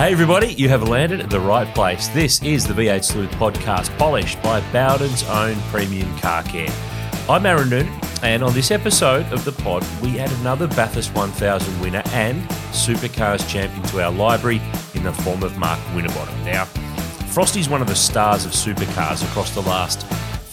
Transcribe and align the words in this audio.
Hey 0.00 0.12
everybody, 0.12 0.54
you 0.54 0.70
have 0.70 0.88
landed 0.88 1.20
at 1.20 1.28
the 1.28 1.38
right 1.38 1.68
place. 1.74 2.08
This 2.08 2.42
is 2.42 2.66
the 2.66 2.72
V8 2.72 3.04
Sleuth 3.04 3.30
podcast, 3.32 3.94
polished 3.98 4.42
by 4.42 4.62
Bowden's 4.72 5.24
own 5.24 5.56
premium 5.70 6.16
car 6.20 6.42
care. 6.42 6.72
I'm 7.28 7.44
Aaron 7.44 7.68
Noonan, 7.68 8.00
and 8.22 8.42
on 8.42 8.54
this 8.54 8.70
episode 8.70 9.30
of 9.30 9.44
the 9.44 9.52
pod, 9.52 9.84
we 10.00 10.18
add 10.18 10.32
another 10.40 10.68
Bathurst 10.68 11.14
1000 11.14 11.80
winner 11.82 12.02
and 12.12 12.40
supercars 12.72 13.46
champion 13.46 13.82
to 13.88 14.02
our 14.02 14.10
library 14.10 14.62
in 14.94 15.02
the 15.02 15.12
form 15.12 15.42
of 15.42 15.58
Mark 15.58 15.78
Winterbottom. 15.94 16.44
Now, 16.46 16.64
Frosty's 17.34 17.68
one 17.68 17.82
of 17.82 17.86
the 17.86 17.94
stars 17.94 18.46
of 18.46 18.52
supercars 18.52 19.22
across 19.22 19.54
the 19.54 19.60
last 19.60 20.06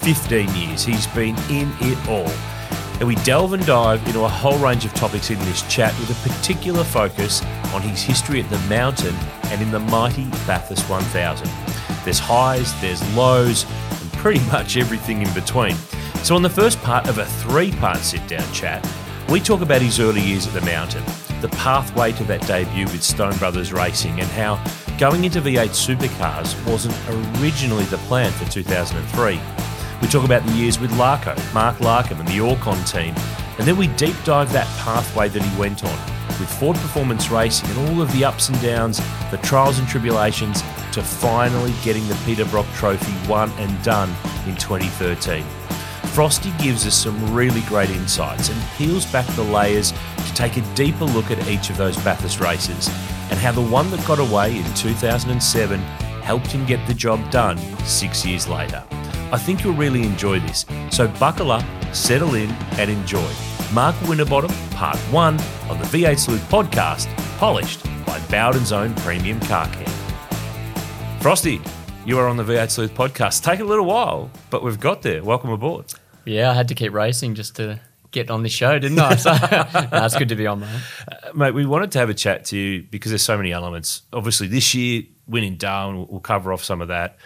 15 0.03 0.53
years. 0.55 0.83
He's 0.83 1.07
been 1.07 1.37
in 1.49 1.71
it 1.79 2.09
all 2.09 2.29
and 2.99 3.07
we 3.07 3.15
delve 3.15 3.53
and 3.53 3.65
dive 3.65 4.05
into 4.07 4.23
a 4.23 4.27
whole 4.27 4.57
range 4.57 4.85
of 4.85 4.93
topics 4.93 5.29
in 5.29 5.37
this 5.39 5.61
chat 5.73 5.97
with 5.99 6.09
a 6.09 6.29
particular 6.29 6.83
focus 6.83 7.43
on 7.73 7.81
his 7.81 8.01
history 8.01 8.41
at 8.41 8.49
the 8.49 8.59
mountain 8.67 9.13
and 9.45 9.61
in 9.61 9.69
the 9.69 9.79
mighty 9.79 10.25
Bathurst 10.47 10.89
1000. 10.89 11.47
There's 12.03 12.19
highs, 12.19 12.79
there's 12.81 13.01
lows, 13.15 13.65
and 14.01 14.13
pretty 14.13 14.39
much 14.51 14.77
everything 14.77 15.21
in 15.21 15.33
between. 15.33 15.75
So, 16.23 16.35
on 16.35 16.41
the 16.41 16.49
first 16.49 16.81
part 16.81 17.07
of 17.07 17.19
a 17.19 17.25
three 17.25 17.71
part 17.71 17.99
sit 17.99 18.27
down 18.27 18.51
chat, 18.51 18.85
we 19.29 19.39
talk 19.39 19.61
about 19.61 19.81
his 19.81 19.99
early 19.99 20.21
years 20.21 20.47
at 20.47 20.53
the 20.53 20.61
mountain, 20.61 21.03
the 21.41 21.49
pathway 21.49 22.11
to 22.13 22.23
that 22.25 22.45
debut 22.47 22.85
with 22.85 23.03
Stone 23.03 23.37
Brothers 23.37 23.71
Racing, 23.71 24.19
and 24.19 24.29
how 24.29 24.55
going 24.97 25.25
into 25.25 25.39
V8 25.41 25.69
supercars 25.69 26.55
wasn't 26.69 26.95
originally 27.39 27.83
the 27.85 27.97
plan 27.99 28.31
for 28.31 28.49
2003. 28.49 29.66
We 30.01 30.07
talk 30.07 30.25
about 30.25 30.45
the 30.45 30.53
years 30.53 30.79
with 30.79 30.91
Larko, 30.91 31.35
Mark 31.53 31.77
Larkham, 31.77 32.19
and 32.19 32.27
the 32.27 32.37
Orrcon 32.37 32.89
team, 32.89 33.15
and 33.57 33.67
then 33.67 33.77
we 33.77 33.87
deep 33.87 34.15
dive 34.23 34.51
that 34.53 34.67
pathway 34.77 35.27
that 35.29 35.41
he 35.41 35.59
went 35.59 35.83
on 35.83 36.17
with 36.39 36.49
Ford 36.59 36.77
Performance 36.77 37.29
Racing 37.31 37.69
and 37.69 37.89
all 37.89 38.01
of 38.01 38.11
the 38.13 38.23
ups 38.23 38.49
and 38.49 38.61
downs, 38.61 39.01
the 39.31 39.39
trials 39.41 39.79
and 39.79 39.87
tribulations 39.87 40.61
to 40.91 41.01
finally 41.01 41.73
getting 41.83 42.07
the 42.07 42.17
Peter 42.25 42.45
Brock 42.45 42.67
Trophy 42.75 43.13
won 43.27 43.49
and 43.57 43.83
done 43.83 44.09
in 44.45 44.55
2013. 44.55 45.43
Frosty 46.13 46.51
gives 46.59 46.85
us 46.87 46.95
some 46.95 47.33
really 47.33 47.61
great 47.61 47.89
insights 47.89 48.49
and 48.49 48.61
peels 48.75 49.05
back 49.11 49.25
the 49.35 49.43
layers 49.43 49.91
to 49.91 50.33
take 50.33 50.57
a 50.57 50.73
deeper 50.73 51.05
look 51.05 51.31
at 51.31 51.47
each 51.47 51.69
of 51.69 51.77
those 51.77 51.97
Bathurst 52.03 52.39
races 52.39 52.87
and 53.29 53.39
how 53.39 53.51
the 53.51 53.61
one 53.61 53.89
that 53.91 54.05
got 54.07 54.19
away 54.19 54.57
in 54.57 54.73
2007 54.73 55.79
helped 56.21 56.47
him 56.47 56.65
get 56.65 56.85
the 56.87 56.93
job 56.93 57.29
done 57.29 57.57
six 57.85 58.25
years 58.25 58.47
later. 58.47 58.83
I 59.29 59.37
think 59.37 59.63
you'll 59.63 59.73
really 59.73 60.03
enjoy 60.03 60.39
this. 60.39 60.65
So 60.89 61.07
buckle 61.19 61.51
up, 61.51 61.65
settle 61.93 62.35
in, 62.35 62.49
and 62.77 62.89
enjoy. 62.89 63.29
Mark 63.73 63.93
Winterbottom, 64.07 64.51
Part 64.71 64.97
1 64.97 65.39
on 65.69 65.77
the 65.79 65.83
V8 65.85 66.17
Sleuth 66.17 66.49
podcast, 66.49 67.07
polished 67.37 67.83
by 68.05 68.21
Bowden's 68.31 68.71
own 68.71 68.93
premium 68.95 69.39
car 69.41 69.67
care. 69.67 69.87
Frosty, 71.19 71.59
you 72.05 72.17
are 72.17 72.29
on 72.29 72.37
the 72.37 72.43
V8 72.43 72.71
Sleuth 72.71 72.93
podcast. 72.93 73.43
Take 73.43 73.59
a 73.59 73.65
little 73.65 73.83
while, 73.83 74.31
but 74.49 74.63
we've 74.63 74.79
got 74.79 75.01
there. 75.01 75.21
Welcome 75.21 75.49
aboard. 75.49 75.93
Yeah, 76.23 76.51
I 76.51 76.53
had 76.53 76.69
to 76.69 76.75
keep 76.75 76.93
racing 76.93 77.35
just 77.35 77.57
to 77.57 77.81
get 78.11 78.29
on 78.31 78.43
this 78.43 78.53
show, 78.53 78.79
didn't 78.79 78.97
I? 78.99 79.15
So 79.17 79.31
no, 79.31 80.05
it's 80.05 80.15
good 80.17 80.29
to 80.29 80.37
be 80.37 80.47
on, 80.47 80.61
mate. 80.61 80.69
Uh, 81.11 81.33
mate, 81.33 81.51
we 81.53 81.65
wanted 81.65 81.91
to 81.91 81.99
have 81.99 82.09
a 82.09 82.13
chat 82.13 82.45
to 82.45 82.57
you 82.57 82.83
because 82.83 83.11
there's 83.11 83.23
so 83.23 83.35
many 83.35 83.51
elements. 83.51 84.03
Obviously, 84.13 84.47
this 84.47 84.73
year, 84.73 85.03
winning 85.27 85.57
Darwin, 85.57 85.97
we'll, 85.97 86.05
we'll 86.05 86.19
cover 86.21 86.53
off 86.53 86.63
some 86.63 86.81
of 86.81 86.87
that. 86.87 87.17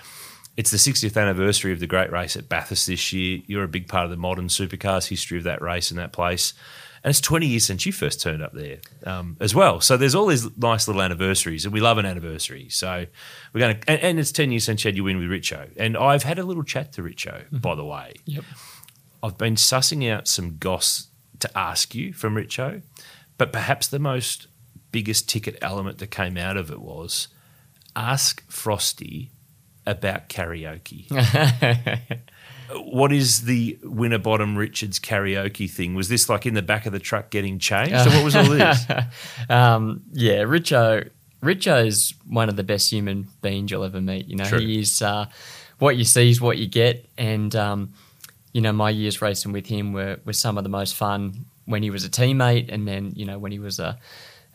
It's 0.62 0.70
the 0.70 0.78
60th 0.78 1.20
anniversary 1.20 1.74
of 1.74 1.80
the 1.80 1.88
great 1.88 2.12
race 2.12 2.38
at 2.38 2.48
Bathurst 2.48 2.86
this 2.86 3.12
year. 3.12 3.42
You're 3.48 3.64
a 3.64 3.68
big 3.68 3.88
part 3.88 4.06
of 4.06 4.12
the 4.12 4.16
modern 4.16 4.48
supercars 4.48 5.08
history 5.08 5.40
of 5.40 5.44
that 5.46 5.60
race 5.60 5.90
and 5.90 6.00
that 6.00 6.14
place. 6.14 6.54
And 7.04 7.10
it's 7.10 7.20
20 7.20 7.48
years 7.48 7.66
since 7.66 7.84
you 7.88 7.92
first 7.92 8.22
turned 8.22 8.44
up 8.44 8.54
there 8.54 8.78
um, 9.08 9.38
as 9.40 9.56
well. 9.56 9.82
So 9.82 9.98
there's 9.98 10.14
all 10.14 10.28
these 10.28 10.56
nice 10.60 10.88
little 10.88 11.02
anniversaries, 11.02 11.66
and 11.66 11.74
we 11.74 11.80
love 11.80 11.98
an 11.98 12.06
anniversary. 12.06 12.70
So 12.70 13.08
we're 13.54 13.60
going 13.60 13.80
to, 13.80 13.90
and, 13.90 14.02
and, 14.02 14.20
it's 14.20 14.32
10 14.32 14.52
years 14.52 14.64
since 14.64 14.84
you 14.84 14.90
had 14.90 14.96
your 14.96 15.06
win 15.06 15.18
with 15.18 15.30
Richo. 15.30 15.68
And 15.78 15.98
I've 15.98 16.22
had 16.22 16.38
a 16.38 16.44
little 16.44 16.62
chat 16.62 16.94
to 16.94 17.02
Richo, 17.02 17.44
mm-hmm. 17.46 17.58
by 17.58 17.74
the 17.74 17.84
way. 17.84 18.14
Yep. 18.26 18.44
I've 19.24 19.40
been 19.40 19.56
sussing 19.56 20.08
out 20.12 20.28
some 20.28 20.58
goss 20.60 21.08
to 21.40 21.58
ask 21.58 21.96
you 21.96 22.14
from 22.14 22.36
Richo, 22.36 22.84
but 23.40 23.52
perhaps 23.52 23.88
the 23.88 23.98
most 23.98 24.46
biggest 24.92 25.28
ticket 25.28 25.58
element 25.60 25.98
that 25.98 26.12
came 26.12 26.38
out 26.38 26.56
of 26.56 26.70
it 26.70 26.82
was 26.82 27.30
ask 27.96 28.48
Frosty 28.48 29.32
about 29.86 30.30
karaoke. 30.30 31.08
what 32.76 33.12
is 33.12 33.46
the 33.46 33.78
Winterbottom 33.84 34.58
Richards 34.58 35.00
karaoke 35.00 35.70
thing? 35.70 35.96
Was 35.96 36.10
this 36.10 36.30
like 36.30 36.46
in 36.46 36.54
the 36.54 36.62
back 36.62 36.86
of 36.86 36.94
the 36.94 37.00
truck 37.00 37.30
getting 37.30 37.60
changed? 37.60 37.98
So 37.98 38.10
what 38.10 38.24
was 38.24 38.36
all 38.36 38.50
this? 38.50 38.86
um, 39.50 40.04
yeah, 40.12 40.40
Richo. 40.40 41.10
Richo 41.42 41.86
is 41.86 42.14
one 42.28 42.50
of 42.50 42.56
the 42.56 42.64
best 42.64 42.92
human 42.92 43.28
beings 43.42 43.72
you'll 43.72 43.84
ever 43.84 44.00
meet. 44.00 44.28
You 44.28 44.36
know, 44.36 44.46
True. 44.46 44.60
he 44.60 44.80
is 44.80 45.02
uh, 45.02 45.26
what 45.80 45.98
you 45.98 46.04
see 46.04 46.30
is 46.30 46.40
what 46.40 46.60
you 46.60 46.68
get, 46.68 47.10
and 47.18 47.56
um, 47.56 47.94
you 48.54 48.62
know, 48.62 48.72
my 48.72 48.92
years 48.92 49.22
racing 49.22 49.52
with 49.52 49.66
him 49.66 49.94
were 49.94 50.20
were 50.24 50.34
some 50.34 50.58
of 50.58 50.64
the 50.64 50.70
most 50.70 50.96
fun 50.96 51.46
when 51.66 51.82
he 51.82 51.90
was 51.90 52.06
a 52.06 52.10
teammate, 52.10 52.72
and 52.72 52.88
then 52.88 53.14
you 53.16 53.26
know 53.26 53.40
when 53.40 53.52
he 53.52 53.58
was 53.58 53.80
a 53.80 53.98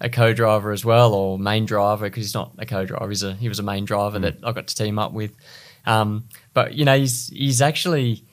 a 0.00 0.10
co-driver 0.10 0.72
as 0.72 0.84
well 0.84 1.14
or 1.14 1.38
main 1.38 1.64
driver 1.64 2.06
because 2.06 2.24
he's 2.24 2.34
not 2.34 2.52
a 2.58 2.66
co-driver. 2.66 3.08
He's 3.08 3.22
a 3.22 3.34
he 3.34 3.48
was 3.48 3.58
a 3.58 3.62
main 3.62 3.84
driver 3.84 4.18
mm. 4.18 4.22
that 4.22 4.36
I 4.42 4.52
got 4.52 4.66
to 4.66 4.74
team 4.74 4.98
up 4.98 5.12
with. 5.12 5.32
Um, 5.86 6.24
but 6.52 6.74
you 6.74 6.84
know 6.84 6.98
he's 6.98 7.28
he's 7.28 7.62
actually 7.62 8.24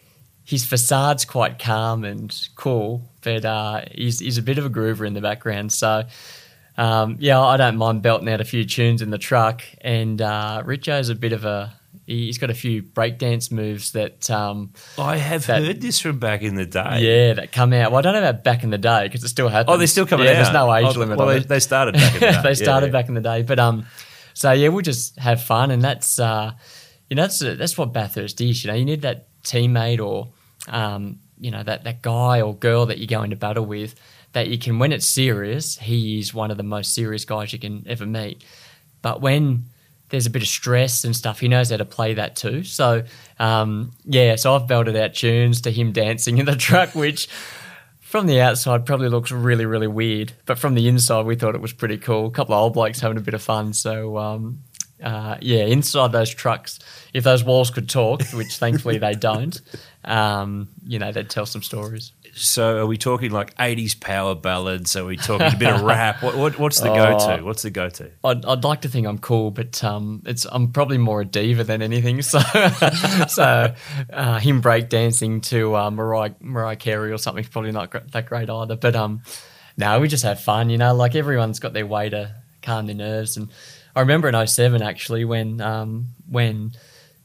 his 0.43 0.65
facade's 0.65 1.25
quite 1.25 1.59
calm 1.59 2.03
and 2.03 2.35
cool, 2.55 3.01
but 3.21 3.45
uh, 3.45 3.81
he's 3.91 4.19
he's 4.19 4.37
a 4.37 4.41
bit 4.41 4.57
of 4.57 4.65
a 4.65 4.69
groover 4.69 5.05
in 5.05 5.13
the 5.13 5.21
background. 5.21 5.73
So. 5.73 6.05
Um, 6.75 7.17
yeah, 7.19 7.39
I 7.39 7.57
don't 7.57 7.77
mind 7.77 8.01
belting 8.01 8.27
out 8.27 8.41
a 8.41 8.43
few 8.43 8.65
tunes 8.65 9.03
in 9.03 9.11
the 9.11 9.19
truck, 9.19 9.61
and 9.81 10.19
uh, 10.19 10.63
Richo's 10.65 11.09
a 11.09 11.13
bit 11.13 11.31
of 11.31 11.45
a 11.45 11.71
he's 12.05 12.37
got 12.37 12.49
a 12.49 12.53
few 12.53 12.83
breakdance 12.83 13.51
moves 13.51 13.91
that 13.93 14.29
um, 14.29 14.73
I 14.97 15.17
have 15.17 15.47
that, 15.47 15.63
heard 15.63 15.81
this 15.81 15.99
from 15.99 16.19
back 16.19 16.41
in 16.41 16.55
the 16.55 16.65
day. 16.65 16.99
Yeah, 16.99 17.33
that 17.33 17.51
come 17.51 17.73
out. 17.73 17.91
Well, 17.91 17.99
I 17.99 18.01
don't 18.01 18.13
know 18.13 18.27
about 18.27 18.43
back 18.43 18.63
in 18.63 18.69
the 18.69 18.77
day 18.77 19.03
because 19.03 19.23
it 19.23 19.29
still 19.29 19.49
happens. 19.49 19.73
Oh, 19.73 19.77
they're 19.77 19.87
still 19.87 20.05
coming 20.05 20.25
yeah, 20.25 20.33
out. 20.33 20.35
There's 20.35 20.53
no 20.53 20.73
age 20.73 20.95
oh, 20.95 20.99
limit. 20.99 21.17
Well, 21.17 21.27
they, 21.27 21.39
they, 21.39 21.59
started 21.59 21.95
back 21.95 22.13
in 22.13 22.19
the 22.19 22.25
day. 22.31 22.41
they 22.43 22.55
started 22.55 22.87
yeah, 22.87 22.91
back 22.91 23.07
in 23.07 23.15
the 23.15 23.21
day, 23.21 23.41
but 23.41 23.59
um, 23.59 23.85
so 24.33 24.51
yeah, 24.51 24.69
we'll 24.69 24.81
just 24.81 25.17
have 25.19 25.41
fun, 25.41 25.71
and 25.71 25.81
that's 25.81 26.19
uh, 26.19 26.51
you 27.09 27.15
know, 27.15 27.23
that's 27.23 27.39
that's 27.39 27.77
what 27.77 27.93
Bathurst 27.93 28.41
is. 28.41 28.63
You 28.63 28.71
know, 28.71 28.77
you 28.77 28.85
need 28.85 29.01
that 29.03 29.27
teammate 29.43 30.03
or 30.03 30.33
um, 30.67 31.19
you 31.39 31.51
know, 31.51 31.63
that 31.63 31.83
that 31.83 32.01
guy 32.01 32.41
or 32.41 32.55
girl 32.55 32.85
that 32.87 32.97
you 32.97 33.07
go 33.07 33.23
into 33.23 33.35
battle 33.35 33.65
with. 33.65 33.95
That 34.33 34.47
you 34.47 34.57
can, 34.57 34.79
when 34.79 34.91
it's 34.91 35.05
serious, 35.05 35.77
he 35.77 36.17
is 36.17 36.33
one 36.33 36.49
of 36.49 36.57
the 36.57 36.63
most 36.63 36.95
serious 36.95 37.23
guys 37.23 37.53
you 37.53 37.59
can 37.59 37.85
ever 37.87 38.07
meet. 38.07 38.43
But 39.03 39.21
when 39.21 39.65
there's 40.13 40.27
a 40.27 40.29
bit 40.29 40.43
of 40.43 40.47
stress 40.47 41.05
and 41.05 41.15
stuff. 41.15 41.39
He 41.39 41.47
knows 41.47 41.71
how 41.71 41.77
to 41.77 41.85
play 41.85 42.13
that 42.13 42.35
too. 42.35 42.63
So 42.63 43.03
um, 43.39 43.93
yeah, 44.05 44.35
so 44.35 44.55
I've 44.55 44.67
belted 44.67 44.95
out 44.95 45.15
tunes 45.15 45.61
to 45.61 45.71
him 45.71 45.91
dancing 45.91 46.37
in 46.37 46.45
the 46.45 46.55
truck, 46.55 46.93
which 46.93 47.27
from 47.99 48.27
the 48.27 48.39
outside 48.39 48.85
probably 48.85 49.09
looks 49.09 49.31
really 49.31 49.65
really 49.65 49.87
weird, 49.87 50.33
but 50.45 50.59
from 50.59 50.75
the 50.75 50.87
inside 50.87 51.25
we 51.25 51.35
thought 51.35 51.55
it 51.55 51.61
was 51.61 51.73
pretty 51.73 51.97
cool. 51.97 52.27
A 52.27 52.29
couple 52.29 52.53
of 52.53 52.61
old 52.61 52.73
blokes 52.73 52.99
having 52.99 53.17
a 53.17 53.21
bit 53.21 53.33
of 53.33 53.41
fun. 53.41 53.73
So 53.73 54.19
um, 54.19 54.59
uh, 55.01 55.37
yeah, 55.41 55.65
inside 55.65 56.11
those 56.11 56.29
trucks, 56.29 56.77
if 57.15 57.23
those 57.23 57.43
walls 57.43 57.71
could 57.71 57.89
talk, 57.89 58.21
which 58.33 58.57
thankfully 58.57 58.99
they 58.99 59.15
don't, 59.15 59.59
um, 60.05 60.69
you 60.85 60.99
know, 60.99 61.11
they'd 61.11 61.27
tell 61.27 61.47
some 61.47 61.63
stories. 61.63 62.11
So, 62.35 62.79
are 62.79 62.85
we 62.87 62.97
talking 62.97 63.31
like 63.31 63.55
'80s 63.57 63.99
power 63.99 64.33
ballads? 64.33 64.95
Are 64.95 65.05
we 65.05 65.17
talking 65.17 65.53
a 65.53 65.55
bit 65.55 65.71
of 65.71 65.81
rap? 65.81 66.23
What, 66.23 66.35
what, 66.35 66.57
what's 66.57 66.79
the 66.79 66.89
go-to? 66.89 67.23
Oh, 67.41 67.45
what's 67.45 67.61
the 67.61 67.69
go-to? 67.69 68.09
I'd, 68.23 68.43
I'd, 68.43 68.63
like 68.63 68.81
to 68.81 68.89
think 68.89 69.05
I'm 69.05 69.19
cool, 69.19 69.51
but 69.51 69.83
um, 69.83 70.23
it's 70.25 70.45
I'm 70.45 70.71
probably 70.71 70.97
more 70.97 71.21
a 71.21 71.25
diva 71.25 71.63
than 71.63 71.81
anything. 71.81 72.21
So, 72.23 72.39
so 73.27 73.75
uh, 74.11 74.39
him 74.39 74.61
breakdancing 74.61 75.43
to 75.43 75.75
uh, 75.75 75.91
Mariah 75.91 76.33
Mariah 76.39 76.75
Carey 76.75 77.11
or 77.11 77.17
something 77.17 77.43
is 77.43 77.49
probably 77.49 77.71
not 77.71 78.11
that 78.11 78.25
great 78.25 78.49
either. 78.49 78.75
But 78.77 78.95
um, 78.95 79.21
no, 79.77 79.99
we 79.99 80.07
just 80.07 80.23
have 80.23 80.39
fun. 80.39 80.69
You 80.69 80.79
know, 80.79 80.95
like 80.95 81.15
everyone's 81.15 81.59
got 81.59 81.73
their 81.73 81.85
way 81.85 82.09
to 82.09 82.35
calm 82.63 82.87
their 82.87 82.95
nerves. 82.95 83.37
And 83.37 83.49
I 83.95 83.99
remember 83.99 84.27
in 84.27 84.47
07 84.47 84.81
actually 84.81 85.25
when 85.25 85.61
um, 85.61 86.07
when 86.27 86.71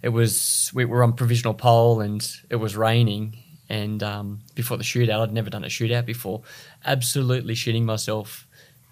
it 0.03 0.11
was 0.11 0.71
we 0.75 0.85
were 0.85 1.03
on 1.03 1.15
provisional 1.15 1.55
pole 1.55 2.01
and 2.01 2.27
it 2.51 2.57
was 2.57 2.77
raining 2.77 3.37
and 3.69 4.03
um, 4.03 4.41
before 4.55 4.77
the 4.77 4.85
shootout, 4.85 5.21
I'd 5.21 5.33
never 5.33 5.51
done 5.51 5.65
a 5.65 5.69
shootout 5.69 6.07
before. 6.07 6.43
Absolutely 6.85 7.55
shitting 7.55 7.85
myself 7.85 8.47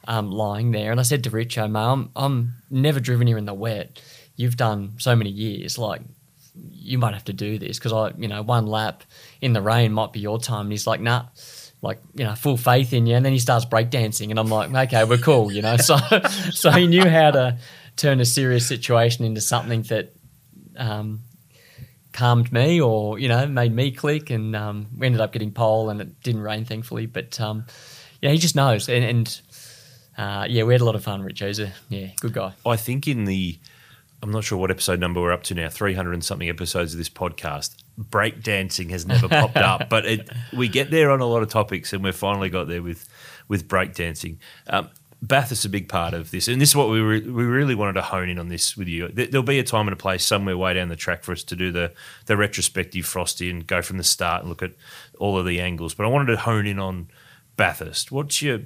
um, 0.06 0.30
lying 0.30 0.72
there. 0.72 0.90
And 0.90 1.00
I 1.00 1.02
said 1.02 1.24
to 1.24 1.30
Richo, 1.30 1.70
mate, 1.70 1.80
I'm, 1.80 2.10
I'm 2.14 2.54
never 2.70 3.00
driven 3.00 3.26
here 3.26 3.38
in 3.38 3.46
the 3.46 3.54
wet. 3.54 4.00
You've 4.36 4.56
done 4.56 4.94
so 4.98 5.16
many 5.16 5.30
years. 5.30 5.78
Like, 5.78 6.02
you 6.70 6.98
might 6.98 7.14
have 7.14 7.24
to 7.24 7.32
do 7.32 7.58
this 7.58 7.78
because 7.78 7.92
I, 7.92 8.12
you 8.18 8.28
know, 8.28 8.42
one 8.42 8.66
lap 8.66 9.04
in 9.40 9.52
the 9.52 9.62
rain 9.62 9.92
might 9.92 10.12
be 10.12 10.20
your 10.20 10.38
time. 10.38 10.66
And 10.66 10.72
he's 10.72 10.86
like, 10.86 11.00
nah, 11.00 11.26
like, 11.82 11.98
you 12.14 12.24
know, 12.24 12.34
full 12.34 12.56
faith 12.56 12.92
in 12.92 13.06
you. 13.06 13.16
And 13.16 13.24
then 13.24 13.32
he 13.32 13.38
starts 13.38 13.64
breakdancing. 13.64 14.30
And 14.30 14.38
I'm 14.38 14.48
like, 14.48 14.72
okay, 14.72 15.04
we're 15.04 15.18
cool, 15.18 15.50
you 15.50 15.62
know. 15.62 15.76
So, 15.86 15.96
so 16.52 16.70
he 16.70 16.86
knew 16.86 17.08
how 17.08 17.30
to 17.30 17.58
turn 17.96 18.20
a 18.20 18.24
serious 18.24 18.66
situation 18.66 19.24
into 19.24 19.40
something 19.40 19.82
that, 19.84 20.14
um, 20.76 21.20
calmed 22.16 22.50
me 22.50 22.80
or 22.80 23.18
you 23.18 23.28
know 23.28 23.46
made 23.46 23.74
me 23.74 23.90
click 23.90 24.30
and 24.30 24.56
um, 24.56 24.86
we 24.96 25.04
ended 25.06 25.20
up 25.20 25.32
getting 25.32 25.52
pole 25.52 25.90
and 25.90 26.00
it 26.00 26.22
didn't 26.22 26.40
rain 26.40 26.64
thankfully 26.64 27.04
but 27.04 27.38
um, 27.40 27.66
yeah 28.22 28.30
he 28.30 28.38
just 28.38 28.56
knows 28.56 28.88
and, 28.88 29.04
and 29.04 29.40
uh, 30.16 30.46
yeah 30.48 30.62
we 30.62 30.72
had 30.72 30.80
a 30.80 30.84
lot 30.84 30.94
of 30.94 31.04
fun 31.04 31.20
Rich 31.22 31.40
he's 31.40 31.60
a 31.60 31.70
yeah 31.90 32.08
good 32.20 32.32
guy 32.32 32.54
I 32.64 32.76
think 32.76 33.06
in 33.06 33.26
the, 33.26 33.58
I'm 34.22 34.32
not 34.32 34.44
sure 34.44 34.56
what 34.56 34.70
episode 34.70 34.98
number 34.98 35.20
we're 35.20 35.30
up 35.32 35.42
to 35.44 35.54
now, 35.54 35.68
300 35.68 36.14
and 36.14 36.24
something 36.24 36.48
episodes 36.48 36.94
of 36.94 36.98
this 36.98 37.10
podcast. 37.10 37.76
Breakdancing 38.00 38.88
has 38.90 39.06
never 39.06 39.28
popped 39.28 39.56
up, 39.72 39.90
but 39.90 40.06
it, 40.06 40.30
we 40.56 40.68
get 40.68 40.90
there 40.90 41.10
on 41.10 41.20
a 41.20 41.26
lot 41.26 41.42
of 41.42 41.50
topics, 41.50 41.92
and 41.92 42.02
we've 42.02 42.16
finally 42.16 42.48
got 42.48 42.66
there 42.66 42.82
with 42.82 43.06
with 43.48 43.68
breakdancing. 43.68 44.38
Um, 44.68 44.88
Bathurst 45.22 45.60
is 45.62 45.64
a 45.64 45.68
big 45.70 45.88
part 45.88 46.12
of 46.14 46.30
this, 46.30 46.46
and 46.46 46.60
this 46.60 46.70
is 46.70 46.76
what 46.76 46.88
we 46.90 47.00
re- 47.00 47.20
we 47.28 47.44
really 47.44 47.74
wanted 47.74 47.94
to 47.94 48.02
hone 48.02 48.28
in 48.28 48.38
on 48.38 48.48
this 48.48 48.76
with 48.76 48.86
you. 48.88 49.08
There- 49.08 49.26
There'll 49.26 49.42
be 49.42 49.58
a 49.58 49.64
time 49.64 49.88
and 49.88 49.92
a 49.94 49.96
place 49.96 50.24
somewhere 50.24 50.56
way 50.56 50.74
down 50.74 50.88
the 50.88 50.96
track 50.96 51.24
for 51.24 51.32
us 51.32 51.42
to 51.44 51.56
do 51.56 51.72
the 51.72 51.92
the 52.26 52.36
retrospective 52.36 53.06
Frosty 53.06 53.48
and 53.50 53.66
go 53.66 53.80
from 53.82 53.96
the 53.96 54.04
start 54.04 54.42
and 54.42 54.48
look 54.50 54.62
at 54.62 54.72
all 55.18 55.38
of 55.38 55.46
the 55.46 55.60
angles. 55.60 55.94
But 55.94 56.04
I 56.06 56.08
wanted 56.10 56.32
to 56.32 56.36
hone 56.38 56.66
in 56.66 56.78
on 56.78 57.08
Bathurst. 57.56 58.12
What's 58.12 58.42
your 58.42 58.60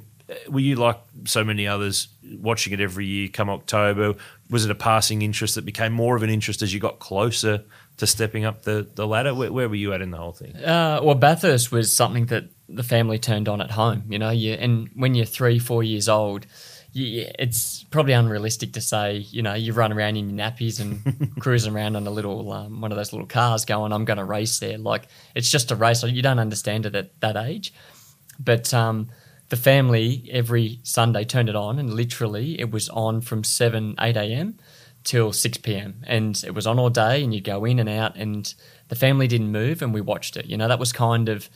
were 0.48 0.60
you 0.60 0.76
like 0.76 0.98
so 1.24 1.42
many 1.42 1.66
others 1.66 2.06
watching 2.38 2.72
it 2.72 2.80
every 2.80 3.06
year 3.06 3.28
come 3.28 3.50
October? 3.50 4.14
Was 4.48 4.64
it 4.64 4.70
a 4.70 4.76
passing 4.76 5.22
interest 5.22 5.56
that 5.56 5.64
became 5.64 5.92
more 5.92 6.14
of 6.16 6.22
an 6.22 6.30
interest 6.30 6.62
as 6.62 6.72
you 6.72 6.78
got 6.78 6.98
closer 7.00 7.64
to 7.96 8.06
stepping 8.06 8.44
up 8.44 8.62
the, 8.62 8.86
the 8.94 9.06
ladder? 9.08 9.34
Where, 9.34 9.52
where 9.52 9.68
were 9.68 9.74
you 9.74 9.92
at 9.92 10.00
in 10.02 10.10
the 10.12 10.18
whole 10.18 10.30
thing? 10.32 10.54
Uh, 10.56 11.00
well, 11.02 11.16
Bathurst 11.16 11.72
was 11.72 11.94
something 11.96 12.26
that 12.26 12.44
the 12.74 12.82
family 12.82 13.18
turned 13.18 13.48
on 13.48 13.60
at 13.60 13.70
home. 13.70 14.04
You 14.08 14.18
know, 14.18 14.30
you 14.30 14.54
and 14.54 14.88
when 14.94 15.14
you're 15.14 15.26
three, 15.26 15.58
four 15.58 15.82
years 15.82 16.08
old, 16.08 16.46
you, 16.92 17.26
it's 17.38 17.84
probably 17.84 18.12
unrealistic 18.12 18.72
to 18.72 18.80
say, 18.80 19.18
you 19.18 19.42
know, 19.42 19.54
you 19.54 19.72
run 19.72 19.92
around 19.92 20.16
in 20.16 20.30
your 20.30 20.38
nappies 20.38 20.80
and 20.80 21.34
cruising 21.40 21.74
around 21.74 21.96
on 21.96 22.06
a 22.06 22.10
little 22.10 22.52
um, 22.52 22.80
one 22.80 22.92
of 22.92 22.96
those 22.96 23.12
little 23.12 23.26
cars, 23.26 23.64
going, 23.64 23.92
"I'm 23.92 24.04
going 24.04 24.18
to 24.18 24.24
race 24.24 24.58
there." 24.58 24.78
Like 24.78 25.08
it's 25.34 25.50
just 25.50 25.70
a 25.70 25.76
race. 25.76 26.02
You 26.02 26.22
don't 26.22 26.38
understand 26.38 26.86
it 26.86 26.94
at 26.94 27.20
that 27.20 27.36
age. 27.36 27.72
But 28.38 28.72
um, 28.72 29.08
the 29.50 29.56
family 29.56 30.28
every 30.32 30.80
Sunday 30.82 31.24
turned 31.24 31.48
it 31.48 31.56
on, 31.56 31.78
and 31.78 31.92
literally 31.92 32.58
it 32.58 32.70
was 32.70 32.88
on 32.88 33.20
from 33.20 33.44
seven, 33.44 33.94
eight 34.00 34.16
a.m. 34.16 34.58
till 35.04 35.32
six 35.32 35.58
p.m. 35.58 36.02
and 36.06 36.42
it 36.44 36.54
was 36.54 36.66
on 36.66 36.78
all 36.78 36.90
day, 36.90 37.22
and 37.22 37.34
you'd 37.34 37.44
go 37.44 37.64
in 37.64 37.78
and 37.78 37.88
out, 37.88 38.16
and 38.16 38.54
the 38.88 38.96
family 38.96 39.28
didn't 39.28 39.52
move, 39.52 39.82
and 39.82 39.94
we 39.94 40.00
watched 40.00 40.36
it. 40.36 40.46
You 40.46 40.56
know, 40.56 40.68
that 40.68 40.78
was 40.78 40.92
kind 40.92 41.28
of 41.28 41.48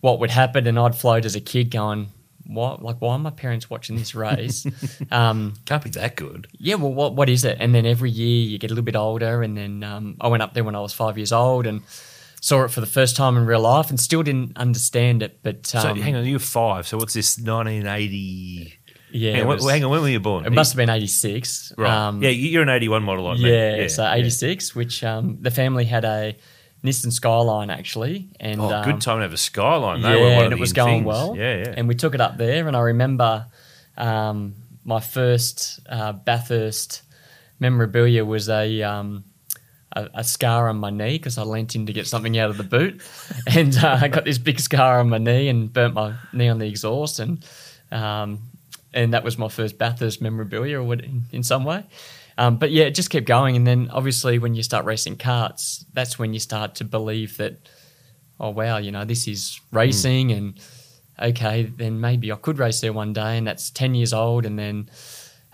what 0.00 0.18
would 0.20 0.30
happen, 0.30 0.66
and 0.66 0.78
I'd 0.78 0.94
float 0.94 1.24
as 1.24 1.34
a 1.36 1.40
kid, 1.40 1.70
going, 1.70 2.08
"What? 2.46 2.82
Like, 2.82 2.96
why 3.00 3.14
are 3.14 3.18
my 3.18 3.30
parents 3.30 3.68
watching 3.70 3.96
this 3.96 4.14
race?" 4.14 4.66
um, 5.10 5.54
Can't 5.66 5.82
be 5.84 5.90
that 5.90 6.16
good. 6.16 6.48
yeah, 6.58 6.76
well, 6.76 6.92
what 6.92 7.14
what 7.14 7.28
is 7.28 7.44
it? 7.44 7.58
And 7.60 7.74
then 7.74 7.86
every 7.86 8.10
year 8.10 8.46
you 8.46 8.58
get 8.58 8.70
a 8.70 8.74
little 8.74 8.84
bit 8.84 8.96
older, 8.96 9.42
and 9.42 9.56
then 9.56 9.82
um, 9.84 10.16
I 10.20 10.28
went 10.28 10.42
up 10.42 10.54
there 10.54 10.64
when 10.64 10.74
I 10.74 10.80
was 10.80 10.92
five 10.92 11.16
years 11.18 11.32
old 11.32 11.66
and 11.66 11.82
saw 12.42 12.64
it 12.64 12.70
for 12.70 12.80
the 12.80 12.86
first 12.86 13.16
time 13.16 13.36
in 13.36 13.44
real 13.44 13.60
life, 13.60 13.90
and 13.90 14.00
still 14.00 14.22
didn't 14.22 14.56
understand 14.56 15.22
it. 15.22 15.40
But 15.42 15.66
So 15.66 15.78
um, 15.80 16.00
hang 16.00 16.16
on, 16.16 16.24
you 16.24 16.34
were 16.34 16.38
five. 16.38 16.86
So 16.88 16.96
what's 16.96 17.12
this? 17.14 17.38
1980. 17.38 18.78
yeah, 19.12 19.32
hang, 19.32 19.42
on, 19.42 19.48
was- 19.48 19.68
hang 19.70 19.84
on, 19.84 19.90
when 19.90 20.00
were 20.02 20.08
you 20.08 20.20
born? 20.20 20.46
it 20.46 20.50
must 20.52 20.72
have 20.72 20.76
been 20.76 20.90
eighty 20.90 21.06
six. 21.06 21.72
Right. 21.76 21.90
Um, 21.92 22.22
yeah, 22.22 22.30
you're 22.30 22.62
an 22.62 22.68
81 22.68 23.02
model 23.02 23.24
like 23.24 23.38
me. 23.40 23.50
yeah, 23.50 23.88
so 23.88 24.10
eighty 24.10 24.30
six, 24.30 24.74
which 24.74 25.04
um, 25.04 25.38
the 25.40 25.50
family 25.50 25.84
had 25.84 26.04
a 26.04 26.36
Nissan 26.84 27.12
Skyline 27.12 27.68
actually, 27.70 28.28
and 28.40 28.60
Oh, 28.60 28.70
um, 28.70 28.84
good 28.84 29.00
time 29.00 29.18
to 29.18 29.22
have 29.22 29.32
a 29.32 29.36
skyline. 29.36 30.00
They 30.00 30.08
yeah, 30.08 30.16
were 30.16 30.30
one 30.30 30.38
of 30.38 30.44
and 30.44 30.52
it 30.54 30.58
was 30.58 30.72
going 30.72 30.98
things. 31.00 31.06
well. 31.06 31.36
Yeah, 31.36 31.56
yeah. 31.56 31.74
And 31.76 31.88
we 31.88 31.94
took 31.94 32.14
it 32.14 32.20
up 32.20 32.38
there, 32.38 32.66
and 32.68 32.76
I 32.76 32.80
remember 32.80 33.46
um, 33.96 34.54
my 34.84 35.00
first 35.00 35.80
uh, 35.88 36.12
Bathurst 36.12 37.02
memorabilia 37.58 38.24
was 38.24 38.48
a, 38.48 38.82
um, 38.82 39.24
a 39.92 40.08
a 40.14 40.24
scar 40.24 40.68
on 40.70 40.76
my 40.76 40.88
knee 40.90 41.18
because 41.18 41.36
I 41.36 41.42
leant 41.42 41.74
in 41.76 41.84
to 41.86 41.92
get 41.92 42.06
something 42.06 42.38
out 42.38 42.48
of 42.48 42.56
the 42.56 42.64
boot, 42.64 43.02
and 43.46 43.76
uh, 43.76 43.98
I 44.00 44.08
got 44.08 44.24
this 44.24 44.38
big 44.38 44.58
scar 44.58 45.00
on 45.00 45.10
my 45.10 45.18
knee 45.18 45.48
and 45.48 45.70
burnt 45.70 45.94
my 45.94 46.14
knee 46.32 46.48
on 46.48 46.58
the 46.58 46.66
exhaust, 46.66 47.18
and 47.18 47.44
um, 47.92 48.40
and 48.94 49.12
that 49.12 49.22
was 49.22 49.36
my 49.36 49.48
first 49.48 49.76
Bathurst 49.76 50.22
memorabilia, 50.22 50.80
or 50.80 50.94
in, 50.94 51.24
in 51.30 51.42
some 51.42 51.64
way. 51.64 51.84
Um, 52.40 52.56
but 52.56 52.70
yeah, 52.70 52.84
it 52.84 52.94
just 52.94 53.10
kept 53.10 53.26
going, 53.26 53.54
and 53.54 53.66
then 53.66 53.90
obviously 53.92 54.38
when 54.38 54.54
you 54.54 54.62
start 54.62 54.84
racing 54.84 55.16
carts, 55.16 55.84
that's 55.92 56.18
when 56.18 56.32
you 56.32 56.40
start 56.40 56.74
to 56.76 56.84
believe 56.84 57.36
that 57.36 57.68
oh 58.40 58.50
wow, 58.50 58.78
you 58.78 58.90
know, 58.90 59.04
this 59.04 59.28
is 59.28 59.60
racing 59.70 60.32
and 60.32 60.58
okay, 61.20 61.64
then 61.64 62.00
maybe 62.00 62.32
I 62.32 62.36
could 62.36 62.58
race 62.58 62.80
there 62.80 62.92
one 62.92 63.12
day 63.12 63.36
and 63.36 63.46
that's 63.46 63.70
10 63.70 63.94
years 63.94 64.12
old 64.12 64.46
and 64.46 64.58
then 64.58 64.90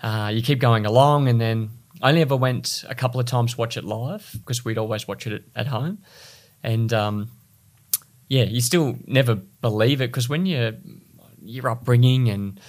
uh, 0.01 0.31
you 0.33 0.41
keep 0.41 0.59
going 0.59 0.85
along 0.85 1.27
and 1.27 1.39
then 1.39 1.69
I 2.01 2.09
only 2.09 2.21
ever 2.21 2.37
went 2.37 2.85
a 2.87 2.95
couple 2.95 3.19
of 3.19 3.25
times 3.25 3.53
to 3.53 3.57
watch 3.57 3.75
it 3.75 3.83
live 3.83 4.29
because 4.33 4.63
we'd 4.63 4.77
always 4.77 5.07
watch 5.07 5.27
it 5.27 5.33
at, 5.33 5.41
at 5.55 5.67
home. 5.67 5.99
And 6.63 6.93
um, 6.93 7.31
yeah, 8.29 8.43
you 8.43 8.61
still 8.61 8.97
never 9.05 9.35
believe 9.35 9.99
it 9.99 10.07
because 10.07 10.29
when 10.29 10.45
you're, 10.45 10.73
your 11.43 11.69
upbringing 11.69 12.29
and 12.29 12.59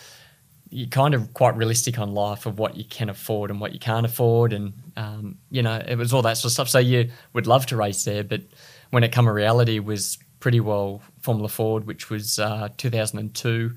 you're 0.71 0.89
kind 0.89 1.15
of 1.15 1.33
quite 1.35 1.57
realistic 1.57 1.99
on 1.99 2.15
life 2.15 2.47
of 2.47 2.59
what 2.59 2.77
you 2.77 2.85
can 2.85 3.09
afford 3.09 3.51
and 3.51 3.61
what 3.61 3.73
you 3.73 3.79
can't 3.79 4.05
afford 4.05 4.53
and 4.53 4.73
um, 4.97 5.39
you 5.51 5.63
know 5.63 5.83
it 5.87 5.97
was 5.97 6.13
all 6.13 6.23
that 6.23 6.37
sort 6.37 6.47
of 6.47 6.53
stuff. 6.53 6.69
So 6.69 6.79
you 6.79 7.11
would 7.33 7.47
love 7.47 7.67
to 7.67 7.77
race 7.77 8.05
there 8.05 8.25
but 8.25 8.43
when 8.91 9.05
it 9.05 9.13
come 9.13 9.29
a 9.29 9.33
reality 9.33 9.77
it 9.77 9.85
was 9.85 10.19
pretty 10.41 10.61
well 10.61 11.03
Formula 11.21 11.49
Ford 11.49 11.87
which 11.87 12.11
was 12.11 12.39
uh, 12.39 12.69
2002 12.77 13.75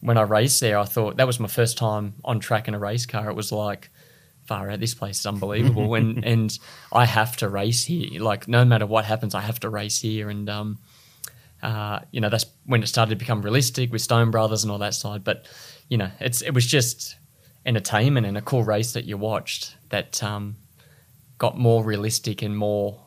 when 0.00 0.18
I 0.18 0.22
raced 0.22 0.60
there 0.60 0.78
I 0.78 0.84
thought 0.84 1.16
that 1.16 1.26
was 1.26 1.40
my 1.40 1.48
first 1.48 1.76
time 1.76 2.14
on 2.24 2.40
track 2.40 2.68
in 2.68 2.74
a 2.74 2.78
race 2.78 3.06
car. 3.06 3.28
It 3.30 3.36
was 3.36 3.52
like 3.52 3.90
far 4.46 4.70
out 4.70 4.80
this 4.80 4.94
place 4.94 5.20
is 5.20 5.26
unbelievable. 5.26 5.94
And 5.94 6.24
and 6.24 6.58
I 6.92 7.06
have 7.06 7.36
to 7.38 7.48
race 7.48 7.84
here. 7.84 8.22
Like 8.22 8.48
no 8.48 8.64
matter 8.64 8.86
what 8.86 9.04
happens 9.04 9.34
I 9.34 9.40
have 9.40 9.60
to 9.60 9.68
race 9.68 10.00
here. 10.00 10.30
And 10.30 10.48
um, 10.48 10.78
uh, 11.62 12.00
you 12.10 12.20
know, 12.20 12.28
that's 12.28 12.46
when 12.66 12.82
it 12.82 12.86
started 12.86 13.10
to 13.10 13.16
become 13.16 13.42
realistic 13.42 13.90
with 13.90 14.02
Stone 14.02 14.30
Brothers 14.30 14.64
and 14.64 14.70
all 14.70 14.78
that 14.78 14.94
side. 14.94 15.24
But 15.24 15.46
you 15.88 15.96
know, 15.98 16.10
it's 16.20 16.42
it 16.42 16.52
was 16.54 16.66
just 16.66 17.16
entertainment 17.66 18.26
and 18.26 18.36
a 18.36 18.42
cool 18.42 18.62
race 18.64 18.92
that 18.92 19.04
you 19.04 19.16
watched 19.16 19.76
that 19.90 20.22
um, 20.22 20.56
got 21.38 21.58
more 21.58 21.82
realistic 21.84 22.42
and 22.42 22.56
more 22.56 23.00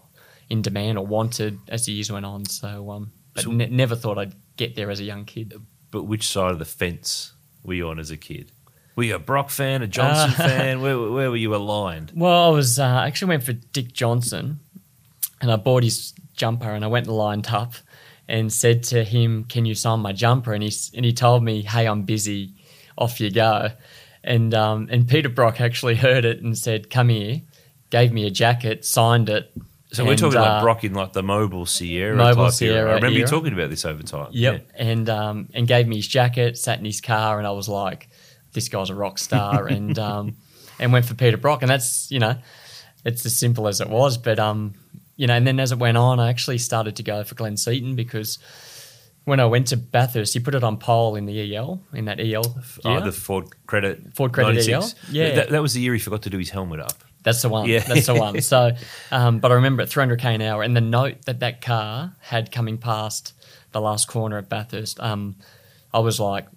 in 0.50 0.62
demand 0.62 0.98
or 0.98 1.06
wanted 1.06 1.60
as 1.68 1.86
the 1.86 1.92
years 1.92 2.12
went 2.12 2.26
on. 2.26 2.46
So, 2.46 2.90
um, 2.92 3.12
but 3.34 3.44
So- 3.44 3.52
ne- 3.52 3.68
never 3.70 3.96
thought 3.96 4.18
I'd 4.18 4.34
get 4.56 4.76
there 4.76 4.90
as 4.90 5.00
a 5.00 5.04
young 5.04 5.26
kid. 5.26 5.54
But 5.92 6.04
which 6.04 6.28
side 6.28 6.52
of 6.52 6.60
the 6.60 6.66
fence 6.66 7.34
were 7.64 7.74
you 7.74 7.88
on 7.90 8.00
as 8.00 8.12
a 8.12 8.18
kid? 8.18 8.52
Were 8.96 9.04
you 9.04 9.16
a 9.16 9.20
Brock 9.20 9.50
fan, 9.52 9.82
a 9.84 9.88
Johnson 9.88 10.32
Uh, 10.32 10.34
fan? 10.48 10.82
Where, 10.82 10.98
where 11.00 11.30
were 11.30 11.38
you 11.38 11.54
aligned? 11.56 12.12
Well, 12.16 12.50
I 12.50 12.50
was 12.56 12.80
uh, 12.80 12.84
I 12.86 13.08
actually 13.08 13.30
went 13.30 13.44
for 13.44 13.54
Dick 13.54 13.94
Johnson, 13.94 14.60
and 15.40 15.52
I 15.52 15.56
bought 15.56 15.84
his 15.84 16.14
jumper, 16.36 16.72
and 16.72 16.84
I 16.84 16.88
went 16.88 17.06
and 17.08 17.16
lined 17.16 17.48
up, 17.50 17.74
and 18.28 18.52
said 18.52 18.82
to 18.86 19.04
him, 19.04 19.44
"Can 19.44 19.66
you 19.66 19.76
sign 19.76 20.00
my 20.00 20.14
jumper?" 20.14 20.54
And 20.54 20.64
he 20.64 20.74
and 20.96 21.06
he 21.06 21.14
told 21.14 21.44
me, 21.44 21.62
"Hey, 21.62 21.86
I'm 21.88 22.04
busy. 22.04 22.54
Off 22.98 23.20
you 23.20 23.32
go." 23.32 23.70
And 24.24 24.54
um, 24.54 24.88
and 24.92 25.08
Peter 25.08 25.30
Brock 25.30 25.62
actually 25.62 25.96
heard 26.08 26.26
it 26.26 26.42
and 26.42 26.58
said, 26.58 26.90
"Come 26.90 27.10
here." 27.10 27.42
Gave 27.90 28.12
me 28.12 28.28
a 28.28 28.30
jacket, 28.30 28.84
signed 28.84 29.30
it. 29.30 29.50
So 29.94 30.04
we're 30.04 30.12
and, 30.12 30.20
talking 30.20 30.40
uh, 30.40 30.42
like 30.42 30.62
Brock 30.62 30.84
in 30.84 30.94
like 30.94 31.14
the 31.14 31.22
Mobil 31.22 31.66
Sierra 31.66 32.18
Mobil 32.18 32.34
type 32.34 32.38
era. 32.38 32.52
Sierra 32.52 32.92
I 32.92 32.96
remember 32.96 33.18
you 33.20 33.26
talking 33.26 33.54
about 33.54 33.70
this 33.70 33.86
over 33.86 34.04
time. 34.04 34.28
Yep. 34.32 34.68
And 34.76 35.10
um, 35.10 35.48
and 35.54 35.66
gave 35.68 35.88
me 35.88 35.96
his 35.96 36.08
jacket, 36.08 36.58
sat 36.58 36.80
in 36.80 36.86
his 36.86 37.00
car, 37.00 37.38
and 37.38 37.48
I 37.48 37.52
was 37.52 37.70
like, 37.70 38.10
this 38.52 38.68
guy's 38.68 38.90
a 38.90 38.96
rock 38.96 39.18
star, 39.18 39.68
and 39.68 39.98
um, 39.98 40.36
and 40.80 40.92
went 40.92 41.06
for 41.06 41.14
Peter 41.14 41.38
Brock, 41.38 41.62
and 41.62 41.72
that's 41.72 42.12
you 42.12 42.20
know, 42.20 42.36
it's 43.06 43.26
as 43.26 43.38
simple 43.38 43.68
as 43.68 43.80
it 43.80 43.90
was. 43.90 44.18
But 44.18 44.40
um, 44.40 44.74
you 45.16 45.28
know, 45.28 45.34
and 45.36 45.48
then 45.48 45.60
as 45.60 45.72
it 45.72 45.80
went 45.80 45.98
on, 45.98 46.20
I 46.20 46.30
actually 46.30 46.58
started 46.58 46.98
to 46.98 47.04
go 47.04 47.24
for 47.24 47.36
Glenn 47.36 47.56
Seton 47.56 47.96
because 47.96 48.40
when 49.28 49.42
I 49.42 49.46
went 49.46 49.68
to 49.68 49.78
Bathurst, 49.78 50.34
he 50.34 50.40
put 50.40 50.56
it 50.56 50.64
on 50.64 50.78
pole 50.78 51.18
in 51.18 51.26
the 51.26 51.54
EL 51.54 51.82
in 51.94 52.06
that 52.06 52.18
EL. 52.22 52.44
Oh, 52.86 52.90
year. 52.90 53.02
the 53.02 53.12
Ford 53.12 53.48
Credit. 53.68 54.16
Ford 54.16 54.32
Credit 54.32 54.54
96. 54.54 54.96
EL? 55.10 55.14
Yeah. 55.14 55.36
That, 55.36 55.50
that 55.50 55.62
was 55.62 55.74
the 55.74 55.82
year 55.82 55.94
he 55.94 56.00
forgot 56.00 56.22
to 56.22 56.30
do 56.30 56.38
his 56.38 56.50
helmet 56.50 56.80
up. 56.80 56.94
That's 57.24 57.42
the 57.42 57.50
one. 57.50 57.68
Yeah. 57.68 57.80
That's 57.80 58.06
the 58.06 58.16
one. 58.16 58.40
So, 58.42 58.72
um, 59.12 59.40
but 59.40 59.52
I 59.52 59.56
remember 59.56 59.84
at 59.84 59.90
300k 59.90 60.24
an 60.36 60.42
hour, 60.42 60.64
and 60.64 60.78
the 60.78 60.82
note 60.82 61.26
that 61.26 61.42
that 61.42 61.60
car 61.60 62.16
had 62.22 62.54
coming 62.54 62.78
past 62.78 63.34
the 63.74 63.82
last 63.82 64.08
corner 64.08 64.38
at 64.38 64.48
Bathurst, 64.48 64.98
um, 65.02 65.36
I 65.94 66.00
was 66.00 66.22
like, 66.22 66.48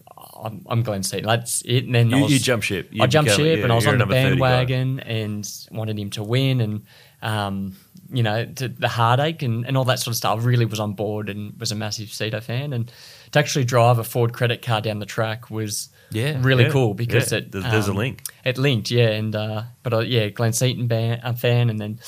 I'm, 0.41 0.65
I'm 0.69 0.83
Glenn 0.85 1.03
Seton. 1.03 1.27
That's 1.27 1.63
it. 1.63 1.87
And 1.87 1.95
then 1.97 2.15
I 2.15 2.19
You, 2.19 2.23
was, 2.23 2.33
you 2.33 2.39
jump 2.39 2.63
ship. 2.63 2.89
You 2.93 3.03
I 3.03 3.09
jumped 3.09 3.31
became- 3.33 3.45
ship, 3.47 3.59
yeah, 3.59 3.65
and 3.65 3.73
I 3.73 3.75
was 3.75 3.87
on 3.89 3.95
the 3.95 3.99
number 3.99 4.15
30 4.15 4.37
guy. 4.37 4.41
bandwagon 4.41 5.01
and 5.01 5.67
wanted 5.73 5.99
him 5.99 6.11
to 6.11 6.23
win, 6.23 6.61
and 6.61 6.85
um, 7.21 7.75
you 8.13 8.23
know, 8.23 8.45
to, 8.45 8.69
the 8.69 8.89
heartache 8.89 9.43
and, 9.43 9.65
and 9.67 9.77
all 9.77 9.85
that 9.85 9.99
sort 10.01 10.09
of 10.13 10.17
stuff. 10.17 10.39
I 10.41 10.43
really 10.43 10.65
was 10.67 10.81
on 10.81 10.95
board 10.95 11.29
and 11.29 11.59
was 11.61 11.71
a 11.73 11.75
massive 11.77 12.09
Cedo 12.09 12.43
fan, 12.43 12.73
and 12.73 12.91
to 13.33 13.39
actually 13.39 13.65
drive 13.65 13.99
a 13.99 14.05
Ford 14.05 14.33
credit 14.33 14.63
car 14.63 14.81
down 14.81 14.99
the 14.99 15.07
track 15.07 15.51
was 15.51 15.89
Yeah, 16.11 16.39
really 16.43 16.65
yeah, 16.65 16.71
cool 16.71 16.95
because 16.95 17.31
yeah. 17.31 17.39
it 17.39 17.53
There's- 17.53 17.71
there's 17.71 17.89
a 17.89 17.93
um, 17.93 17.97
link. 17.99 18.23
It 18.45 18.59
linked, 18.59 18.91
yeah, 18.91 19.11
and 19.11 19.35
uh, 19.37 19.63
but 19.83 19.93
uh, 19.93 19.99
yeah, 20.01 20.29
Glenn 20.29 20.53
Seton 20.53 20.87
ban, 20.89 21.21
uh, 21.23 21.33
fan, 21.35 21.71
and 21.71 21.79
then 21.79 21.99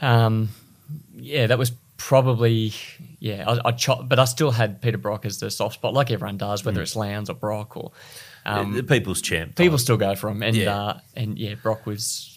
um, 0.00 0.48
yeah, 1.14 1.46
that 1.46 1.58
was 1.58 1.72
probably 1.96 2.72
yeah. 3.18 3.44
I, 3.46 3.68
I 3.68 3.72
cho- 3.72 4.02
but 4.02 4.18
I 4.18 4.24
still 4.24 4.50
had 4.50 4.80
Peter 4.80 4.98
Brock 4.98 5.26
as 5.26 5.38
the 5.38 5.50
soft 5.50 5.74
spot, 5.74 5.92
like 5.94 6.10
everyone 6.10 6.38
does, 6.38 6.62
Mm. 6.62 6.66
whether 6.66 6.82
it's 6.82 6.96
Lowndes 6.96 7.28
or 7.30 7.34
Brock 7.34 7.76
or 7.76 7.92
um, 8.46 8.72
the 8.72 8.82
people's 8.82 9.20
champ. 9.20 9.54
people 9.56 9.76
still 9.76 9.98
go 9.98 10.14
for 10.14 10.30
him, 10.30 10.42
and 10.42 10.56
Yeah. 10.56 10.74
uh, 10.74 11.00
and 11.14 11.38
yeah, 11.38 11.54
Brock 11.62 11.84
was 11.84 12.29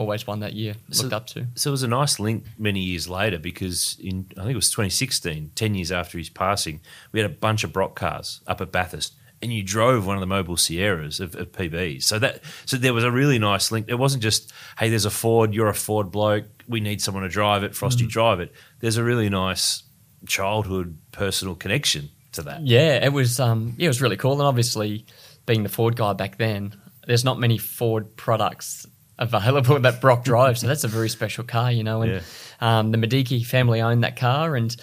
always 0.00 0.26
one 0.26 0.40
that 0.40 0.54
year 0.54 0.74
So- 0.90 1.02
looked 1.02 1.12
up 1.14 1.26
to. 1.28 1.46
So 1.54 1.70
it 1.70 1.72
was 1.72 1.82
a 1.82 1.88
nice 1.88 2.18
link 2.18 2.44
many 2.58 2.80
years 2.80 3.08
later 3.08 3.38
because 3.38 3.96
in 4.02 4.26
I 4.32 4.40
think 4.40 4.52
it 4.52 4.56
was 4.56 4.70
2016, 4.70 5.52
10 5.54 5.74
years 5.74 5.92
after 5.92 6.18
his 6.18 6.28
passing, 6.30 6.80
we 7.12 7.20
had 7.20 7.30
a 7.30 7.34
bunch 7.34 7.62
of 7.64 7.72
Brock 7.72 7.94
cars 7.94 8.40
up 8.46 8.60
at 8.60 8.72
Bathurst. 8.72 9.14
And 9.42 9.50
you 9.54 9.62
drove 9.62 10.06
one 10.06 10.20
of 10.20 10.28
the 10.28 10.34
Mobil 10.34 10.58
Sierras 10.58 11.18
of, 11.18 11.34
of 11.34 11.50
PBs, 11.52 12.02
so 12.02 12.18
that 12.18 12.42
so 12.66 12.76
there 12.76 12.92
was 12.92 13.04
a 13.04 13.10
really 13.10 13.38
nice 13.38 13.72
link. 13.72 13.86
It 13.88 13.94
wasn't 13.94 14.22
just, 14.22 14.52
hey, 14.78 14.90
there's 14.90 15.06
a 15.06 15.10
Ford, 15.10 15.54
you're 15.54 15.68
a 15.68 15.72
Ford 15.74 16.10
bloke, 16.10 16.44
we 16.68 16.78
need 16.80 17.00
someone 17.00 17.22
to 17.22 17.28
drive 17.30 17.62
it, 17.64 17.74
Frosty 17.74 18.06
drive 18.06 18.40
it. 18.40 18.52
There's 18.80 18.98
a 18.98 19.02
really 19.02 19.30
nice 19.30 19.82
childhood 20.26 20.98
personal 21.12 21.54
connection 21.54 22.10
to 22.32 22.42
that. 22.42 22.66
Yeah, 22.66 23.02
it 23.02 23.14
was 23.14 23.40
um, 23.40 23.74
yeah, 23.78 23.86
it 23.86 23.88
was 23.88 24.02
really 24.02 24.18
cool, 24.18 24.32
and 24.32 24.42
obviously 24.42 25.06
being 25.46 25.62
the 25.62 25.70
Ford 25.70 25.96
guy 25.96 26.12
back 26.12 26.36
then, 26.36 26.74
there's 27.06 27.24
not 27.24 27.38
many 27.38 27.56
Ford 27.56 28.16
products 28.16 28.86
available 29.20 29.78
that 29.80 30.00
Brock 30.00 30.24
drives, 30.24 30.60
so 30.62 30.66
that's 30.66 30.82
a 30.84 30.88
very 30.88 31.08
special 31.08 31.44
car, 31.44 31.70
you 31.70 31.84
know. 31.84 32.02
And 32.02 32.12
Yeah. 32.12 32.20
um, 32.60 32.90
the 32.90 32.98
Mediki 32.98 33.44
family 33.46 33.80
owned 33.80 34.02
that 34.02 34.16
car, 34.16 34.56
and 34.56 34.74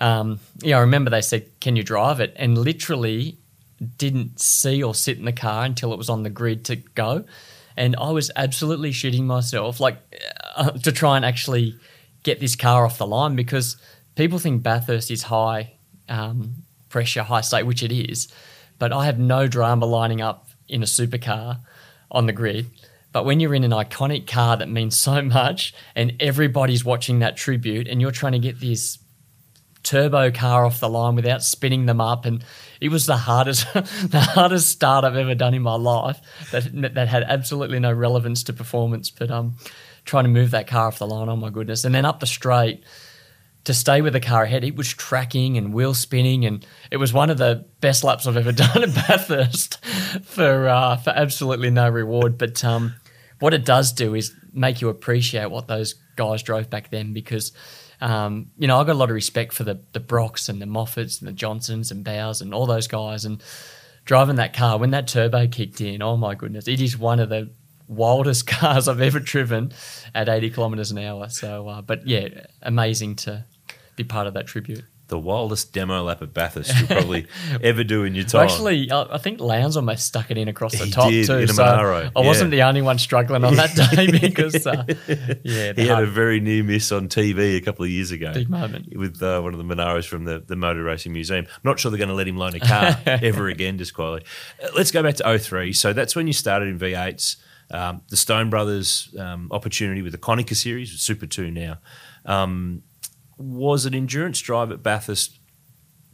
um, 0.00 0.40
yeah, 0.62 0.78
I 0.78 0.80
remember 0.80 1.10
they 1.10 1.20
said, 1.20 1.46
"Can 1.60 1.76
you 1.76 1.82
drive 1.82 2.20
it?" 2.20 2.32
And 2.36 2.56
literally 2.56 3.36
didn't 3.98 4.40
see 4.40 4.82
or 4.82 4.94
sit 4.94 5.18
in 5.18 5.24
the 5.24 5.32
car 5.32 5.64
until 5.64 5.92
it 5.92 5.98
was 5.98 6.08
on 6.08 6.22
the 6.22 6.30
grid 6.30 6.64
to 6.66 6.76
go, 6.76 7.24
and 7.76 7.96
I 7.96 8.10
was 8.10 8.30
absolutely 8.36 8.92
shitting 8.92 9.24
myself, 9.24 9.80
like 9.80 9.98
uh, 10.56 10.70
to 10.70 10.92
try 10.92 11.16
and 11.16 11.24
actually 11.24 11.74
get 12.22 12.40
this 12.40 12.56
car 12.56 12.84
off 12.86 12.98
the 12.98 13.06
line 13.06 13.34
because 13.36 13.76
people 14.14 14.38
think 14.38 14.62
Bathurst 14.62 15.10
is 15.10 15.22
high 15.24 15.72
um, 16.08 16.54
pressure, 16.90 17.22
high 17.22 17.40
state, 17.40 17.64
which 17.66 17.82
it 17.82 17.92
is, 17.92 18.28
but 18.78 18.92
I 18.92 19.06
have 19.06 19.18
no 19.18 19.46
drama 19.46 19.86
lining 19.86 20.20
up 20.20 20.48
in 20.68 20.82
a 20.82 20.86
supercar 20.86 21.58
on 22.10 22.26
the 22.26 22.32
grid. 22.32 22.66
But 23.12 23.24
when 23.24 23.40
you're 23.40 23.54
in 23.54 23.64
an 23.64 23.72
iconic 23.72 24.26
car 24.26 24.56
that 24.56 24.68
means 24.68 24.98
so 24.98 25.22
much 25.22 25.74
and 25.94 26.14
everybody's 26.20 26.84
watching 26.84 27.18
that 27.20 27.36
tribute 27.36 27.88
and 27.88 28.00
you're 28.00 28.10
trying 28.10 28.32
to 28.32 28.38
get 28.38 28.60
this 28.60 28.98
turbo 29.82 30.30
car 30.30 30.66
off 30.66 30.78
the 30.78 30.88
line 30.88 31.14
without 31.14 31.42
spinning 31.42 31.86
them 31.86 32.00
up 32.00 32.26
and 32.26 32.44
it 32.82 32.90
was 32.90 33.06
the 33.06 33.16
hardest 33.16 33.72
the 33.74 34.20
hardest 34.20 34.68
start 34.68 35.04
I've 35.04 35.16
ever 35.16 35.34
done 35.34 35.54
in 35.54 35.62
my 35.62 35.74
life 35.74 36.20
that 36.52 36.94
that 36.94 37.08
had 37.08 37.22
absolutely 37.22 37.78
no 37.78 37.90
relevance 37.90 38.42
to 38.44 38.52
performance 38.52 39.10
but 39.10 39.30
um 39.30 39.56
trying 40.04 40.24
to 40.24 40.30
move 40.30 40.50
that 40.50 40.66
car 40.66 40.88
off 40.88 40.98
the 40.98 41.06
line 41.06 41.28
oh 41.28 41.36
my 41.36 41.50
goodness. 41.50 41.84
And 41.84 41.94
then 41.94 42.04
up 42.04 42.20
the 42.20 42.26
straight 42.26 42.82
to 43.64 43.74
stay 43.74 44.00
with 44.00 44.14
the 44.14 44.20
car 44.20 44.44
ahead 44.44 44.64
it 44.64 44.74
was 44.74 44.88
tracking 44.88 45.58
and 45.58 45.74
wheel 45.74 45.92
spinning 45.92 46.46
and 46.46 46.66
it 46.90 46.96
was 46.96 47.12
one 47.12 47.28
of 47.30 47.38
the 47.38 47.66
best 47.80 48.02
laps 48.02 48.26
I've 48.26 48.36
ever 48.36 48.52
done 48.64 48.82
at 48.82 48.94
Bathurst 48.94 49.84
for 50.24 50.68
uh, 50.68 50.96
for 50.96 51.10
absolutely 51.10 51.70
no 51.70 51.88
reward. 51.88 52.38
But 52.38 52.64
um 52.64 52.94
what 53.40 53.52
it 53.52 53.64
does 53.64 53.92
do 53.92 54.14
is 54.14 54.34
make 54.52 54.80
you 54.80 54.88
appreciate 54.88 55.50
what 55.50 55.66
those 55.66 55.94
guys 56.16 56.42
drove 56.42 56.70
back 56.70 56.90
then 56.90 57.12
because 57.12 57.52
um, 58.00 58.50
you 58.56 58.66
know, 58.66 58.80
I 58.80 58.84
got 58.84 58.92
a 58.92 58.98
lot 58.98 59.10
of 59.10 59.14
respect 59.14 59.52
for 59.52 59.64
the 59.64 59.82
the 59.92 60.00
Brocks 60.00 60.48
and 60.48 60.60
the 60.60 60.66
Moffats 60.66 61.20
and 61.20 61.28
the 61.28 61.32
Johnsons 61.32 61.90
and 61.90 62.04
Bowers 62.04 62.40
and 62.40 62.54
all 62.54 62.66
those 62.66 62.86
guys. 62.86 63.24
And 63.24 63.42
driving 64.04 64.36
that 64.36 64.54
car 64.54 64.78
when 64.78 64.90
that 64.90 65.06
turbo 65.06 65.46
kicked 65.46 65.80
in, 65.80 66.02
oh 66.02 66.16
my 66.16 66.34
goodness, 66.34 66.66
it 66.66 66.80
is 66.80 66.96
one 66.96 67.20
of 67.20 67.28
the 67.28 67.50
wildest 67.88 68.46
cars 68.46 68.88
I've 68.88 69.00
ever 69.00 69.20
driven 69.20 69.72
at 70.14 70.28
80 70.28 70.50
kilometers 70.50 70.90
an 70.90 70.98
hour. 70.98 71.28
So, 71.28 71.68
uh, 71.68 71.82
but 71.82 72.06
yeah, 72.06 72.28
amazing 72.62 73.16
to 73.16 73.44
be 73.96 74.04
part 74.04 74.26
of 74.26 74.34
that 74.34 74.46
tribute. 74.46 74.84
The 75.10 75.18
wildest 75.18 75.72
demo 75.74 76.02
lap 76.02 76.22
at 76.22 76.32
Bathurst 76.32 76.74
you'll 76.78 76.86
probably 76.86 77.26
ever 77.62 77.84
do 77.84 78.04
in 78.04 78.14
your 78.14 78.24
time. 78.24 78.44
Actually, 78.44 78.90
I 78.90 79.02
I 79.02 79.18
think 79.18 79.40
Lowndes 79.40 79.76
almost 79.76 80.06
stuck 80.06 80.30
it 80.30 80.38
in 80.38 80.48
across 80.48 80.72
the 80.78 80.86
He 80.86 80.90
top 80.90 81.10
did, 81.10 81.26
too. 81.26 81.36
in 81.38 81.44
a 81.50 81.52
so 81.52 81.62
Monaro, 81.64 82.10
I 82.16 82.20
wasn't 82.20 82.50
the 82.52 82.62
only 82.62 82.80
one 82.80 82.98
struggling 82.98 83.44
on 83.44 83.56
that 83.56 83.74
day 83.94 84.10
because, 84.18 84.66
uh, 84.66 84.84
yeah, 85.44 85.72
he 85.74 85.86
had 85.86 86.02
a 86.02 86.06
very 86.06 86.40
near 86.40 86.62
miss 86.64 86.90
on 86.92 87.08
TV 87.08 87.56
a 87.56 87.60
couple 87.60 87.84
of 87.84 87.90
years 87.90 88.10
ago. 88.10 88.32
big 88.32 88.48
moment. 88.48 88.96
with 88.96 89.22
uh, 89.22 89.40
one 89.40 89.52
of 89.54 89.58
the 89.58 89.64
Monaros 89.74 90.06
from 90.06 90.24
the, 90.24 90.38
the 90.40 90.56
Motor 90.56 90.82
Racing 90.82 91.12
Museum. 91.12 91.46
Not 91.64 91.78
sure 91.78 91.90
they're 91.90 91.98
going 91.98 92.08
to 92.08 92.14
let 92.14 92.28
him 92.28 92.36
loan 92.38 92.54
a 92.54 92.60
car 92.60 92.96
ever 93.06 93.48
again, 93.48 93.76
just 93.78 93.92
quietly. 93.94 94.22
Uh, 94.62 94.68
Let's 94.76 94.90
go 94.90 95.02
back 95.02 95.16
to 95.16 95.38
03. 95.38 95.72
So 95.72 95.92
that's 95.92 96.14
when 96.16 96.26
you 96.26 96.32
started 96.32 96.68
in 96.68 96.78
V8s. 96.78 97.36
Um, 97.72 98.02
the 98.08 98.16
Stone 98.16 98.50
Brothers 98.50 99.14
um, 99.18 99.48
opportunity 99.52 100.02
with 100.02 100.12
the 100.12 100.18
Konica 100.18 100.56
series, 100.56 100.90
Super 101.00 101.26
2 101.26 101.50
now. 101.50 101.78
Um, 102.26 102.82
was 103.40 103.86
an 103.86 103.94
endurance 103.94 104.40
drive 104.40 104.70
at 104.70 104.82
Bathurst 104.82 105.40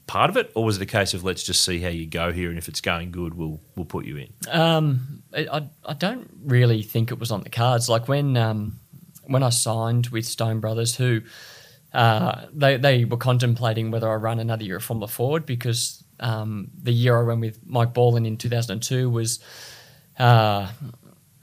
part 0.06 0.30
of 0.30 0.36
it, 0.36 0.52
or 0.54 0.64
was 0.64 0.76
it 0.76 0.82
a 0.82 0.86
case 0.86 1.14
of 1.14 1.24
let's 1.24 1.42
just 1.42 1.64
see 1.64 1.80
how 1.80 1.88
you 1.88 2.06
go 2.06 2.32
here, 2.32 2.48
and 2.48 2.58
if 2.58 2.68
it's 2.68 2.80
going 2.80 3.10
good, 3.10 3.34
we'll 3.34 3.60
we'll 3.74 3.86
put 3.86 4.04
you 4.04 4.16
in? 4.16 4.32
Um, 4.50 5.22
I, 5.34 5.68
I, 5.84 5.94
don't 5.94 6.30
really 6.44 6.82
think 6.82 7.10
it 7.10 7.18
was 7.18 7.30
on 7.30 7.42
the 7.42 7.50
cards. 7.50 7.88
Like 7.88 8.08
when 8.08 8.36
um, 8.36 8.78
when 9.24 9.42
I 9.42 9.50
signed 9.50 10.08
with 10.08 10.24
Stone 10.24 10.60
Brothers, 10.60 10.96
who 10.96 11.22
uh, 11.92 12.46
they 12.52 12.76
they 12.76 13.04
were 13.04 13.16
contemplating 13.16 13.90
whether 13.90 14.08
I 14.08 14.14
run 14.14 14.38
another 14.38 14.64
year 14.64 14.76
of 14.76 14.84
Formula 14.84 15.08
Ford 15.08 15.44
because 15.44 16.02
um, 16.20 16.70
the 16.80 16.92
year 16.92 17.16
I 17.16 17.20
ran 17.20 17.40
with 17.40 17.58
Mike 17.66 17.92
Ballin 17.92 18.26
in 18.26 18.36
2002 18.36 19.10
was. 19.10 19.40
Uh, 20.18 20.68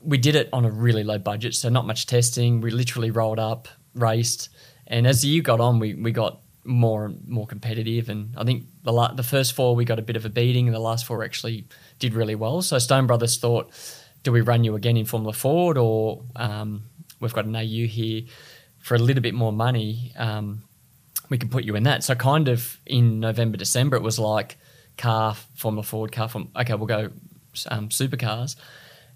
we 0.05 0.17
did 0.17 0.35
it 0.35 0.49
on 0.51 0.65
a 0.65 0.69
really 0.69 1.01
low 1.01 1.17
budget, 1.17 1.53
so 1.53 1.69
not 1.69 1.87
much 1.87 2.07
testing. 2.07 2.59
We 2.59 2.71
literally 2.71 3.09
rolled 3.09 3.39
up, 3.39 3.69
raced, 3.93 4.49
and 4.87 5.07
as 5.07 5.21
the 5.21 5.27
year 5.29 5.41
got 5.41 5.59
on, 5.59 5.79
we, 5.79 5.93
we 5.93 6.11
got 6.11 6.39
more 6.65 7.05
and 7.05 7.27
more 7.27 7.45
competitive. 7.45 8.09
And 8.09 8.35
I 8.37 8.43
think 8.43 8.63
the 8.83 8.93
la- 8.93 9.13
the 9.13 9.23
first 9.23 9.53
four 9.53 9.75
we 9.75 9.85
got 9.85 9.99
a 9.99 10.03
bit 10.03 10.15
of 10.15 10.25
a 10.25 10.29
beating, 10.29 10.67
and 10.67 10.75
the 10.75 10.79
last 10.79 11.05
four 11.05 11.23
actually 11.23 11.65
did 11.99 12.13
really 12.13 12.35
well. 12.35 12.61
So 12.61 12.77
Stone 12.79 13.07
Brothers 13.07 13.37
thought, 13.37 13.71
do 14.23 14.31
we 14.31 14.41
run 14.41 14.63
you 14.63 14.75
again 14.75 14.97
in 14.97 15.05
Formula 15.05 15.33
Ford, 15.33 15.77
or 15.77 16.23
um, 16.35 16.83
we've 17.19 17.33
got 17.33 17.45
an 17.45 17.55
AU 17.55 17.87
here 17.87 18.23
for 18.79 18.95
a 18.95 18.99
little 18.99 19.21
bit 19.21 19.33
more 19.33 19.51
money? 19.53 20.13
Um, 20.17 20.63
we 21.29 21.37
can 21.37 21.49
put 21.49 21.63
you 21.63 21.75
in 21.75 21.83
that. 21.83 22.03
So 22.03 22.15
kind 22.15 22.47
of 22.47 22.79
in 22.85 23.19
November, 23.19 23.57
December, 23.57 23.95
it 23.95 24.03
was 24.03 24.19
like 24.19 24.57
car 24.97 25.35
Formula 25.55 25.83
Ford, 25.83 26.11
car 26.11 26.29
okay, 26.55 26.75
we'll 26.75 26.87
go 26.87 27.09
um, 27.69 27.89
supercars. 27.89 28.55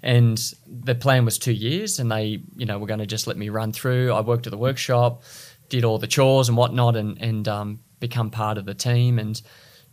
And 0.03 0.39
the 0.67 0.93
plan 0.93 1.25
was 1.25 1.39
two 1.39 1.53
years, 1.53 1.99
and 1.99 2.11
they, 2.11 2.41
you 2.55 2.65
know, 2.65 2.77
were 2.77 2.85
going 2.85 2.99
to 2.99 3.07
just 3.07 3.25
let 3.25 3.35
me 3.35 3.49
run 3.49 3.71
through. 3.71 4.13
I 4.13 4.21
worked 4.21 4.45
at 4.45 4.51
the 4.51 4.57
workshop, 4.57 5.23
did 5.69 5.83
all 5.83 5.97
the 5.97 6.07
chores 6.07 6.49
and 6.49 6.57
whatnot, 6.57 6.95
and 6.95 7.21
and 7.21 7.47
um, 7.47 7.79
become 7.99 8.29
part 8.29 8.57
of 8.57 8.65
the 8.65 8.73
team. 8.73 9.19
And 9.19 9.41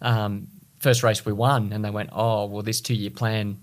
um, 0.00 0.48
first 0.80 1.02
race 1.02 1.24
we 1.24 1.32
won, 1.32 1.72
and 1.72 1.84
they 1.84 1.90
went, 1.90 2.10
oh 2.12 2.46
well, 2.46 2.62
this 2.62 2.80
two 2.80 2.94
year 2.94 3.10
plan 3.10 3.58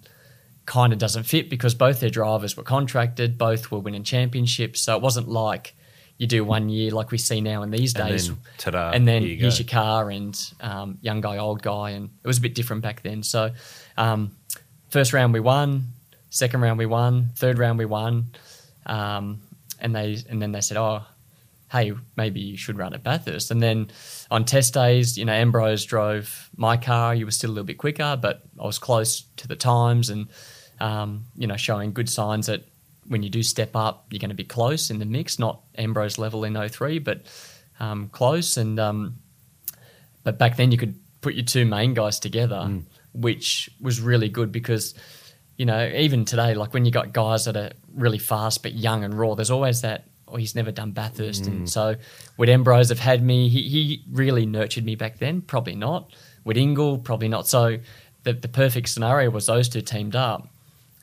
kind 0.65 0.93
of 0.93 0.99
doesn't 0.99 1.23
fit 1.23 1.49
because 1.49 1.73
both 1.73 1.99
their 1.99 2.09
drivers 2.09 2.55
were 2.55 2.63
contracted, 2.63 3.37
both 3.37 3.71
were 3.71 3.79
winning 3.79 4.03
championships, 4.03 4.81
so 4.81 4.95
it 4.95 5.01
wasn't 5.01 5.27
like 5.27 5.75
you 6.17 6.27
do 6.27 6.45
one 6.45 6.69
year 6.69 6.91
like 6.91 7.09
we 7.09 7.17
see 7.17 7.41
now 7.41 7.63
in 7.63 7.71
these 7.71 7.95
And 7.95 8.07
days 8.09 8.27
then, 8.27 8.37
ta-da, 8.59 8.91
and 8.91 9.07
then 9.07 9.23
you 9.23 9.35
here's 9.37 9.57
go. 9.57 9.63
your 9.63 9.69
car 9.69 10.11
and 10.11 10.53
um, 10.59 10.99
young 11.01 11.19
guy, 11.19 11.37
old 11.37 11.63
guy, 11.63 11.91
and 11.91 12.11
it 12.23 12.27
was 12.27 12.37
a 12.37 12.41
bit 12.41 12.53
different 12.53 12.83
back 12.83 13.01
then. 13.01 13.23
So, 13.23 13.51
um, 13.97 14.35
first 14.89 15.13
round 15.13 15.33
we 15.33 15.39
won, 15.39 15.87
second 16.29 16.61
round 16.61 16.77
we 16.77 16.85
won, 16.85 17.29
third 17.35 17.57
round 17.57 17.79
we 17.79 17.85
won, 17.85 18.27
um, 18.85 19.41
and 19.79 19.95
they 19.95 20.17
and 20.29 20.39
then 20.39 20.51
they 20.51 20.61
said, 20.61 20.77
oh, 20.77 21.01
hey, 21.71 21.93
maybe 22.17 22.41
you 22.41 22.57
should 22.57 22.77
run 22.77 22.93
at 22.93 23.01
Bathurst. 23.01 23.49
And 23.49 23.63
then 23.63 23.91
on 24.29 24.43
test 24.43 24.73
days, 24.73 25.17
you 25.17 25.23
know, 25.23 25.33
Ambrose 25.33 25.85
drove 25.85 26.49
my 26.57 26.75
car. 26.75 27.15
You 27.15 27.25
were 27.25 27.31
still 27.31 27.49
a 27.49 27.53
little 27.53 27.65
bit 27.65 27.77
quicker, 27.77 28.17
but 28.21 28.43
I 28.59 28.65
was 28.65 28.77
close 28.77 29.21
to 29.37 29.47
the 29.47 29.55
times 29.55 30.09
and 30.09 30.27
um, 30.81 31.25
you 31.35 31.47
know 31.47 31.57
showing 31.57 31.93
good 31.93 32.09
signs 32.09 32.47
that 32.47 32.67
when 33.07 33.23
you 33.23 33.29
do 33.29 33.43
step 33.43 33.75
up, 33.75 34.07
you're 34.09 34.19
going 34.19 34.29
to 34.29 34.35
be 34.35 34.43
close 34.43 34.89
in 34.89 34.99
the 34.99 35.05
mix, 35.05 35.39
not 35.39 35.61
Ambrose 35.77 36.17
level 36.17 36.43
in 36.43 36.55
03, 36.69 36.99
but 36.99 37.21
um, 37.79 38.09
close. 38.09 38.57
And 38.57 38.79
um, 38.79 39.17
but 40.23 40.37
back 40.37 40.57
then 40.57 40.71
you 40.71 40.77
could 40.77 40.95
put 41.21 41.35
your 41.35 41.45
two 41.45 41.65
main 41.65 41.93
guys 41.93 42.19
together, 42.19 42.57
which 43.13 43.69
was 43.79 44.01
really 44.01 44.29
good 44.29 44.51
because 44.51 44.93
you 45.57 45.65
know 45.65 45.87
even 45.95 46.25
today, 46.25 46.53
like 46.53 46.73
when 46.73 46.85
you 46.85 46.91
got 46.91 47.13
guys 47.13 47.45
that 47.45 47.55
are 47.55 47.71
really 47.93 48.19
fast 48.19 48.63
but 48.63 48.73
young 48.73 49.03
and 49.03 49.13
raw, 49.13 49.35
there's 49.35 49.51
always 49.51 49.81
that. 49.81 50.05
Oh, 50.31 50.37
he's 50.37 50.55
never 50.55 50.71
done 50.71 50.91
Bathurst, 50.91 51.47
and 51.47 51.69
so 51.69 51.95
would 52.37 52.49
Ambrose 52.49 52.89
have 52.89 52.99
had 52.99 53.23
me? 53.23 53.49
He, 53.49 53.63
he 53.63 54.03
really 54.11 54.45
nurtured 54.45 54.85
me 54.85 54.95
back 54.95 55.19
then. 55.19 55.41
Probably 55.41 55.75
not. 55.75 56.13
Would 56.45 56.57
Ingall? 56.57 57.03
Probably 57.03 57.27
not. 57.27 57.47
So 57.47 57.77
the 58.23 58.33
the 58.33 58.47
perfect 58.47 58.89
scenario 58.89 59.29
was 59.29 59.45
those 59.45 59.69
two 59.69 59.81
teamed 59.81 60.15
up 60.15 60.47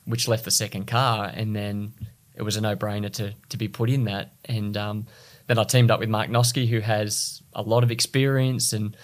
which 0.09 0.27
left 0.27 0.43
the 0.43 0.51
second 0.51 0.87
car, 0.87 1.31
and 1.33 1.55
then 1.55 1.93
it 2.33 2.41
was 2.41 2.57
a 2.57 2.61
no-brainer 2.61 3.11
to 3.13 3.33
to 3.49 3.57
be 3.57 3.67
put 3.67 3.89
in 3.89 4.05
that. 4.05 4.33
And 4.45 4.75
um, 4.75 5.05
then 5.47 5.59
I 5.59 5.63
teamed 5.63 5.91
up 5.91 5.99
with 5.99 6.09
Mark 6.09 6.29
Noske, 6.29 6.67
who 6.67 6.79
has 6.79 7.41
a 7.53 7.61
lot 7.61 7.83
of 7.83 7.91
experience 7.91 8.73
and 8.73 8.97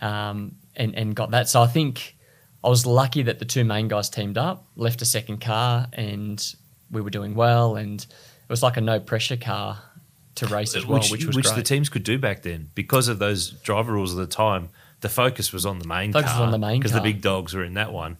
um, 0.00 0.56
and 0.74 0.94
and 0.94 1.14
got 1.14 1.30
that. 1.32 1.48
So 1.48 1.60
I 1.62 1.66
think 1.66 2.16
I 2.64 2.68
was 2.68 2.86
lucky 2.86 3.22
that 3.22 3.38
the 3.38 3.44
two 3.44 3.64
main 3.64 3.88
guys 3.88 4.08
teamed 4.08 4.38
up, 4.38 4.66
left 4.76 5.02
a 5.02 5.04
second 5.04 5.40
car, 5.40 5.86
and 5.92 6.42
we 6.90 7.02
were 7.02 7.10
doing 7.10 7.34
well. 7.34 7.76
And 7.76 8.04
it 8.48 8.52
was 8.52 8.62
like 8.62 8.76
a 8.76 8.80
no 8.80 9.00
pressure 9.00 9.36
car 9.36 9.78
to 10.36 10.46
race 10.46 10.76
as 10.76 10.86
well, 10.86 11.00
which, 11.00 11.26
was 11.26 11.34
which 11.36 11.46
great. 11.46 11.56
the 11.56 11.62
teams 11.62 11.88
could 11.88 12.02
do 12.04 12.18
back 12.18 12.42
then 12.42 12.70
because 12.74 13.08
of 13.08 13.18
those 13.18 13.50
driver 13.50 13.92
rules 13.92 14.12
of 14.12 14.18
the 14.18 14.26
time. 14.26 14.68
The 15.00 15.08
focus 15.08 15.52
was 15.52 15.66
on 15.66 15.78
the 15.78 15.86
main 15.88 16.12
Focus 16.12 16.30
was 16.30 16.36
car 16.36 16.44
on 16.46 16.52
the 16.52 16.58
main 16.58 16.78
because 16.80 16.92
the 16.92 17.00
big 17.00 17.20
dogs 17.22 17.54
were 17.54 17.64
in 17.64 17.74
that 17.74 17.92
one. 17.92 18.16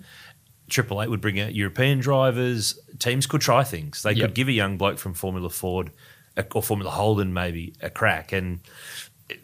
Triple 0.68 1.00
Eight 1.02 1.09
would 1.11 1.21
bring 1.21 1.38
out 1.40 1.54
European 1.54 2.00
drivers. 2.00 2.78
Teams 2.99 3.26
could 3.26 3.40
try 3.40 3.62
things. 3.64 4.02
They 4.02 4.12
Yep. 4.12 4.28
could 4.28 4.35
give 4.35 4.49
a 4.49 4.52
young 4.52 4.76
bloke 4.76 4.99
from 4.99 5.14
Formula 5.14 5.49
Ford 5.49 5.90
or 6.54 6.62
Formula 6.62 6.90
Holden 6.90 7.33
maybe 7.33 7.75
a 7.80 7.88
crack, 7.88 8.33
and 8.33 8.61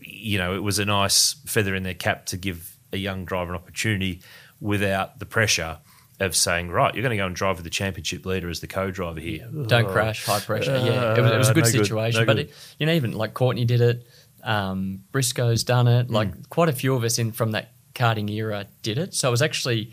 you 0.01 0.37
know 0.39 0.55
it 0.55 0.63
was 0.63 0.79
a 0.79 0.85
nice 0.85 1.35
feather 1.47 1.75
in 1.75 1.85
their 1.85 1.95
cap 1.95 2.27
to 2.27 2.37
give 2.37 2.77
a 2.93 2.97
young 2.99 3.25
driver 3.25 3.53
an 3.53 3.57
opportunity 3.57 4.21
without 4.61 5.19
the 5.19 5.27
pressure 5.27 5.79
of 6.21 6.37
saying, 6.37 6.71
right, 6.71 6.95
you're 6.95 7.03
going 7.03 7.11
to 7.11 7.17
go 7.17 7.27
and 7.27 7.35
drive 7.35 7.57
with 7.57 7.65
the 7.65 7.71
championship 7.71 8.25
leader 8.27 8.49
as 8.49 8.61
the 8.61 8.67
co-driver 8.69 9.19
here. 9.21 9.49
Don't 9.67 9.89
crash, 9.89 10.25
high 10.25 10.41
pressure. 10.41 10.71
yeah, 10.85 11.15
it 11.17 11.21
was, 11.21 11.31
it 11.33 11.39
was 11.39 11.49
a 11.49 11.55
good 11.55 11.65
Uh, 11.65 11.67
no 11.67 11.73
good, 11.73 11.85
situation. 11.87 12.21
no 12.21 12.27
but 12.27 12.37
good. 12.37 12.47
it, 12.47 12.55
you 12.79 12.87
know, 12.87 12.93
even 12.93 13.13
like 13.13 13.35
Courtney 13.35 13.65
did 13.65 13.81
it. 13.81 14.07
Um, 14.45 15.01
Briscoe's 15.13 15.65
done 15.65 15.89
it. 15.89 16.11
Like 16.11 16.49
quite 16.49 16.69
a 16.69 16.73
few 16.73 16.95
of 16.95 17.03
us 17.05 17.19
in 17.19 17.33
from 17.33 17.53
that 17.53 17.73
karting 17.95 18.31
era 18.31 18.67
did 18.83 18.99
it. 18.99 19.15
So 19.15 19.29
it 19.29 19.31
was 19.31 19.43
actually, 19.43 19.93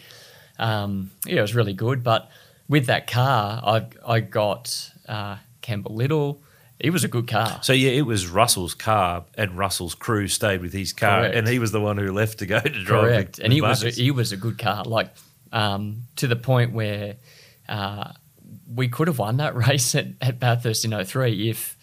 um, 0.58 1.12
yeah, 1.26 1.40
it 1.40 1.42
was 1.42 1.56
really 1.56 1.74
good. 1.74 2.04
But 2.04 2.30
with 2.68 2.88
that 2.88 3.08
car, 3.08 3.62
I 3.64 3.86
I 4.06 4.20
got 4.20 4.92
uh, 5.08 5.38
Campbell 5.62 5.96
Little. 5.96 6.42
It 6.80 6.92
was 6.92 7.04
a 7.04 7.10
good 7.10 7.28
car. 7.28 7.60
So 7.62 7.74
yeah, 7.74 7.90
it 7.92 8.04
was 8.04 8.28
Russell's 8.28 8.74
car, 8.74 9.26
and 9.36 9.58
Russell's 9.58 9.96
crew 9.96 10.28
stayed 10.30 10.62
with 10.62 10.72
his 10.72 10.94
car, 10.94 11.22
Correct. 11.22 11.36
and 11.36 11.48
he 11.48 11.60
was 11.60 11.72
the 11.74 11.82
one 11.82 11.98
who 11.98 12.12
left 12.14 12.40
to 12.40 12.46
go 12.46 12.60
to 12.60 12.70
drive. 12.70 13.04
Correct, 13.04 13.38
with- 13.38 13.44
and 13.44 13.52
he 13.54 13.62
was 13.62 13.84
a, 13.84 13.90
he 13.90 14.12
was 14.12 14.32
a 14.32 14.38
good 14.38 14.58
car, 14.58 14.84
like 14.86 15.14
um, 15.52 16.04
to 16.18 16.28
the 16.28 16.36
point 16.36 16.74
where 16.74 17.18
uh, 17.68 18.12
we 18.74 18.88
could 18.88 19.08
have 19.08 19.20
won 19.20 19.38
that 19.38 19.56
race 19.68 19.96
at, 19.96 20.08
at 20.22 20.40
Bathurst 20.40 20.86
in 20.86 21.04
03 21.04 21.50
if 21.50 21.78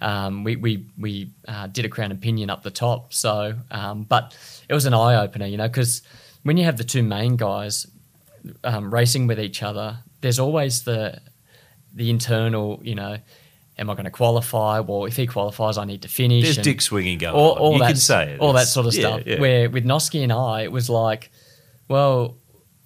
um, 0.00 0.44
we 0.44 0.56
we 0.56 0.86
we 0.98 1.30
uh, 1.46 1.66
did 1.66 1.84
a 1.84 1.88
crown 1.88 2.12
opinion 2.12 2.50
up 2.50 2.62
the 2.62 2.70
top. 2.70 3.12
So, 3.12 3.54
um, 3.70 4.04
but 4.04 4.36
it 4.68 4.74
was 4.74 4.86
an 4.86 4.94
eye 4.94 5.16
opener, 5.22 5.46
you 5.46 5.56
know, 5.56 5.68
because 5.68 6.02
when 6.42 6.56
you 6.56 6.64
have 6.64 6.78
the 6.78 6.84
two 6.84 7.02
main 7.02 7.36
guys 7.36 7.86
um, 8.64 8.92
racing 8.92 9.26
with 9.26 9.38
each 9.38 9.62
other, 9.62 9.98
there's 10.22 10.38
always 10.38 10.84
the 10.84 11.20
the 11.94 12.10
internal, 12.10 12.80
you 12.82 12.94
know. 12.94 13.18
Am 13.78 13.88
I 13.88 13.94
going 13.94 14.04
to 14.04 14.10
qualify? 14.10 14.80
Well, 14.80 15.06
if 15.06 15.16
he 15.16 15.26
qualifies, 15.26 15.78
I 15.78 15.86
need 15.86 16.02
to 16.02 16.08
finish. 16.08 16.44
There's 16.44 16.58
and- 16.58 16.64
dick 16.64 16.82
swinging 16.82 17.16
going 17.16 17.34
all, 17.34 17.52
on. 17.52 17.58
all 17.58 17.72
you 17.72 17.78
that, 17.78 17.86
can 17.86 17.96
say 17.96 18.32
it. 18.32 18.40
all 18.40 18.52
that 18.52 18.66
sort 18.66 18.86
of 18.86 18.94
yeah, 18.94 19.00
stuff. 19.00 19.22
yeah. 19.26 19.40
Where 19.40 19.70
with 19.70 19.86
Noske 19.86 20.22
and 20.22 20.30
I, 20.30 20.64
it 20.64 20.72
was 20.72 20.90
like, 20.90 21.30
well, 21.88 22.36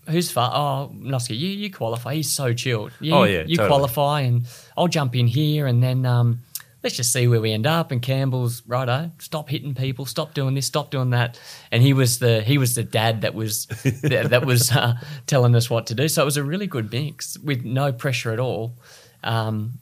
who's 0.09 0.31
far? 0.31 0.51
Oh, 0.55 0.93
Noske, 0.95 1.37
you 1.37 1.49
you 1.49 1.71
qualify. 1.71 2.15
He's 2.15 2.33
so 2.33 2.53
chilled. 2.53 2.93
You, 3.01 3.15
Oh, 3.15 3.25
yeah, 3.25 3.45
you 3.47 3.57
totally. 3.57 3.69
qualify, 3.69 4.21
and 4.23 4.47
I'll 4.77 4.89
jump 4.89 5.15
in 5.17 5.27
here, 5.27 5.67
and 5.67 5.83
then 5.83 6.05
um, 6.07 6.41
let's 6.83 6.97
just 6.97 7.13
see 7.13 7.27
where 7.29 7.41
we 7.41 7.53
end 7.53 7.67
up. 7.67 7.91
And 7.91 8.01
Campbell's 8.03 8.63
righto, 8.67 9.11
stop 9.19 9.49
hitting 9.49 9.75
people, 9.75 10.07
stop 10.07 10.35
doing 10.35 10.55
this, 10.55 10.67
stop 10.67 10.91
doing 10.91 11.11
that. 11.11 11.39
And 11.73 11.83
he 11.83 11.93
was 11.93 12.19
the 12.19 12.43
he 12.43 12.59
was 12.59 12.75
the 12.75 12.85
dad 12.85 13.23
that 13.23 13.35
was 13.35 13.67
that, 14.03 14.29
that 14.31 14.45
was 14.47 14.71
uh, 14.73 14.95
telling 15.27 15.55
us 15.55 15.69
what 15.71 15.87
to 15.89 15.95
do. 15.95 16.09
So 16.09 16.23
it 16.23 16.25
was 16.25 16.37
a 16.37 16.45
really 16.45 16.67
good 16.67 16.91
mix 16.93 17.39
with 17.39 17.65
no 17.65 17.93
pressure 17.93 18.33
at 18.33 18.41
all. 18.41 18.79
Um, 19.23 19.79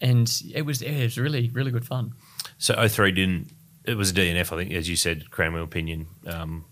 and 0.00 0.30
it 0.54 0.62
was 0.62 0.80
it 0.82 1.02
was 1.02 1.18
really 1.18 1.50
really 1.50 1.70
good 1.70 1.84
fun. 1.86 2.12
So 2.58 2.88
03 2.88 3.12
didn't. 3.12 3.52
It 3.84 3.96
was 3.96 4.10
a 4.10 4.14
DNF, 4.14 4.52
I 4.52 4.56
think, 4.56 4.72
as 4.72 4.86
you 4.88 4.96
said, 4.96 5.24
crownwheel 5.30 5.62
and 5.62 5.70
pinion. 5.70 6.06
Um, 6.26 6.64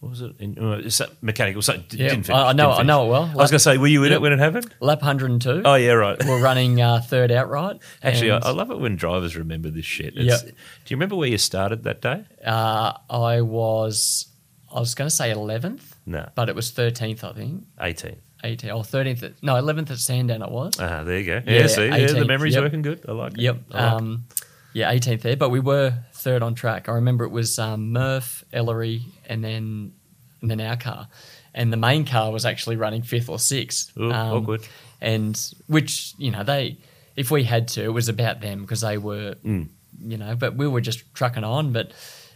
what 0.00 0.10
was 0.10 0.20
it? 0.20 0.32
In, 0.38 0.58
uh, 0.58 0.76
that 0.76 1.10
mechanical. 1.22 1.60
So 1.62 1.72
it 1.74 1.92
Yeah, 1.94 2.08
didn't 2.10 2.24
finish. 2.24 2.38
I- 2.40 2.50
I 2.50 2.52
know- 2.52 2.68
didn't 2.70 2.80
I 2.80 2.82
know 2.84 3.06
it 3.06 3.10
well. 3.10 3.24
I 3.24 3.34
was 3.34 3.50
going 3.50 3.58
to 3.58 3.58
say, 3.58 3.78
were 3.78 3.86
you 3.88 4.04
in 4.04 4.12
it 4.12 4.20
when 4.20 4.32
it 4.32 4.38
happened? 4.38 4.72
Lap 4.80 5.00
102. 5.02 5.62
Oh 5.64 5.74
yeah, 5.74 5.92
right. 5.92 6.16
We're 6.26 6.40
running 6.42 6.80
uh, 6.80 7.00
third 7.00 7.32
outright. 7.32 7.80
Actually, 8.02 8.30
I, 8.32 8.38
I 8.38 8.50
love 8.50 8.70
it 8.70 8.78
when 8.78 8.96
drivers 8.96 9.36
remember 9.36 9.70
this 9.70 9.84
shit. 9.86 10.16
It's- 10.16 10.42
Yep. 10.44 10.52
Do 10.52 10.54
you 10.94 10.96
remember 10.96 11.16
where 11.16 11.28
you 11.28 11.38
started 11.38 11.82
that 11.84 12.00
day? 12.00 12.24
uh, 12.46 12.92
I 13.10 13.40
was 13.40 14.26
I 14.72 14.80
was 14.80 14.94
going 14.94 15.08
to 15.08 15.14
say 15.14 15.32
11th, 15.32 15.82
No, 16.06 16.28
but 16.34 16.48
it 16.50 16.54
was 16.54 16.70
13th, 16.72 17.24
I 17.24 17.32
think. 17.32 17.64
18th. 17.80 18.18
18th 18.44 18.76
or 18.76 18.82
13th. 18.84 19.22
at- 19.22 19.42
No, 19.42 19.54
11th 19.54 19.90
at 19.90 19.98
Sandown 19.98 20.42
it 20.42 20.50
was. 20.50 20.78
Ah, 20.78 21.02
there 21.04 21.18
you 21.18 21.24
go. 21.24 21.42
Yeah, 21.46 21.60
Yeah, 21.60 21.66
see, 21.66 21.86
yeah, 21.88 22.06
the 22.12 22.24
memory's 22.26 22.54
yep. 22.54 22.62
working 22.64 22.82
good. 22.82 23.00
I 23.08 23.12
like 23.12 23.32
it. 23.32 23.40
Yep. 23.40 23.56
Like 23.70 23.80
it. 23.82 23.94
Um, 23.94 24.26
yeah, 24.74 24.92
18th 24.92 25.22
there, 25.22 25.36
but 25.36 25.48
we 25.48 25.58
were 25.60 25.94
third 26.18 26.42
on 26.42 26.54
track. 26.54 26.88
I 26.88 26.92
remember 26.92 27.24
it 27.24 27.30
was 27.30 27.58
um, 27.58 27.92
Murph, 27.92 28.44
Ellery, 28.52 29.02
and 29.26 29.42
then 29.44 29.92
and 30.40 30.50
then 30.50 30.60
our 30.60 30.76
car, 30.76 31.08
and 31.54 31.72
the 31.72 31.76
main 31.76 32.04
car 32.04 32.30
was 32.30 32.44
actually 32.46 32.76
running 32.76 33.02
fifth 33.02 33.28
or 33.28 33.38
sixth. 33.38 33.96
Ooh, 33.98 34.12
awkward. 34.12 34.66
And 35.00 35.40
which 35.66 36.12
you 36.18 36.30
know 36.30 36.42
they, 36.44 36.78
if 37.16 37.30
we 37.30 37.44
had 37.44 37.68
to, 37.68 37.84
it 37.84 37.92
was 37.92 38.08
about 38.08 38.40
them 38.40 38.62
because 38.62 38.80
they 38.80 38.98
were, 38.98 39.34
Mm. 39.44 39.68
you 40.00 40.16
know, 40.16 40.34
but 40.36 40.56
we 40.56 40.66
were 40.68 40.80
just 40.80 41.12
trucking 41.14 41.44
on. 41.44 41.72
But 41.72 41.92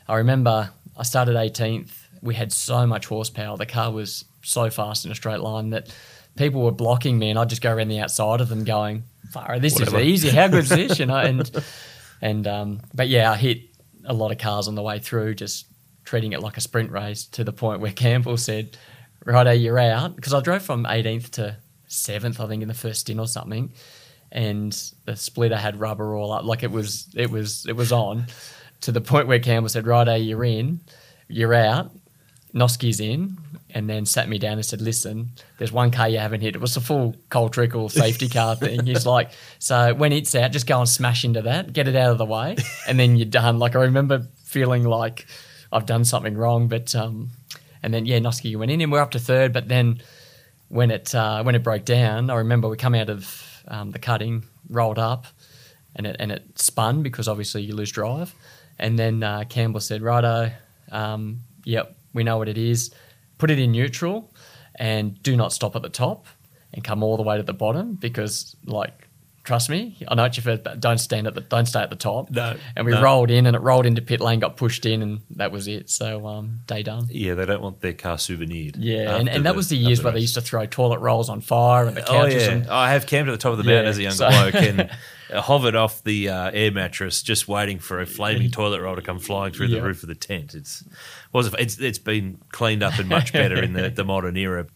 I 0.09 0.17
remember 0.17 0.71
I 0.97 1.03
started 1.03 1.37
18th. 1.37 1.91
We 2.23 2.35
had 2.35 2.53
so 2.53 2.87
much 2.87 3.07
horsepower. 3.07 3.57
The 3.57 3.67
car 3.67 3.91
was 3.91 4.25
so 4.43 4.71
fast 4.71 5.05
in 5.05 5.11
a 5.13 5.15
straight 5.15 5.41
line 5.41 5.71
that 5.71 5.93
people 6.37 6.63
were 6.63 6.71
blocking 6.73 7.19
me, 7.19 7.31
and 7.31 7.39
I'd 7.39 7.49
just 7.49 7.63
go 7.63 7.73
around 7.73 7.89
the 7.89 7.99
outside 8.01 8.41
of 8.41 8.49
them, 8.49 8.63
going, 8.65 9.03
"Far, 9.33 9.59
this 9.59 9.75
Whatever. 9.75 9.99
is 9.99 10.07
easy. 10.25 10.31
How 10.31 10.49
good's 10.49 10.69
this?" 10.69 10.99
You 11.01 11.07
know, 11.07 11.17
and 11.17 11.51
and 12.23 12.47
um, 12.47 12.81
but 12.95 13.09
yeah, 13.09 13.31
I 13.33 13.37
hit 13.37 13.63
a 14.05 14.13
lot 14.13 14.33
of 14.33 14.39
cars 14.39 14.69
on 14.69 14.75
the 14.75 14.83
way 14.83 14.99
through, 14.99 15.35
just 15.35 15.67
treating 16.05 16.33
it 16.33 16.41
like 16.41 16.57
a 16.57 16.61
sprint 16.61 16.91
race 16.91 17.25
to 17.27 17.45
the 17.45 17.53
point 17.53 17.81
where 17.81 17.93
Campbell 17.93 18.37
said, 18.37 18.77
"Righto, 19.25 19.53
you're 19.53 19.79
out," 19.79 20.17
because 20.17 20.35
I 20.35 20.41
drove 20.41 20.63
from 20.63 20.85
18th 20.87 21.31
to 21.33 21.57
seventh, 21.87 22.41
I 22.41 22.47
think, 22.47 22.63
in 22.63 22.69
the 22.69 22.75
first 22.75 23.01
stint 23.01 23.21
or 23.21 23.27
something, 23.27 23.73
and 24.31 24.73
the 25.05 25.17
splitter 25.17 25.57
had 25.57 25.79
rubber 25.79 26.15
all 26.17 26.33
up, 26.33 26.45
like 26.45 26.63
it 26.63 26.71
was 26.71 27.09
it 27.15 27.31
was 27.31 27.67
it 27.67 27.77
was 27.77 27.93
on, 27.93 28.27
to 28.81 28.93
the 28.93 29.01
point 29.01 29.29
where 29.29 29.39
Campbell 29.39 29.69
said, 29.69 29.87
"Righto, 29.87 30.15
you're 30.15 30.45
in, 30.45 30.81
you're 31.29 31.55
out." 31.55 31.93
Noske's 32.55 33.01
in, 33.01 33.39
and 33.75 33.89
then 33.89 34.07
sat 34.07 34.29
me 34.29 34.39
down 34.39 34.55
and 34.55 34.65
said, 34.65 34.81
"Listen, 34.81 35.33
there's 35.59 35.73
one 35.73 35.91
car 35.91 36.09
you 36.09 36.19
haven't 36.19 36.43
hit. 36.43 36.55
It 36.55 36.61
was 36.61 36.77
a 36.77 36.81
full 36.81 37.17
coal 37.31 37.49
trickle 37.49 37.89
safety 37.89 38.29
car 38.37 38.55
thing." 38.57 38.87
He's 38.87 39.07
like, 39.07 39.31
"So 39.59 39.95
when 39.95 40.13
it's 40.13 40.35
out, 40.35 40.53
just 40.53 40.67
go 40.67 40.79
and 40.79 40.89
smash 40.89 41.25
into 41.25 41.43
that, 41.43 41.73
get 41.73 41.89
it 41.89 41.97
out 41.97 42.13
of 42.13 42.19
the 42.19 42.25
way, 42.27 42.57
and 42.87 42.99
then 42.99 43.17
you're 43.17 43.27
done." 43.27 43.59
Like 43.59 43.75
I 43.75 43.83
remember 43.83 44.27
feeling 44.45 44.85
like 44.85 45.27
I've 45.73 45.87
done 45.87 46.05
something 46.05 46.37
wrong, 46.37 46.69
but 46.69 46.95
um, 46.95 47.31
and 47.83 47.93
then 47.93 48.07
yeah, 48.07 48.19
Noske 48.19 48.45
you 48.45 48.59
went 48.59 48.71
in, 48.71 48.81
and 48.81 48.93
we're 48.93 49.01
up 49.01 49.13
to 49.13 49.19
third. 49.19 49.53
But 49.53 49.69
then 49.69 50.03
when 50.69 50.91
it 50.91 51.15
uh, 51.15 51.43
when 51.43 51.55
it 51.55 51.63
broke 51.63 51.85
down, 51.85 52.31
I 52.31 52.37
remember 52.37 52.69
we 52.69 52.77
come 52.77 52.95
out 52.95 53.11
of 53.11 53.63
um, 53.69 53.91
the 53.91 53.99
cutting, 53.99 54.45
rolled 54.69 54.99
up, 54.99 55.27
and 55.97 56.07
it 56.07 56.17
and 56.19 56.31
it 56.31 56.59
spun 56.59 57.03
because 57.03 57.29
obviously 57.29 57.63
you 57.63 57.75
lose 57.75 57.91
drive. 57.91 58.35
And 58.79 58.99
then 58.99 59.23
uh, 59.23 59.45
Campbell 59.49 59.81
said, 59.81 60.03
"Righto, 60.03 60.51
um, 60.91 61.41
yep, 61.65 61.97
we 62.13 62.25
know 62.25 62.37
what 62.39 62.49
it 62.49 62.59
is. 62.59 62.93
Put 63.43 63.51
it 63.51 63.59
in 63.59 63.73
neutral, 63.73 64.33
and 64.77 65.21
do 65.21 65.37
not 65.37 65.53
stop 65.53 65.75
at 65.75 65.83
the 65.83 65.89
top, 65.89 66.27
and 66.73 66.85
come 66.85 67.03
all 67.03 67.17
the 67.17 67.25
way 67.25 67.39
to 67.39 67.43
the 67.43 67.53
bottom 67.53 67.97
because 67.97 68.55
like." 68.65 69.09
Trust 69.45 69.69
me, 69.71 69.97
I 70.07 70.15
know 70.15 70.23
what 70.23 70.37
you've 70.37 70.45
heard, 70.47 70.63
but 70.63 70.79
don't 70.79 70.99
stand 70.99 71.27
at 71.27 71.35
the 71.35 71.41
don't 71.41 71.67
stay 71.67 71.81
at 71.81 71.91
the 71.91 71.97
top. 71.97 72.31
No, 72.31 72.57
and 72.77 72.87
we 72.87 72.93
no. 72.93 73.03
rolled 73.03 73.29
in, 73.29 73.45
and 73.47 73.57
it 73.57 73.59
rolled 73.61 73.87
into 73.87 74.01
pit 74.01 74.21
lane, 74.21 74.39
got 74.39 74.57
pushed 74.57 74.87
in, 74.87 75.03
and 75.03 75.21
that 75.31 75.51
was 75.51 75.67
it. 75.67 75.91
So 75.91 76.25
um, 76.29 76.61
day 76.67 76.85
done. 76.85 77.09
Yeah, 77.11 77.35
they 77.35 77.45
don't 77.45 77.61
want 77.61 77.81
their 77.81 77.93
car 77.93 78.19
souvenired. 78.19 78.77
Yeah, 78.77 79.17
and, 79.17 79.29
and 79.29 79.45
that 79.45 79.57
was 79.57 79.69
the 79.69 79.77
years 79.77 79.99
after 79.99 80.05
where 80.07 80.13
they 80.15 80.21
used 80.21 80.35
to 80.37 80.43
throw 80.43 80.65
toilet 80.67 81.01
rolls 81.01 81.29
on 81.29 81.41
fire 81.41 81.87
and 81.87 81.97
the 81.97 82.03
Oh 82.09 82.13
couches. 82.13 82.43
yeah, 82.47 82.51
and, 82.53 82.67
I 82.71 82.93
have 82.93 83.07
camped 83.09 83.29
at 83.31 83.33
the 83.33 83.39
top 83.39 83.51
of 83.51 83.59
the 83.59 83.65
Yeah, 83.65 83.77
mountain 83.83 83.89
as 83.91 83.99
a 83.99 84.03
young 84.03 84.13
so- 84.13 84.29
bloke 84.31 84.55
and 84.55 84.91
hovered 85.43 85.75
off 85.75 86.05
the 86.05 86.29
uh, 86.29 86.51
air 86.53 86.71
mattress, 86.71 87.21
just 87.21 87.49
waiting 87.49 87.81
for 87.81 88.01
a 88.01 88.07
flaming 88.07 88.51
toilet 88.53 88.81
roll 88.81 88.95
to 88.95 89.03
come 89.03 89.19
flying 89.19 89.53
through 89.53 89.67
Yeah. 89.69 89.81
the 89.81 89.87
roof 89.87 90.05
of 90.05 90.09
the 90.09 90.15
tent. 90.15 90.55
It's 90.55 90.85
was 91.33 91.53
it's 91.59 91.79
it's 91.81 91.99
been 91.99 92.39
cleaned 92.53 92.85
up 92.85 92.97
and 93.01 93.09
much 93.09 93.33
better 93.33 93.61
in 93.61 93.73
the, 93.73 93.91
the 93.95 94.05
modern 94.05 94.37
era. 94.37 94.67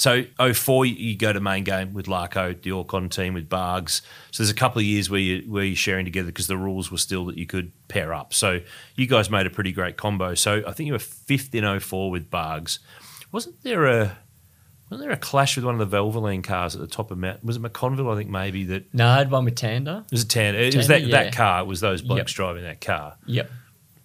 So 0.00 0.24
04, 0.38 0.86
you 0.86 1.14
go 1.14 1.30
to 1.30 1.40
main 1.40 1.62
game 1.62 1.92
with 1.92 2.06
Larko, 2.06 2.58
the 2.62 2.70
Orrcon 2.70 3.10
team 3.10 3.34
with 3.34 3.50
Bargs. 3.50 4.00
So 4.30 4.42
there's 4.42 4.48
a 4.48 4.54
couple 4.54 4.78
of 4.78 4.86
years 4.86 5.10
where 5.10 5.20
you 5.20 5.42
where 5.46 5.62
you're 5.62 5.76
sharing 5.76 6.06
together 6.06 6.28
because 6.28 6.46
the 6.46 6.56
rules 6.56 6.90
were 6.90 6.96
still 6.96 7.26
that 7.26 7.36
you 7.36 7.46
could 7.46 7.70
pair 7.88 8.14
up. 8.14 8.32
So 8.32 8.60
you 8.96 9.06
guys 9.06 9.28
made 9.28 9.46
a 9.46 9.50
pretty 9.50 9.72
great 9.72 9.98
combo. 9.98 10.34
So 10.34 10.62
I 10.66 10.72
think 10.72 10.86
you 10.86 10.94
were 10.94 10.98
fifth 10.98 11.54
in 11.54 11.78
04 11.78 12.10
with 12.10 12.30
Bargs. 12.30 12.78
Wasn't 13.30 13.62
there 13.62 13.84
a 13.84 14.16
wasn't 14.88 15.06
there 15.06 15.14
a 15.14 15.18
clash 15.18 15.56
with 15.56 15.66
one 15.66 15.78
of 15.78 15.90
the 15.90 15.94
Valvoline 15.94 16.42
cars 16.42 16.74
at 16.74 16.80
the 16.80 16.86
top 16.86 17.10
of 17.10 17.18
Mount? 17.18 17.44
Was 17.44 17.56
it 17.56 17.62
McConville? 17.62 18.10
I 18.10 18.16
think 18.16 18.30
maybe 18.30 18.64
that 18.64 18.94
no, 18.94 19.06
I 19.06 19.18
had 19.18 19.30
one 19.30 19.44
with 19.44 19.54
Tander. 19.54 20.06
it 20.06 20.12
was 20.12 20.22
a 20.22 20.28
tan. 20.28 20.54
It 20.54 20.74
was 20.74 20.88
that, 20.88 21.02
yeah. 21.02 21.24
that 21.24 21.34
car. 21.34 21.60
It 21.60 21.66
was 21.66 21.80
those 21.82 22.00
blokes 22.00 22.32
Yep. 22.32 22.36
driving 22.36 22.62
that 22.62 22.80
car. 22.80 23.18
Yep. 23.26 23.50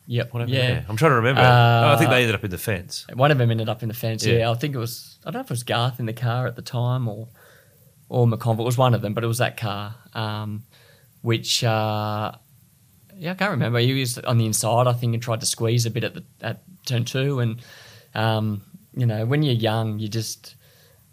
Yep. 0.07 0.33
What 0.33 0.41
happened 0.41 0.57
yeah. 0.57 0.83
I'm 0.87 0.97
trying 0.97 1.11
to 1.11 1.15
remember. 1.15 1.41
Uh, 1.41 1.45
oh, 1.45 1.93
I 1.93 1.97
think 1.97 2.09
they 2.11 2.21
ended 2.21 2.35
up 2.35 2.43
in 2.43 2.51
the 2.51 2.57
fence. 2.57 3.05
One 3.13 3.31
of 3.31 3.37
them 3.37 3.49
ended 3.49 3.69
up 3.69 3.81
in 3.81 3.87
the 3.87 3.95
fence. 3.95 4.25
Yeah. 4.25 4.39
Yeah. 4.39 4.51
I 4.51 4.53
think 4.53 4.75
it 4.75 4.79
was. 4.79 5.17
I 5.25 5.31
don't 5.31 5.39
know 5.39 5.41
if 5.41 5.47
it 5.47 5.51
was 5.51 5.63
Garth 5.63 5.99
in 5.99 6.05
the 6.05 6.13
car 6.13 6.45
at 6.47 6.55
the 6.55 6.61
time 6.61 7.07
or 7.07 7.27
or 8.07 8.27
McConville. 8.27 8.59
It 8.61 8.65
was 8.65 8.77
one 8.77 8.93
of 8.93 9.01
them, 9.01 9.13
but 9.13 9.23
it 9.23 9.27
was 9.27 9.39
that 9.39 9.57
car. 9.57 9.95
Um, 10.13 10.63
which 11.21 11.63
uh, 11.63 12.33
yeah, 13.15 13.31
I 13.31 13.35
can't 13.35 13.51
remember. 13.51 13.79
He 13.79 13.99
was 13.99 14.19
on 14.19 14.37
the 14.37 14.45
inside, 14.45 14.87
I 14.87 14.93
think, 14.93 15.13
and 15.13 15.23
tried 15.23 15.39
to 15.39 15.47
squeeze 15.47 15.85
a 15.85 15.91
bit 15.91 16.03
at 16.03 16.13
the 16.13 16.23
at 16.41 16.61
turn 16.85 17.05
two, 17.05 17.39
and 17.39 17.61
um, 18.13 18.61
you 18.95 19.05
know, 19.05 19.25
when 19.25 19.43
you're 19.43 19.53
young, 19.53 19.99
you 19.99 20.07
just 20.07 20.55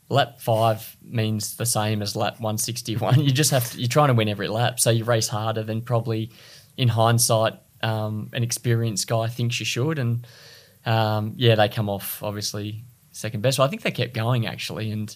lap 0.08 0.40
five 0.40 0.96
means 1.02 1.56
the 1.56 1.66
same 1.66 2.02
as 2.02 2.14
lap 2.14 2.34
161. 2.34 3.20
You 3.22 3.30
just 3.30 3.50
have 3.50 3.70
to, 3.72 3.78
you're 3.78 3.88
trying 3.88 4.08
to 4.08 4.14
win 4.14 4.28
every 4.28 4.48
lap, 4.48 4.78
so 4.78 4.90
you 4.90 5.04
race 5.04 5.28
harder 5.28 5.62
than 5.62 5.80
probably, 5.82 6.30
in 6.76 6.88
hindsight, 6.88 7.54
um, 7.82 8.30
an 8.32 8.42
experienced 8.42 9.08
guy 9.08 9.28
thinks 9.28 9.58
you 9.60 9.66
should. 9.66 9.98
And 9.98 10.26
um, 10.86 11.34
yeah, 11.36 11.54
they 11.54 11.68
come 11.68 11.88
off 11.88 12.22
obviously 12.22 12.84
second 13.10 13.42
best. 13.42 13.58
Well, 13.58 13.66
I 13.66 13.70
think 13.70 13.82
they 13.82 13.90
kept 13.90 14.14
going 14.14 14.46
actually 14.46 14.90
and 14.90 15.14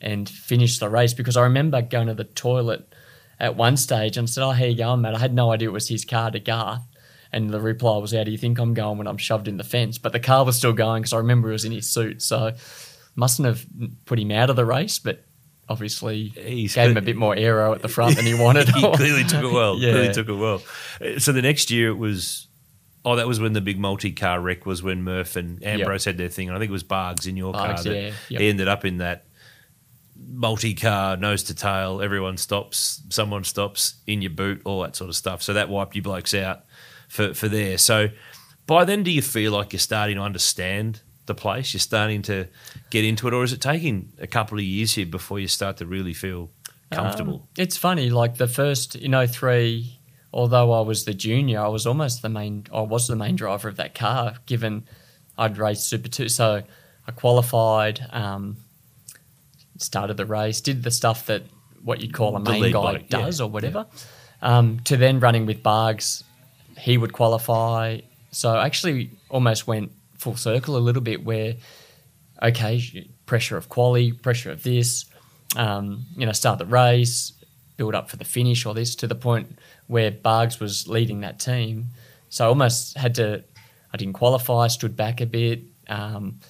and 0.00 0.28
finished 0.28 0.80
the 0.80 0.90
race 0.90 1.14
because 1.14 1.36
I 1.36 1.42
remember 1.44 1.80
going 1.80 2.08
to 2.08 2.14
the 2.14 2.24
toilet 2.24 2.94
at 3.40 3.56
one 3.56 3.76
stage 3.76 4.16
and 4.16 4.28
said, 4.28 4.44
"Oh, 4.44 4.50
how 4.50 4.64
you 4.64 4.76
going, 4.76 5.00
mate?" 5.00 5.14
I 5.14 5.18
had 5.18 5.34
no 5.34 5.52
idea 5.52 5.68
it 5.68 5.72
was 5.72 5.88
his 5.88 6.04
car 6.04 6.30
to 6.30 6.40
Garth. 6.40 6.82
And 7.32 7.50
the 7.50 7.60
reply 7.60 7.98
was, 7.98 8.12
"How 8.12 8.24
do 8.24 8.30
you 8.30 8.38
think 8.38 8.58
I'm 8.58 8.74
going 8.74 8.98
when 8.98 9.06
I'm 9.06 9.16
shoved 9.16 9.48
in 9.48 9.56
the 9.56 9.64
fence?" 9.64 9.98
But 9.98 10.12
the 10.12 10.20
car 10.20 10.44
was 10.44 10.56
still 10.56 10.72
going 10.72 11.02
because 11.02 11.12
I 11.12 11.18
remember 11.18 11.50
it 11.50 11.54
was 11.54 11.64
in 11.64 11.72
his 11.72 11.90
suit. 11.90 12.22
So 12.22 12.52
mustn't 13.14 13.46
have 13.46 13.66
put 14.04 14.18
him 14.18 14.30
out 14.30 14.50
of 14.50 14.56
the 14.56 14.64
race, 14.64 14.98
but 14.98 15.24
obviously 15.68 16.28
He's 16.28 16.74
gave 16.74 16.90
him 16.90 16.96
a 16.96 17.00
bit 17.02 17.16
more 17.16 17.34
aero 17.34 17.72
at 17.72 17.82
the 17.82 17.88
front 17.88 18.16
than 18.16 18.24
he 18.26 18.34
wanted. 18.40 18.68
he 18.68 18.80
clearly 18.92 19.24
took 19.24 19.44
it 19.44 19.52
well. 19.52 19.78
Yeah. 19.78 19.92
Clearly 19.92 20.12
took 20.12 20.28
it 20.28 20.34
well. 20.34 20.62
Uh, 21.00 21.18
So 21.18 21.32
the 21.32 21.42
next 21.42 21.70
year 21.70 21.88
it 21.90 21.98
was. 21.98 22.46
Oh, 23.04 23.14
that 23.16 23.28
was 23.28 23.38
when 23.38 23.52
the 23.52 23.60
big 23.60 23.78
multi-car 23.78 24.40
wreck 24.40 24.66
was 24.66 24.82
when 24.82 25.04
Murph 25.04 25.36
and 25.36 25.62
Ambrose 25.64 26.04
had 26.04 26.18
their 26.18 26.28
thing. 26.28 26.48
And 26.48 26.56
I 26.56 26.58
think 26.58 26.70
it 26.70 26.72
was 26.72 26.82
Bargs 26.82 27.28
in 27.28 27.36
your 27.36 27.52
car 27.52 27.80
that 27.80 27.86
yeah, 27.86 28.10
yep. 28.28 28.40
he 28.40 28.48
ended 28.48 28.66
up 28.66 28.84
in 28.84 28.98
that 28.98 29.26
multi-car 30.16 31.16
nose 31.16 31.44
to 31.44 31.54
tail. 31.54 32.00
Everyone 32.02 32.36
stops, 32.36 33.02
someone 33.10 33.44
stops 33.44 33.94
in 34.08 34.22
your 34.22 34.30
boot, 34.32 34.62
all 34.64 34.82
that 34.82 34.96
sort 34.96 35.08
of 35.08 35.16
stuff. 35.16 35.42
So 35.42 35.52
that 35.54 35.68
wiped 35.68 35.94
you 35.94 36.02
blokes 36.02 36.34
out 36.34 36.64
for 37.08 37.32
for 37.34 37.48
there. 37.48 37.78
So 37.78 38.08
by 38.66 38.84
then, 38.84 39.04
do 39.04 39.10
you 39.12 39.22
feel 39.22 39.52
like 39.52 39.72
you're 39.72 39.78
starting 39.80 40.16
to 40.16 40.22
understand 40.22 41.00
the 41.26 41.34
place? 41.34 41.74
You're 41.74 41.80
starting 41.80 42.22
to 42.22 42.48
get 42.90 43.04
into 43.04 43.28
it, 43.28 43.34
or 43.34 43.44
is 43.44 43.52
it 43.52 43.60
taking 43.60 44.12
a 44.20 44.26
couple 44.26 44.58
of 44.58 44.64
years 44.64 44.94
here 44.94 45.06
before 45.06 45.38
you 45.38 45.48
start 45.48 45.76
to 45.78 45.86
really 45.86 46.14
feel 46.14 46.50
comfortable? 46.90 47.34
Um, 47.34 47.48
it's 47.56 47.76
funny, 47.76 48.10
like 48.10 48.36
the 48.36 48.48
first 48.48 48.96
in 48.96 49.26
03, 49.26 49.98
although 50.32 50.72
I 50.72 50.80
was 50.80 51.04
the 51.04 51.14
junior, 51.14 51.60
I 51.60 51.68
was 51.68 51.86
almost 51.86 52.22
the 52.22 52.28
main, 52.28 52.66
I 52.72 52.80
was 52.82 53.08
the 53.08 53.16
main 53.16 53.36
driver 53.36 53.68
of 53.68 53.76
that 53.76 53.94
car, 53.94 54.34
given 54.46 54.86
I'd 55.38 55.58
raced 55.58 55.88
Super 55.88 56.08
2. 56.08 56.28
So 56.28 56.62
I 57.06 57.10
qualified, 57.12 58.06
um, 58.10 58.56
started 59.78 60.16
the 60.16 60.26
race, 60.26 60.60
did 60.60 60.82
the 60.82 60.90
stuff 60.90 61.26
that 61.26 61.42
what 61.82 62.00
you'd 62.00 62.12
call 62.12 62.34
a 62.36 62.40
main 62.40 62.72
guy 62.72 62.82
bike, 62.82 63.06
yeah, 63.08 63.20
does 63.20 63.40
or 63.40 63.48
whatever, 63.48 63.86
um, 64.42 64.80
to 64.80 64.96
then 64.96 65.20
running 65.20 65.46
with 65.46 65.62
Bargs, 65.62 66.24
he 66.78 66.98
would 66.98 67.12
qualify. 67.12 68.00
So 68.32 68.50
I 68.50 68.66
actually 68.66 69.10
almost 69.30 69.66
went 69.66 69.92
full 70.26 70.34
circle 70.34 70.76
a 70.76 70.78
little 70.78 71.02
bit 71.02 71.24
where, 71.24 71.54
okay, 72.42 73.08
pressure 73.26 73.56
of 73.56 73.68
quali, 73.68 74.10
pressure 74.10 74.50
of 74.50 74.64
this, 74.64 75.04
um, 75.54 76.04
you 76.16 76.26
know, 76.26 76.32
start 76.32 76.58
the 76.58 76.66
race, 76.66 77.32
build 77.76 77.94
up 77.94 78.10
for 78.10 78.16
the 78.16 78.24
finish 78.24 78.66
or 78.66 78.74
this 78.74 78.96
to 78.96 79.06
the 79.06 79.14
point 79.14 79.56
where 79.86 80.10
Bargs 80.10 80.58
was 80.58 80.88
leading 80.88 81.20
that 81.20 81.38
team. 81.38 81.86
So 82.28 82.44
I 82.44 82.48
almost 82.48 82.96
had 82.96 83.14
to, 83.14 83.44
I 83.92 83.96
didn't 83.96 84.14
qualify, 84.14 84.66
stood 84.66 84.96
back 84.96 85.20
a 85.20 85.26
bit. 85.26 85.60
Um, 85.88 86.40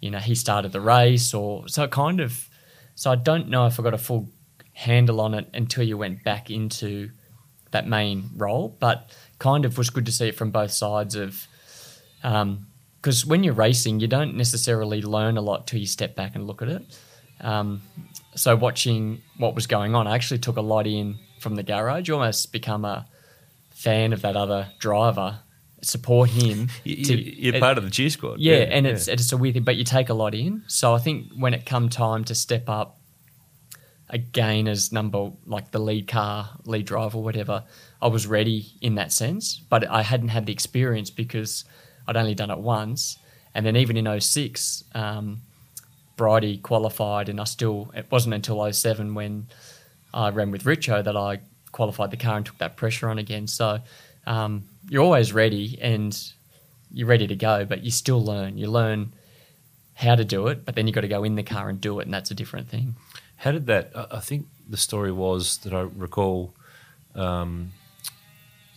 you 0.00 0.12
know, 0.12 0.20
he 0.20 0.36
started 0.36 0.70
the 0.70 0.80
race 0.80 1.34
or 1.34 1.66
so 1.66 1.88
kind 1.88 2.20
of, 2.20 2.48
so 2.94 3.10
I 3.10 3.16
don't 3.16 3.48
know 3.48 3.66
if 3.66 3.80
I 3.80 3.82
got 3.82 3.94
a 3.94 3.98
full 3.98 4.28
handle 4.72 5.20
on 5.20 5.34
it 5.34 5.50
until 5.52 5.82
you 5.82 5.98
went 5.98 6.22
back 6.22 6.48
into 6.48 7.10
that 7.72 7.88
main 7.88 8.30
role, 8.36 8.76
but 8.78 9.10
kind 9.40 9.64
of 9.64 9.76
was 9.76 9.90
good 9.90 10.06
to 10.06 10.12
see 10.12 10.28
it 10.28 10.36
from 10.36 10.52
both 10.52 10.70
sides 10.70 11.16
of, 11.16 11.48
because 13.00 13.24
when 13.26 13.44
you're 13.44 13.54
racing, 13.54 14.00
you 14.00 14.06
don't 14.08 14.34
necessarily 14.36 15.02
learn 15.02 15.36
a 15.36 15.40
lot 15.40 15.66
till 15.66 15.78
you 15.80 15.86
step 15.86 16.14
back 16.16 16.34
and 16.34 16.46
look 16.46 16.62
at 16.62 16.68
it. 16.68 16.98
Um, 17.40 17.82
so 18.34 18.56
watching 18.56 19.22
what 19.36 19.54
was 19.54 19.66
going 19.66 19.94
on, 19.94 20.06
I 20.06 20.14
actually 20.14 20.38
took 20.40 20.56
a 20.56 20.60
lot 20.62 20.86
in 20.86 21.16
from 21.40 21.54
the 21.54 21.62
garage. 21.62 22.08
You 22.08 22.14
almost 22.14 22.52
become 22.52 22.84
a 22.84 23.06
fan 23.70 24.12
of 24.12 24.22
that 24.22 24.36
other 24.36 24.68
driver, 24.78 25.40
support 25.82 26.30
him. 26.30 26.68
You, 26.84 27.04
to- 27.04 27.16
you- 27.22 27.34
you're 27.38 27.54
it- 27.56 27.60
part 27.60 27.78
of 27.78 27.84
the 27.84 27.90
cheer 27.90 28.10
squad. 28.10 28.40
yeah, 28.40 28.54
and 28.70 28.86
it's 28.86 29.06
it's 29.08 29.32
a 29.32 29.36
weird 29.36 29.54
thing, 29.54 29.64
but 29.64 29.76
you 29.76 29.84
take 29.84 30.08
a 30.08 30.14
lot 30.14 30.34
in. 30.34 30.64
So 30.66 30.94
I 30.94 30.98
think 30.98 31.32
when 31.36 31.52
it 31.54 31.66
come 31.66 31.88
time 31.90 32.24
to 32.24 32.34
step 32.34 32.68
up 32.68 32.98
again 34.08 34.68
as 34.68 34.92
number 34.92 35.32
like 35.46 35.70
the 35.72 35.78
lead 35.80 36.06
car, 36.08 36.50
lead 36.64 36.86
driver, 36.86 37.18
whatever, 37.18 37.64
I 38.00 38.06
was 38.08 38.26
ready 38.26 38.66
in 38.80 38.94
that 38.96 39.12
sense. 39.12 39.60
But 39.68 39.88
I 39.90 40.02
hadn't 40.02 40.28
had 40.28 40.46
the 40.46 40.52
experience 40.52 41.10
because 41.10 41.64
I'd 42.06 42.16
only 42.16 42.34
done 42.34 42.50
it 42.50 42.58
once. 42.58 43.18
And 43.54 43.64
then 43.64 43.76
even 43.76 43.96
in 43.96 44.20
06, 44.20 44.84
um, 44.94 45.40
Brighty 46.16 46.62
qualified, 46.62 47.28
and 47.28 47.40
I 47.40 47.44
still 47.44 47.90
it 47.94 48.06
wasn't 48.10 48.34
until 48.34 48.72
07 48.72 49.14
when 49.14 49.46
I 50.14 50.30
ran 50.30 50.50
with 50.50 50.64
Richo 50.64 51.04
that 51.04 51.16
I 51.16 51.40
qualified 51.72 52.10
the 52.10 52.16
car 52.16 52.36
and 52.36 52.46
took 52.46 52.58
that 52.58 52.76
pressure 52.76 53.08
on 53.08 53.18
again. 53.18 53.46
So 53.46 53.80
um, 54.26 54.64
you're 54.88 55.02
always 55.02 55.32
ready 55.32 55.78
and 55.80 56.18
you're 56.90 57.08
ready 57.08 57.26
to 57.26 57.36
go, 57.36 57.64
but 57.64 57.82
you 57.82 57.90
still 57.90 58.24
learn. 58.24 58.56
You 58.56 58.70
learn 58.70 59.12
how 59.94 60.14
to 60.14 60.24
do 60.24 60.46
it, 60.48 60.64
but 60.64 60.74
then 60.74 60.86
you've 60.86 60.94
got 60.94 61.02
to 61.02 61.08
go 61.08 61.24
in 61.24 61.34
the 61.34 61.42
car 61.42 61.68
and 61.68 61.80
do 61.80 62.00
it, 62.00 62.04
and 62.04 62.14
that's 62.14 62.30
a 62.30 62.34
different 62.34 62.68
thing. 62.68 62.96
How 63.36 63.52
did 63.52 63.66
that? 63.66 63.92
I 64.10 64.20
think 64.20 64.46
the 64.68 64.76
story 64.76 65.12
was 65.12 65.58
that 65.58 65.72
I 65.72 65.80
recall 65.80 66.54
um, 67.14 67.72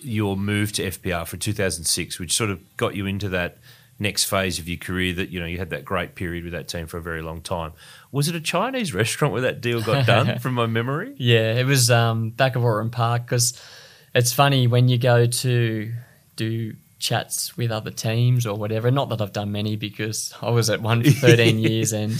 your 0.01 0.37
move 0.37 0.71
to 0.73 0.83
FPR 0.83 1.27
for 1.27 1.37
2006, 1.37 2.19
which 2.19 2.33
sort 2.33 2.49
of 2.49 2.59
got 2.77 2.95
you 2.95 3.05
into 3.05 3.29
that 3.29 3.57
next 3.99 4.25
phase 4.25 4.59
of 4.59 4.67
your 4.67 4.77
career. 4.77 5.13
That 5.13 5.29
you 5.29 5.39
know 5.39 5.45
you 5.45 5.57
had 5.57 5.69
that 5.71 5.85
great 5.85 6.15
period 6.15 6.43
with 6.43 6.53
that 6.53 6.67
team 6.67 6.87
for 6.87 6.97
a 6.97 7.01
very 7.01 7.21
long 7.21 7.41
time. 7.41 7.73
Was 8.11 8.27
it 8.27 8.35
a 8.35 8.41
Chinese 8.41 8.93
restaurant 8.93 9.33
where 9.33 9.41
that 9.41 9.61
deal 9.61 9.81
got 9.81 10.05
done? 10.05 10.39
from 10.39 10.53
my 10.53 10.65
memory, 10.65 11.15
Yeah, 11.17 11.53
it 11.53 11.65
was 11.65 11.91
um, 11.91 12.31
back 12.31 12.55
of 12.55 12.63
Oran 12.63 12.89
Park 12.89 13.25
because 13.25 13.61
it's 14.13 14.33
funny 14.33 14.67
when 14.67 14.87
you 14.87 14.97
go 14.97 15.25
to 15.25 15.93
do 16.35 16.73
chats 16.99 17.55
with 17.57 17.71
other 17.71 17.91
teams 17.91 18.45
or 18.45 18.57
whatever. 18.57 18.91
Not 18.91 19.09
that 19.09 19.21
I've 19.21 19.33
done 19.33 19.51
many 19.51 19.75
because 19.75 20.33
I 20.41 20.49
was 20.49 20.69
at 20.69 20.81
one 20.81 21.03
for 21.03 21.09
13 21.27 21.59
years 21.59 21.93
and 21.93 22.13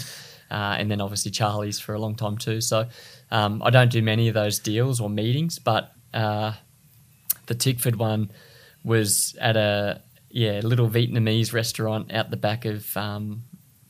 uh, 0.49 0.75
and 0.79 0.89
then 0.89 0.99
obviously 0.99 1.31
Charlie's 1.31 1.79
for 1.79 1.93
a 1.93 1.99
long 1.99 2.15
time 2.15 2.37
too. 2.37 2.61
So 2.61 2.87
um, 3.29 3.61
I 3.63 3.69
don't 3.69 3.91
do 3.91 4.01
many 4.01 4.27
of 4.27 4.33
those 4.33 4.59
deals 4.59 4.99
or 4.99 5.09
meetings, 5.09 5.59
but 5.59 5.93
uh, 6.13 6.53
the 7.49 7.55
Tickford 7.55 7.97
one 7.97 8.31
was 8.85 9.35
at 9.41 9.57
a 9.57 10.01
yeah 10.29 10.61
little 10.63 10.87
Vietnamese 10.87 11.51
restaurant 11.51 12.13
out 12.13 12.29
the 12.29 12.37
back 12.37 12.63
of 12.63 12.95
um, 12.95 13.43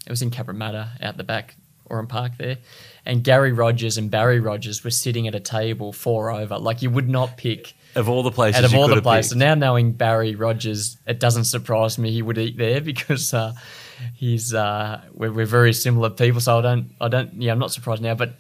it 0.07 0.09
was 0.09 0.23
in 0.23 0.31
Cabramatta 0.31 0.89
out 1.03 1.17
the 1.17 1.23
back 1.23 1.55
Oran 1.85 2.07
Park 2.07 2.33
there, 2.37 2.57
and 3.05 3.23
Garry 3.23 3.51
Rogers 3.51 3.97
and 3.97 4.09
Barry 4.09 4.39
Rogers 4.39 4.83
were 4.83 4.89
sitting 4.89 5.27
at 5.27 5.35
a 5.35 5.39
table 5.39 5.91
four 5.93 6.31
over. 6.31 6.57
Like 6.57 6.81
you 6.81 6.89
would 6.89 7.09
not 7.09 7.37
pick 7.37 7.73
of 7.95 8.07
all 8.07 8.23
the 8.23 8.31
places, 8.31 8.63
out 8.63 8.65
of 8.65 8.73
all 8.73 8.87
the 8.87 9.01
places. 9.01 9.33
picked. 9.33 9.39
Now 9.39 9.55
knowing 9.55 9.91
Barry 9.91 10.35
Rogers, 10.35 10.97
it 11.05 11.19
doesn't 11.19 11.45
surprise 11.45 11.97
me 11.97 12.11
he 12.11 12.21
would 12.21 12.37
eat 12.37 12.57
there 12.57 12.81
because 12.93 13.33
uh, 13.33 13.53
he's 14.15 14.53
uh, 14.53 15.01
we're, 15.13 15.33
we're 15.33 15.45
very 15.45 15.73
similar 15.73 16.09
people. 16.09 16.39
So 16.39 16.59
I 16.59 16.61
don't 16.61 16.91
I 17.01 17.09
don't 17.09 17.41
yeah 17.41 17.51
I'm 17.51 17.59
not 17.59 17.71
surprised 17.71 18.01
now. 18.01 18.15
But 18.15 18.35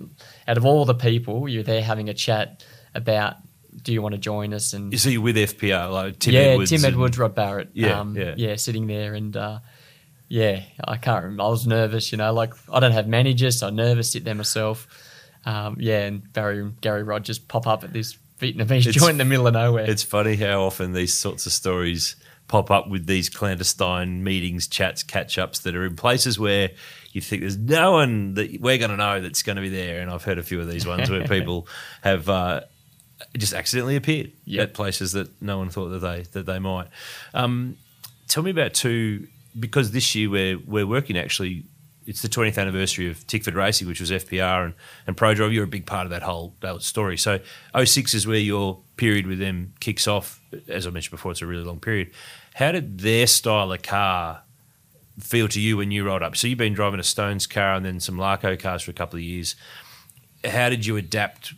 out 0.47 0.57
of 0.57 0.65
all 0.65 0.85
the 0.85 0.95
people, 0.95 1.49
you're 1.49 1.63
there 1.63 1.83
having 1.83 2.07
a 2.07 2.13
chat 2.13 2.63
about 2.95 3.35
do 3.83 3.91
you 3.93 4.01
want 4.01 4.13
to 4.15 4.19
join 4.19 4.53
us 4.53 4.73
and 4.73 4.91
You 4.91 4.97
see, 4.99 5.17
with 5.17 5.35
FPR, 5.35 5.91
like 5.91 6.19
Tim 6.19 6.33
yeah 6.33 6.39
Edwards, 6.41 6.69
Tim 6.71 6.77
and- 6.85 6.93
Edwards, 6.93 7.17
Rod 7.17 7.35
Barrett, 7.35 7.69
Yeah, 7.73 7.99
um, 7.99 8.15
yeah. 8.15 8.33
yeah, 8.37 8.55
sitting 8.55 8.87
there 8.87 9.13
and. 9.13 9.35
Uh, 9.35 9.59
yeah, 10.31 10.61
I 10.83 10.97
can't 10.97 11.23
remember. 11.23 11.41
I 11.43 11.47
was 11.47 11.65
nervous, 11.65 12.11
you 12.11 12.19
know, 12.19 12.31
like 12.31 12.53
I 12.71 12.79
don't 12.79 12.91
have 12.91 13.07
managers, 13.07 13.57
so 13.59 13.67
I'm 13.67 13.75
nervous, 13.75 14.11
sit 14.11 14.23
there 14.25 14.35
myself. 14.35 14.87
Um, 15.43 15.77
yeah, 15.79 16.01
and 16.05 16.31
Barry 16.33 16.71
Garry 16.81 17.01
Rogers 17.01 17.39
pop 17.39 17.65
up 17.65 17.83
at 17.83 17.93
this 17.93 18.15
Vietnamese 18.39 18.85
It's- 18.85 18.93
joint 18.95 19.11
in 19.13 19.17
the 19.17 19.25
middle 19.25 19.47
of 19.47 19.53
nowhere. 19.53 19.89
It's 19.89 20.03
funny 20.03 20.35
how 20.35 20.61
often 20.61 20.93
these 20.93 21.13
sorts 21.15 21.47
of 21.47 21.51
stories 21.51 22.15
pop 22.47 22.69
up 22.69 22.87
with 22.89 23.07
these 23.07 23.27
clandestine 23.27 24.23
meetings, 24.23 24.67
chats, 24.67 25.01
catch 25.01 25.39
ups 25.39 25.59
that 25.61 25.75
are 25.75 25.83
in 25.85 25.95
places 25.95 26.37
where 26.39 26.69
you 27.11 27.21
think 27.21 27.41
there's 27.41 27.57
no 27.57 27.93
one 27.93 28.35
that 28.35 28.61
we're 28.61 28.77
going 28.77 28.91
to 28.91 28.97
know 28.97 29.19
that's 29.21 29.41
going 29.41 29.55
to 29.55 29.61
be 29.63 29.69
there. 29.69 29.99
And 29.99 30.11
I've 30.11 30.23
heard 30.23 30.37
a 30.37 30.43
few 30.43 30.59
of 30.61 30.69
these 30.69 30.85
ones 30.85 31.09
where 31.09 31.27
people 31.27 31.67
have 32.01 32.29
uh, 32.29 32.61
just 33.37 33.53
accidentally 33.53 33.95
appeared 33.95 34.31
Yep. 34.45 34.69
at 34.69 34.73
places 34.73 35.11
that 35.13 35.41
no 35.41 35.57
one 35.57 35.69
thought 35.69 35.89
that 35.89 35.99
they 35.99 36.23
that 36.31 36.45
they 36.45 36.59
might. 36.59 36.87
Um, 37.33 37.77
tell 38.27 38.43
me 38.43 38.51
about 38.51 38.73
two 38.73 39.27
because 39.59 39.91
this 39.91 40.15
year 40.15 40.29
we're 40.29 40.57
we're 40.59 40.87
working 40.87 41.17
actually. 41.17 41.65
It's 42.05 42.23
the 42.23 42.27
20th 42.29 42.57
anniversary 42.57 43.07
of 43.07 43.27
Tickford 43.27 43.53
Racing, 43.53 43.87
which 43.87 43.99
was 43.99 44.09
FPR 44.09 44.65
and, 44.65 44.73
and 45.05 45.15
ProDrive. 45.15 45.53
You're 45.53 45.65
a 45.65 45.67
big 45.67 45.85
part 45.85 46.05
of 46.07 46.09
that 46.09 46.23
whole, 46.23 46.55
that 46.61 46.69
whole 46.69 46.79
story. 46.79 47.17
So 47.17 47.39
06 47.83 48.15
is 48.15 48.25
where 48.25 48.39
your 48.39 48.79
period 48.97 49.27
with 49.27 49.37
them 49.37 49.73
kicks 49.79 50.07
off. 50.07 50.41
As 50.67 50.87
I 50.87 50.89
mentioned 50.89 51.11
before, 51.11 51.33
it's 51.33 51.43
a 51.43 51.45
really 51.45 51.63
long 51.63 51.79
period. 51.79 52.09
How 52.55 52.71
did 52.71 53.01
their 53.01 53.27
style 53.27 53.71
of 53.71 53.83
car 53.83 54.41
feel 55.19 55.47
to 55.49 55.61
you 55.61 55.77
when 55.77 55.91
you 55.91 56.03
rolled 56.03 56.23
up? 56.23 56.35
So 56.35 56.47
you've 56.47 56.57
been 56.57 56.73
driving 56.73 56.99
a 56.99 57.03
Stones 57.03 57.45
car 57.45 57.75
and 57.75 57.85
then 57.85 57.99
some 57.99 58.15
Larko 58.17 58.59
cars 58.59 58.81
for 58.81 58.89
a 58.89 58.95
couple 58.95 59.17
of 59.17 59.23
years. 59.23 59.55
How 60.43 60.69
did 60.69 60.87
you 60.87 60.97
adapt 60.97 61.53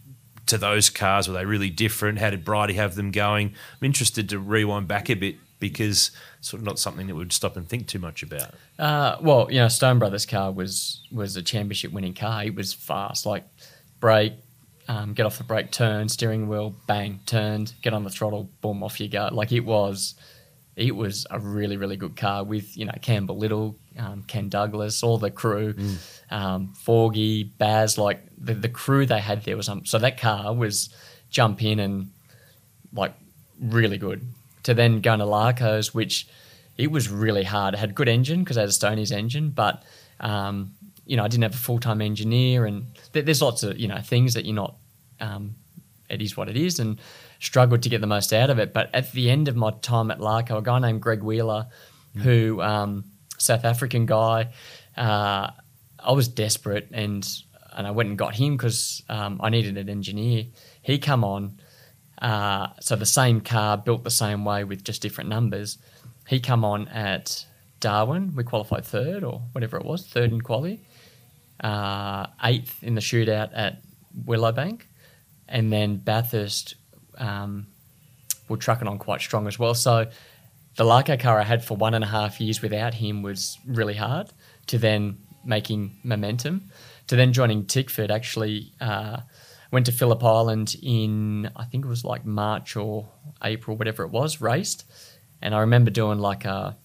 to 0.48 0.58
those 0.58 0.90
cars? 0.90 1.28
Were 1.28 1.34
they 1.34 1.46
really 1.46 1.70
different? 1.70 2.20
How 2.20 2.30
did 2.30 2.46
Brighty 2.46 2.76
have 2.76 2.96
them 2.96 3.12
going? 3.12 3.48
I'm 3.50 3.86
interested 3.86 4.30
to 4.30 4.40
rewind 4.40 4.88
back 4.88 5.10
a 5.10 5.14
bit 5.16 5.36
because 5.60 6.12
it's 6.40 6.50
sort 6.50 6.60
of 6.60 6.66
not 6.66 6.80
something 6.80 7.08
that 7.08 7.16
we'd 7.16 7.32
stop 7.32 7.56
and 7.56 7.68
think 7.68 7.88
too 7.88 8.00
much 8.00 8.24
about. 8.24 8.54
Uh, 8.80 9.18
well, 9.22 9.48
you 9.50 9.60
know, 9.60 9.68
Stone 9.68 10.00
Brothers 10.00 10.26
car 10.26 10.52
was 10.52 11.02
was 11.12 11.36
a 11.38 11.42
championship 11.42 11.92
winning 11.92 12.14
car. 12.14 12.44
It 12.44 12.56
was 12.56 12.74
fast, 12.74 13.26
like 13.26 13.46
brake, 14.00 14.34
um, 14.88 15.14
get 15.14 15.26
off 15.26 15.38
the 15.38 15.44
brake, 15.44 15.72
turn, 15.72 16.10
steering 16.10 16.50
wheel, 16.50 16.76
bang, 16.88 17.22
turned, 17.26 17.74
get 17.82 17.94
on 17.94 18.04
the 18.04 18.10
throttle, 18.10 18.50
boom, 18.62 18.84
off 18.84 19.00
you 19.00 19.08
go. 19.08 19.30
Like 19.32 19.52
it 19.52 19.62
was, 19.62 20.16
it 20.82 20.96
was 20.96 21.28
a 21.30 21.40
really 21.40 21.78
really 21.78 21.96
good 21.96 22.16
car 22.16 22.44
with 22.44 22.76
you 22.76 22.86
know 22.86 22.94
Campbell 23.02 23.38
Little, 23.38 23.76
um, 24.00 24.24
Ken 24.24 24.50
Douglas, 24.50 25.04
all 25.04 25.18
the 25.18 25.30
crew, 25.30 25.76
um, 26.32 26.74
Forgy, 26.86 27.50
Baz, 27.58 27.98
like 27.98 28.22
the 28.38 28.54
the 28.56 28.70
crew 28.70 29.06
they 29.06 29.20
had 29.20 29.44
there 29.44 29.56
was 29.56 29.70
um, 29.70 29.86
so 29.86 30.00
that 30.00 30.20
car 30.20 30.54
was 30.54 30.90
jump 31.30 31.64
in 31.64 31.80
and 31.80 32.12
like 32.94 33.14
really 33.62 33.98
good. 33.98 34.26
To 34.64 34.74
then 34.74 35.02
go 35.02 35.18
to 35.18 35.26
Larko's, 35.26 35.94
which 35.94 36.28
it 36.78 36.92
was 36.92 37.10
really 37.10 37.44
hard. 37.44 37.74
It 37.74 37.78
had 37.78 37.90
a 37.92 37.94
good 37.94 38.10
engine 38.10 38.40
because 38.44 38.58
it 38.58 38.62
had 38.62 38.70
a 38.70 38.74
Stoney's 38.74 39.12
engine, 39.12 39.50
but 39.50 39.84
um, 40.20 40.74
you 41.06 41.18
know 41.18 41.24
I 41.24 41.28
didn't 41.28 41.44
have 41.44 41.54
a 41.54 41.58
full 41.58 41.80
time 41.80 42.02
engineer, 42.02 42.66
and 42.66 42.88
th- 43.14 43.26
there's 43.26 43.42
lots 43.42 43.64
of 43.64 43.78
you 43.78 43.88
know 43.88 44.00
things 44.02 44.34
that 44.34 44.46
you're 44.46 44.56
not. 44.56 44.76
Um, 45.20 45.56
it 46.10 46.22
is 46.22 46.36
what 46.36 46.50
it 46.50 46.58
is, 46.58 46.80
and 46.80 47.00
struggled 47.42 47.82
to 47.82 47.90
get 47.90 48.00
the 48.00 48.08
most 48.08 48.32
out 48.32 48.50
of 48.50 48.60
it. 48.60 48.72
But 48.72 48.94
at 48.94 49.12
the 49.12 49.30
end 49.30 49.50
of 49.50 49.56
my 49.56 49.72
time 49.82 50.12
at 50.12 50.20
Larko, 50.20 50.60
a 50.60 50.62
guy 50.62 50.80
named 50.80 51.02
Greg 51.02 51.24
Wheeler, 51.24 51.68
who 52.16 52.62
um, 52.62 53.04
South 53.38 53.66
African 53.66 54.06
guy, 54.06 54.54
uh, 54.96 55.52
I 56.00 56.12
was 56.14 56.30
desperate 56.30 56.88
and 56.94 57.28
and 57.74 57.88
I 57.88 57.92
went 57.92 58.10
and 58.10 58.18
got 58.18 58.36
him 58.36 58.58
because 58.58 59.02
um, 59.08 59.40
I 59.42 59.50
needed 59.50 59.78
an 59.78 59.90
engineer. 59.90 60.46
He 60.82 61.00
come 61.00 61.24
on, 61.24 61.62
uh, 62.22 62.68
so 62.82 62.96
the 62.96 63.06
same 63.06 63.42
car 63.42 63.78
built 63.78 64.04
the 64.04 64.12
same 64.12 64.44
way 64.46 64.64
with 64.64 64.84
just 64.84 65.02
different 65.02 65.30
numbers. 65.30 65.78
He 66.28 66.40
come 66.40 66.66
on 66.66 66.90
at 66.90 67.46
Darwin. 67.80 68.36
We 68.36 68.44
qualified 68.44 68.86
third 68.86 69.24
or 69.24 69.42
whatever 69.54 69.78
it 69.78 69.86
was, 69.86 70.06
third 70.06 70.32
in 70.32 70.42
quali, 70.42 70.82
uh, 71.64 72.28
eighth 72.44 72.84
in 72.84 72.96
the 72.96 73.02
shootout 73.02 73.52
at 73.54 73.82
Willowbank, 74.26 74.82
and 75.48 75.72
then 75.72 75.96
Bathurst 75.96 76.76
um, 77.18 77.68
were 78.48 78.58
trucking 78.58 78.88
on 78.88 78.98
quite 78.98 79.22
strong 79.22 79.48
as 79.48 79.58
well. 79.58 79.74
So 79.74 80.08
the 80.76 80.84
Larko 80.84 81.20
car 81.20 81.40
I 81.40 81.44
had 81.44 81.64
for 81.64 81.76
one 81.76 81.94
and 81.94 82.04
a 82.04 82.08
half 82.08 82.40
years 82.40 82.62
without 82.62 82.94
him 82.94 83.22
was 83.22 83.58
really 83.66 83.96
hard. 83.96 84.32
To 84.68 84.78
then 84.78 85.18
making 85.44 85.98
momentum, 86.04 86.70
to 87.08 87.16
then 87.16 87.34
joining 87.34 87.66
Tickford. 87.66 88.12
Actually, 88.12 88.72
uh, 88.80 89.22
went 89.72 89.88
to 89.88 89.92
Phillip 89.92 90.24
Island 90.24 90.76
in 90.82 91.50
I 91.56 91.66
think 91.66 91.84
it 91.84 91.88
was 91.88 92.06
like 92.06 92.26
March 92.26 92.76
or 92.76 93.10
April, 93.44 93.76
whatever 93.76 94.04
it 94.04 94.12
was. 94.12 94.40
Raced, 94.40 94.86
and 95.42 95.54
I 95.54 95.62
remember 95.62 95.92
doing 95.92 96.20
like 96.20 96.46
a, 96.46 96.78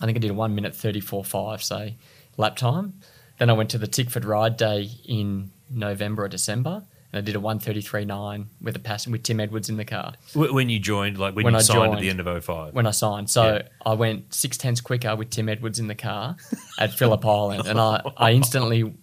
I 0.00 0.06
think 0.06 0.16
I 0.16 0.20
did 0.20 0.30
a 0.30 0.34
one 0.34 0.54
minute 0.54 0.74
thirty 0.74 1.00
four 1.00 1.24
five, 1.24 1.62
say 1.62 1.98
lap 2.36 2.56
time. 2.56 2.94
Then 3.38 3.50
I 3.50 3.52
went 3.52 3.70
to 3.70 3.78
the 3.78 3.86
Tickford 3.86 4.24
Ride 4.24 4.56
Day 4.56 4.90
in 5.04 5.50
November 5.70 6.24
or 6.24 6.28
December, 6.28 6.84
I 7.16 7.20
did 7.20 7.36
a 7.36 7.40
one 7.40 7.58
thirty 7.58 7.80
three 7.80 8.04
nine 8.04 8.48
with 8.60 8.76
a 8.76 8.78
pass 8.78 9.06
with 9.06 9.22
Tim 9.22 9.40
Edwards 9.40 9.68
in 9.68 9.76
the 9.76 9.84
car 9.84 10.14
When 10.34 10.68
you 10.68 10.78
joined, 10.78 11.18
like 11.18 11.34
when, 11.36 11.44
When 11.44 11.54
you 11.54 11.58
I 11.58 11.62
signed 11.62 11.94
at 11.94 12.00
the 12.00 12.10
end 12.10 12.20
of 12.20 12.44
05. 12.44 12.74
when 12.74 12.86
I 12.86 12.90
signed. 12.90 13.30
So 13.30 13.54
Yeah. 13.56 13.62
I 13.86 13.94
went 13.94 14.32
six 14.34 14.56
tenths 14.56 14.80
quicker 14.80 15.14
with 15.16 15.30
Tim 15.30 15.48
Edwards 15.48 15.78
in 15.78 15.86
the 15.88 15.94
car 15.94 16.36
at 16.78 16.92
Phillip 16.92 17.24
Island, 17.24 17.66
and 17.66 17.78
I, 17.80 18.00
I 18.16 18.32
instantly, 18.32 18.94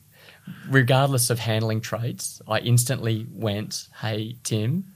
regardless 0.70 1.30
of 1.30 1.40
handling 1.40 1.82
traits, 1.82 2.42
I 2.48 2.60
instantly 2.60 3.28
went, 3.32 3.88
"Hey 4.02 4.38
Tim, 4.44 4.94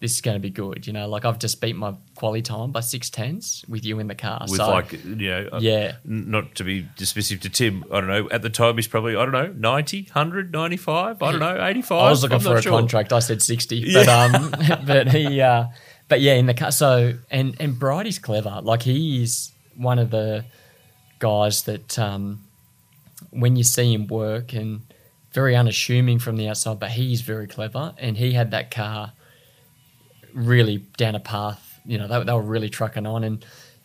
this 0.00 0.14
is 0.14 0.20
going 0.20 0.34
to 0.34 0.40
be 0.40 0.50
good." 0.50 0.86
You 0.86 0.92
know, 0.92 1.08
like 1.08 1.24
I've 1.24 1.38
just 1.38 1.60
beat 1.60 1.76
my 1.76 1.94
quality 2.14 2.42
time 2.42 2.72
by 2.72 2.80
six 2.80 3.08
tenths 3.10 3.64
with 3.68 3.84
you 3.84 3.98
in 3.98 4.06
the 4.08 4.14
car. 4.14 4.40
with 4.48 4.56
so 4.56 4.68
like 4.68 4.92
you 5.04 5.14
know 5.30 5.48
uh, 5.52 5.58
Yeah. 5.60 5.96
not 6.04 6.54
to 6.56 6.64
be 6.64 6.84
dismissive 6.98 7.40
to 7.40 7.48
tim 7.48 7.84
i 7.90 8.00
don't 8.00 8.08
know 8.08 8.28
at 8.30 8.42
the 8.42 8.50
time 8.50 8.76
he's 8.76 8.86
probably 8.88 9.16
i 9.16 9.24
don't 9.24 9.32
know 9.32 9.46
90 9.56 10.02
100 10.02 10.52
95 10.52 11.22
i 11.22 11.30
don't 11.30 11.40
know 11.40 11.64
85 11.66 11.90
I 11.98 12.10
was 12.10 12.22
looking 12.22 12.34
I'm 12.36 12.42
for 12.42 12.56
a 12.56 12.62
sure. 12.62 12.72
contract. 12.72 13.12
I 13.12 13.20
said 13.20 13.40
sixty, 13.40 13.92
but 13.94 14.08
um, 14.08 14.50
but 14.86 15.08
he, 15.08 15.40
uh, 15.40 15.64
but 16.08 16.20
yeah, 16.20 16.34
in 16.34 16.46
the 16.46 16.54
car. 16.54 16.72
So 16.72 17.14
and 17.30 17.56
and 17.60 17.78
Brighty's 17.78 18.18
clever. 18.18 18.60
Like 18.62 18.82
he 18.82 19.22
is 19.22 19.52
one 19.76 19.98
of 19.98 20.10
the 20.10 20.44
guys 21.20 21.62
that 21.64 21.98
um, 21.98 22.44
when 23.30 23.56
you 23.56 23.62
see 23.64 23.92
him 23.94 24.06
work 24.08 24.52
and 24.52 24.80
very 25.32 25.54
unassuming 25.56 26.18
from 26.18 26.36
the 26.36 26.48
outside, 26.48 26.80
but 26.80 26.90
he's 26.90 27.20
very 27.20 27.46
clever. 27.46 27.94
And 27.98 28.16
he 28.16 28.32
had 28.32 28.50
that 28.50 28.70
car 28.70 29.12
really 30.34 30.78
down 30.96 31.14
a 31.14 31.20
path. 31.20 31.80
You 31.86 31.98
know, 31.98 32.06
they, 32.08 32.24
they 32.24 32.32
were 32.32 32.42
really 32.42 32.68
trucking 32.68 33.06
on, 33.06 33.24
and 33.24 33.44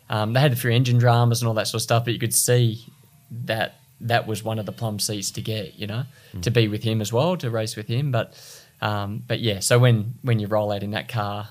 um, 0.10 0.34
they 0.34 0.40
had 0.40 0.54
a 0.54 0.56
few 0.56 0.70
engine 0.72 0.98
dramas 0.98 1.42
and 1.42 1.48
all 1.48 1.54
that 1.56 1.68
sort 1.68 1.76
of 1.80 1.82
stuff. 1.84 2.06
But 2.06 2.14
you 2.14 2.20
could 2.20 2.34
see 2.34 2.86
that 3.46 3.76
that 4.02 4.28
was 4.28 4.44
one 4.44 4.60
of 4.60 4.66
the 4.66 4.72
plum 4.72 5.00
seats 5.00 5.32
to 5.32 5.42
get. 5.42 5.76
You 5.80 5.88
know, 5.88 6.04
to 6.42 6.52
be 6.52 6.68
with 6.68 6.84
him 6.84 7.02
as 7.02 7.12
well, 7.14 7.38
to 7.38 7.50
race 7.50 7.76
with 7.76 7.88
him. 7.88 8.12
But 8.12 8.34
um, 8.82 9.24
but 9.28 9.40
yeah, 9.40 9.60
so 9.60 9.80
when 9.80 10.16
when 10.22 10.40
you 10.40 10.48
roll 10.48 10.72
out 10.72 10.84
in 10.84 10.92
that 10.92 11.08
car 11.08 11.48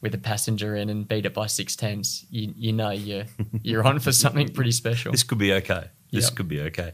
with 0.00 0.14
a 0.14 0.18
passenger 0.18 0.74
in 0.76 0.88
and 0.88 1.06
beat 1.06 1.26
it 1.26 1.34
by 1.34 1.46
six 1.46 1.76
tenths, 1.76 2.24
you 2.30 2.54
you 2.56 2.72
know 2.72 2.90
you're 2.90 3.24
you're 3.62 3.84
on 3.86 3.98
for 3.98 4.12
something 4.12 4.48
pretty 4.48 4.72
special. 4.72 5.12
this 5.12 5.22
could 5.24 5.38
be 5.38 5.52
okay 5.54 5.88
this 6.12 6.24
Yep. 6.28 6.34
could 6.36 6.48
be 6.48 6.60
okay 6.62 6.92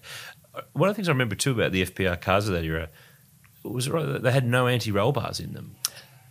Uh, 0.54 0.62
one 0.72 0.88
of 0.90 0.94
the 0.94 0.96
things 0.96 1.08
i 1.08 1.12
remember 1.12 1.34
too 1.36 1.52
about 1.52 1.72
the 1.72 1.82
fpr 1.86 2.20
cars 2.20 2.48
of 2.48 2.54
that 2.54 2.64
era 2.64 2.88
was 3.62 3.86
it 3.86 3.92
right 3.94 4.20
they 4.22 4.30
had 4.32 4.44
no 4.46 4.66
anti-roll 4.66 5.12
bars 5.12 5.40
in 5.40 5.52
them 5.54 5.74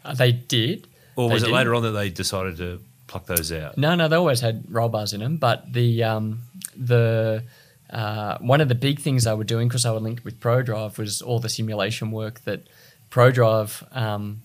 Uh, 0.04 0.14
they 0.14 0.32
did. 0.34 0.88
Or 1.16 1.30
was 1.30 1.44
it 1.44 1.48
didn't. 1.48 1.56
later 1.56 1.76
on 1.76 1.84
that 1.84 1.92
they 1.92 2.10
decided 2.10 2.58
to 2.58 2.80
pluck 3.08 3.26
those 3.26 3.52
out 3.52 3.78
No, 3.78 3.96
no, 3.96 4.08
they 4.08 4.16
always 4.16 4.42
had 4.42 4.64
roll 4.70 4.90
bars 4.90 5.14
in 5.14 5.20
them. 5.20 5.38
But 5.38 5.72
the 5.72 6.04
um, 6.04 6.42
the 6.76 7.44
uh, 7.90 8.38
one 8.40 8.62
of 8.62 8.70
the 8.70 8.76
big 8.76 9.00
things 9.00 9.24
they 9.24 9.34
were 9.34 9.44
doing 9.44 9.68
because 9.68 9.86
I 9.86 9.92
were 9.92 10.00
linked 10.00 10.26
with 10.26 10.40
ProDrive 10.40 10.98
was 10.98 11.22
all 11.22 11.40
the 11.40 11.50
simulation 11.50 12.12
work 12.12 12.42
that 12.42 12.68
ProDrive 13.12 13.96
um, 13.96 14.42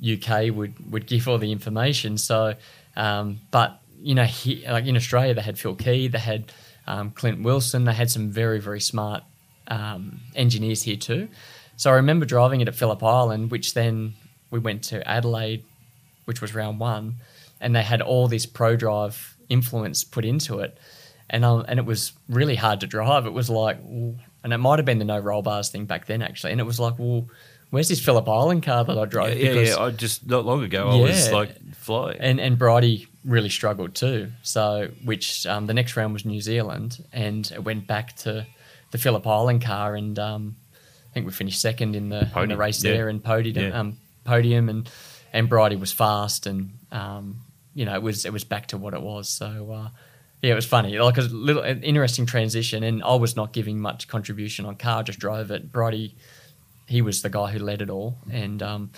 UK 0.00 0.54
would 0.54 0.92
would 0.92 1.06
give 1.06 1.26
all 1.28 1.38
the 1.38 1.52
information. 1.52 2.18
So, 2.18 2.54
um, 2.96 3.40
but 3.50 3.80
you 4.00 4.14
know, 4.14 4.24
he, 4.24 4.66
like 4.68 4.86
in 4.86 4.96
Australia, 4.96 5.34
they 5.34 5.42
had 5.42 5.58
Phil 5.58 5.74
Key, 5.74 6.08
they 6.08 6.18
had 6.18 6.52
um, 6.86 7.10
Clint 7.10 7.42
Wilson, 7.42 7.84
they 7.84 7.94
had 7.94 8.10
some 8.10 8.30
very 8.30 8.60
very 8.60 8.80
smart 8.80 9.24
um, 9.68 10.20
engineers 10.34 10.82
here 10.82 10.96
too. 10.96 11.28
So 11.76 11.90
I 11.90 11.94
remember 11.94 12.24
driving 12.24 12.60
it 12.60 12.68
at 12.68 12.74
Phillip 12.74 13.02
Island, 13.02 13.50
which 13.50 13.74
then 13.74 14.14
we 14.50 14.58
went 14.58 14.84
to 14.84 15.06
Adelaide, 15.06 15.64
which 16.26 16.40
was 16.40 16.54
round 16.54 16.78
one, 16.78 17.16
and 17.60 17.74
they 17.74 17.82
had 17.82 18.00
all 18.02 18.28
this 18.28 18.44
ProDrive 18.46 19.34
influence 19.48 20.04
put 20.04 20.24
into 20.24 20.58
it, 20.60 20.78
and 21.30 21.44
um, 21.44 21.64
and 21.66 21.78
it 21.78 21.86
was 21.86 22.12
really 22.28 22.54
hard 22.56 22.80
to 22.80 22.86
drive. 22.86 23.26
It 23.26 23.32
was 23.32 23.48
like, 23.50 23.78
and 23.80 24.52
it 24.52 24.58
might 24.58 24.78
have 24.78 24.86
been 24.86 24.98
the 24.98 25.04
no 25.04 25.18
roll 25.18 25.42
bars 25.42 25.70
thing 25.70 25.86
back 25.86 26.06
then 26.06 26.22
actually, 26.22 26.52
and 26.52 26.60
it 26.60 26.64
was 26.64 26.78
like, 26.78 26.98
well, 26.98 27.28
where's 27.70 27.88
this 27.88 28.00
Phillip 28.04 28.28
Island 28.28 28.62
car 28.62 28.84
that 28.84 28.96
I 28.98 29.04
drove? 29.06 29.30
yeah, 29.30 29.52
Because- 29.52 29.68
yeah. 29.70 29.78
I 29.82 29.90
just 29.90 30.26
not 30.26 30.44
long 30.44 30.62
ago 30.62 30.88
I 30.90 31.00
was 31.00 31.32
like 31.32 31.74
flying. 31.74 32.18
and 32.20 32.40
and 32.40 32.58
Brighty 32.58 33.06
really 33.24 33.48
struggled 33.48 33.94
too. 33.94 34.30
So 34.42 34.90
which 35.04 35.46
um, 35.46 35.66
the 35.66 35.74
next 35.74 35.96
round 35.96 36.12
was 36.12 36.24
New 36.24 36.40
Zealand, 36.40 37.04
and 37.12 37.50
it 37.52 37.64
went 37.64 37.86
back 37.86 38.16
to 38.18 38.46
the 38.92 38.98
Phillip 38.98 39.26
Island 39.26 39.62
car, 39.62 39.96
and 39.96 40.16
um, 40.18 40.56
I 40.74 41.12
think 41.14 41.26
we 41.26 41.32
finished 41.32 41.60
second 41.60 41.96
in 41.96 42.08
the, 42.08 42.30
in 42.36 42.48
the 42.50 42.56
race 42.56 42.84
yeah. 42.84 42.92
there, 42.92 43.08
and 43.08 43.22
podium, 43.22 43.56
Yeah. 43.66 43.78
um, 43.80 43.96
podium, 44.24 44.68
and 44.68 44.88
and 45.36 45.50
Brighty 45.50 45.78
was 45.78 45.92
fast, 45.92 46.46
and 46.46 46.78
um, 46.90 47.42
you 47.74 47.84
know 47.84 47.94
it 47.94 48.02
was 48.02 48.24
it 48.24 48.32
was 48.32 48.44
back 48.44 48.68
to 48.68 48.78
what 48.78 48.94
it 48.94 49.02
was. 49.02 49.28
So. 49.28 49.72
Uh, 49.72 49.88
yeah, 50.42 50.52
it 50.52 50.54
was 50.54 50.66
funny, 50.66 50.98
like 50.98 51.16
a 51.16 51.22
little 51.22 51.62
an 51.62 51.82
interesting 51.82 52.26
transition, 52.26 52.82
and 52.82 53.02
I 53.02 53.14
was 53.14 53.36
not 53.36 53.54
giving 53.54 53.80
much 53.80 54.06
contribution 54.06 54.66
on 54.66 54.76
car, 54.76 55.02
just 55.02 55.18
drove 55.18 55.50
it. 55.50 55.72
Brighty, 55.72 56.12
he 56.86 57.00
was 57.00 57.22
the 57.22 57.30
guy 57.30 57.50
who 57.50 57.58
led 57.58 57.80
it 57.80 57.88
all, 57.88 58.18
and 58.30 58.62
um, 58.62 58.90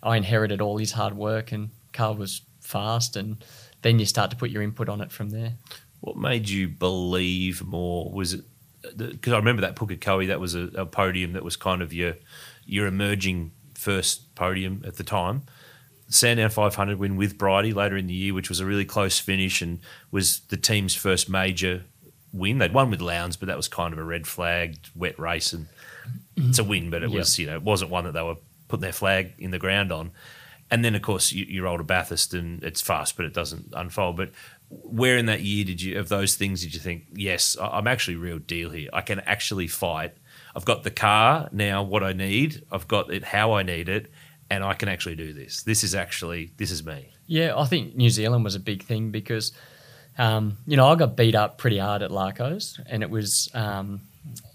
I 0.00 0.16
inherited 0.16 0.60
all 0.60 0.78
his 0.78 0.92
hard 0.92 1.16
work, 1.16 1.50
and 1.50 1.70
car 1.92 2.14
was 2.14 2.40
fast, 2.60 3.16
and 3.16 3.44
then 3.82 3.98
you 3.98 4.06
start 4.06 4.30
to 4.30 4.36
put 4.36 4.48
your 4.48 4.62
input 4.62 4.88
on 4.88 5.00
it 5.00 5.10
from 5.10 5.30
there. 5.30 5.54
What 6.00 6.16
made 6.16 6.48
you 6.48 6.68
believe 6.68 7.64
more? 7.64 8.10
Was 8.10 8.32
it 8.32 8.44
because 8.96 9.32
I 9.32 9.38
remember 9.38 9.62
that 9.62 9.74
Pukekohe? 9.74 10.28
That 10.28 10.38
was 10.38 10.54
a, 10.54 10.70
a 10.76 10.86
podium 10.86 11.32
that 11.32 11.42
was 11.42 11.56
kind 11.56 11.82
of 11.82 11.92
your 11.92 12.14
your 12.64 12.86
emerging 12.86 13.50
first 13.74 14.34
podium 14.36 14.84
at 14.86 14.96
the 14.96 15.04
time. 15.04 15.42
Sandown 16.08 16.50
500 16.50 16.98
win 16.98 17.16
with 17.16 17.36
Brighty 17.36 17.74
later 17.74 17.96
in 17.96 18.06
the 18.06 18.14
year, 18.14 18.34
which 18.34 18.48
was 18.48 18.60
a 18.60 18.66
really 18.66 18.84
close 18.84 19.18
finish 19.18 19.60
and 19.60 19.80
was 20.10 20.40
the 20.48 20.56
team's 20.56 20.94
first 20.94 21.28
major 21.28 21.84
win. 22.32 22.58
They'd 22.58 22.72
won 22.72 22.90
with 22.90 23.00
Lowndes, 23.00 23.36
but 23.36 23.46
that 23.46 23.56
was 23.56 23.68
kind 23.68 23.92
of 23.92 23.98
a 23.98 24.04
red 24.04 24.26
flagged 24.26 24.90
wet 24.94 25.18
race, 25.18 25.52
and 25.52 25.66
it's 26.36 26.58
a 26.58 26.62
mm-hmm. 26.62 26.70
win, 26.70 26.90
but 26.90 27.02
it 27.02 27.10
Yep. 27.10 27.18
was 27.18 27.38
you 27.38 27.46
know 27.46 27.56
it 27.56 27.62
wasn't 27.62 27.90
one 27.90 28.04
that 28.04 28.12
they 28.12 28.22
were 28.22 28.36
putting 28.68 28.82
their 28.82 28.92
flag 28.92 29.32
in 29.38 29.50
the 29.50 29.58
ground 29.58 29.92
on. 29.92 30.12
And 30.68 30.84
then 30.84 30.96
of 30.96 31.02
course 31.02 31.32
you, 31.32 31.44
you 31.44 31.62
roll 31.62 31.78
to 31.78 31.84
Bathurst, 31.84 32.34
and 32.34 32.62
it's 32.62 32.80
fast, 32.80 33.16
but 33.16 33.26
it 33.26 33.34
doesn't 33.34 33.72
unfold. 33.72 34.16
But 34.16 34.30
where 34.68 35.16
in 35.16 35.26
that 35.26 35.42
year 35.42 35.64
did 35.64 35.80
you 35.80 35.98
of 35.98 36.08
those 36.08 36.34
things 36.34 36.62
did 36.62 36.74
you 36.74 36.80
think 36.80 37.04
yes 37.14 37.56
i'm 37.60 37.86
actually 37.86 38.16
real 38.16 38.38
deal 38.38 38.70
here 38.70 38.88
i 38.92 39.00
can 39.00 39.20
actually 39.20 39.68
fight 39.68 40.12
i've 40.56 40.64
got 40.64 40.82
the 40.82 40.90
car 40.90 41.48
now 41.52 41.82
what 41.82 42.02
i 42.02 42.12
need 42.12 42.64
i've 42.72 42.88
got 42.88 43.12
it 43.12 43.22
how 43.22 43.52
i 43.52 43.62
need 43.62 43.88
it 43.88 44.10
and 44.50 44.62
i 44.64 44.74
can 44.74 44.88
actually 44.88 45.16
do 45.16 45.32
this. 45.32 45.62
This 45.62 45.82
is 45.84 45.94
actually 45.94 46.52
this 46.56 46.70
is 46.70 46.84
me. 46.84 47.10
Yeah, 47.26 47.56
I 47.56 47.64
think 47.66 47.96
New 47.96 48.10
Zealand 48.10 48.44
was 48.44 48.54
a 48.54 48.60
big 48.60 48.84
thing 48.84 49.10
because, 49.10 49.52
um, 50.16 50.56
you 50.66 50.76
know, 50.76 50.86
I 50.86 50.94
got 50.94 51.16
beat 51.16 51.34
up 51.34 51.58
pretty 51.58 51.78
hard 51.78 52.02
at 52.02 52.10
Larko's, 52.12 52.78
and 52.86 53.02
it 53.02 53.10
was, 53.10 53.48
um, 53.52 54.02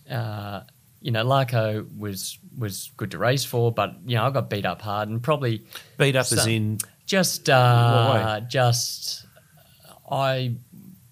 uh, 0.10 0.62
you 1.02 1.12
know, 1.12 1.26
Larko 1.26 1.86
was 1.98 2.40
was 2.58 2.92
good 2.96 3.12
to 3.12 3.18
race 3.18 3.44
for, 3.44 3.72
but 3.72 3.96
you 4.06 4.16
know, 4.16 4.24
I 4.26 4.30
got 4.30 4.50
beat 4.50 4.66
up 4.66 4.82
hard 4.82 5.10
and 5.10 5.22
probably 5.22 5.66
Beat 5.98 6.16
up 6.16 6.22
as 6.32 6.44
So- 6.44 6.50
in 6.50 6.78
just 7.06 7.50
uh, 7.50 8.40
just 8.48 9.26
I 10.10 10.56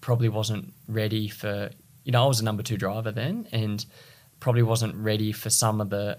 probably 0.00 0.30
wasn't 0.30 0.72
ready 0.88 1.28
for 1.28 1.70
you 2.04 2.12
know 2.12 2.24
I 2.24 2.26
was 2.26 2.40
a 2.40 2.44
number 2.44 2.62
two 2.62 2.78
driver 2.78 3.12
then 3.12 3.46
and 3.52 3.84
probably 4.38 4.62
wasn't 4.62 4.94
ready 4.94 5.32
for 5.32 5.50
some 5.50 5.80
of 5.82 5.90
the 5.90 6.18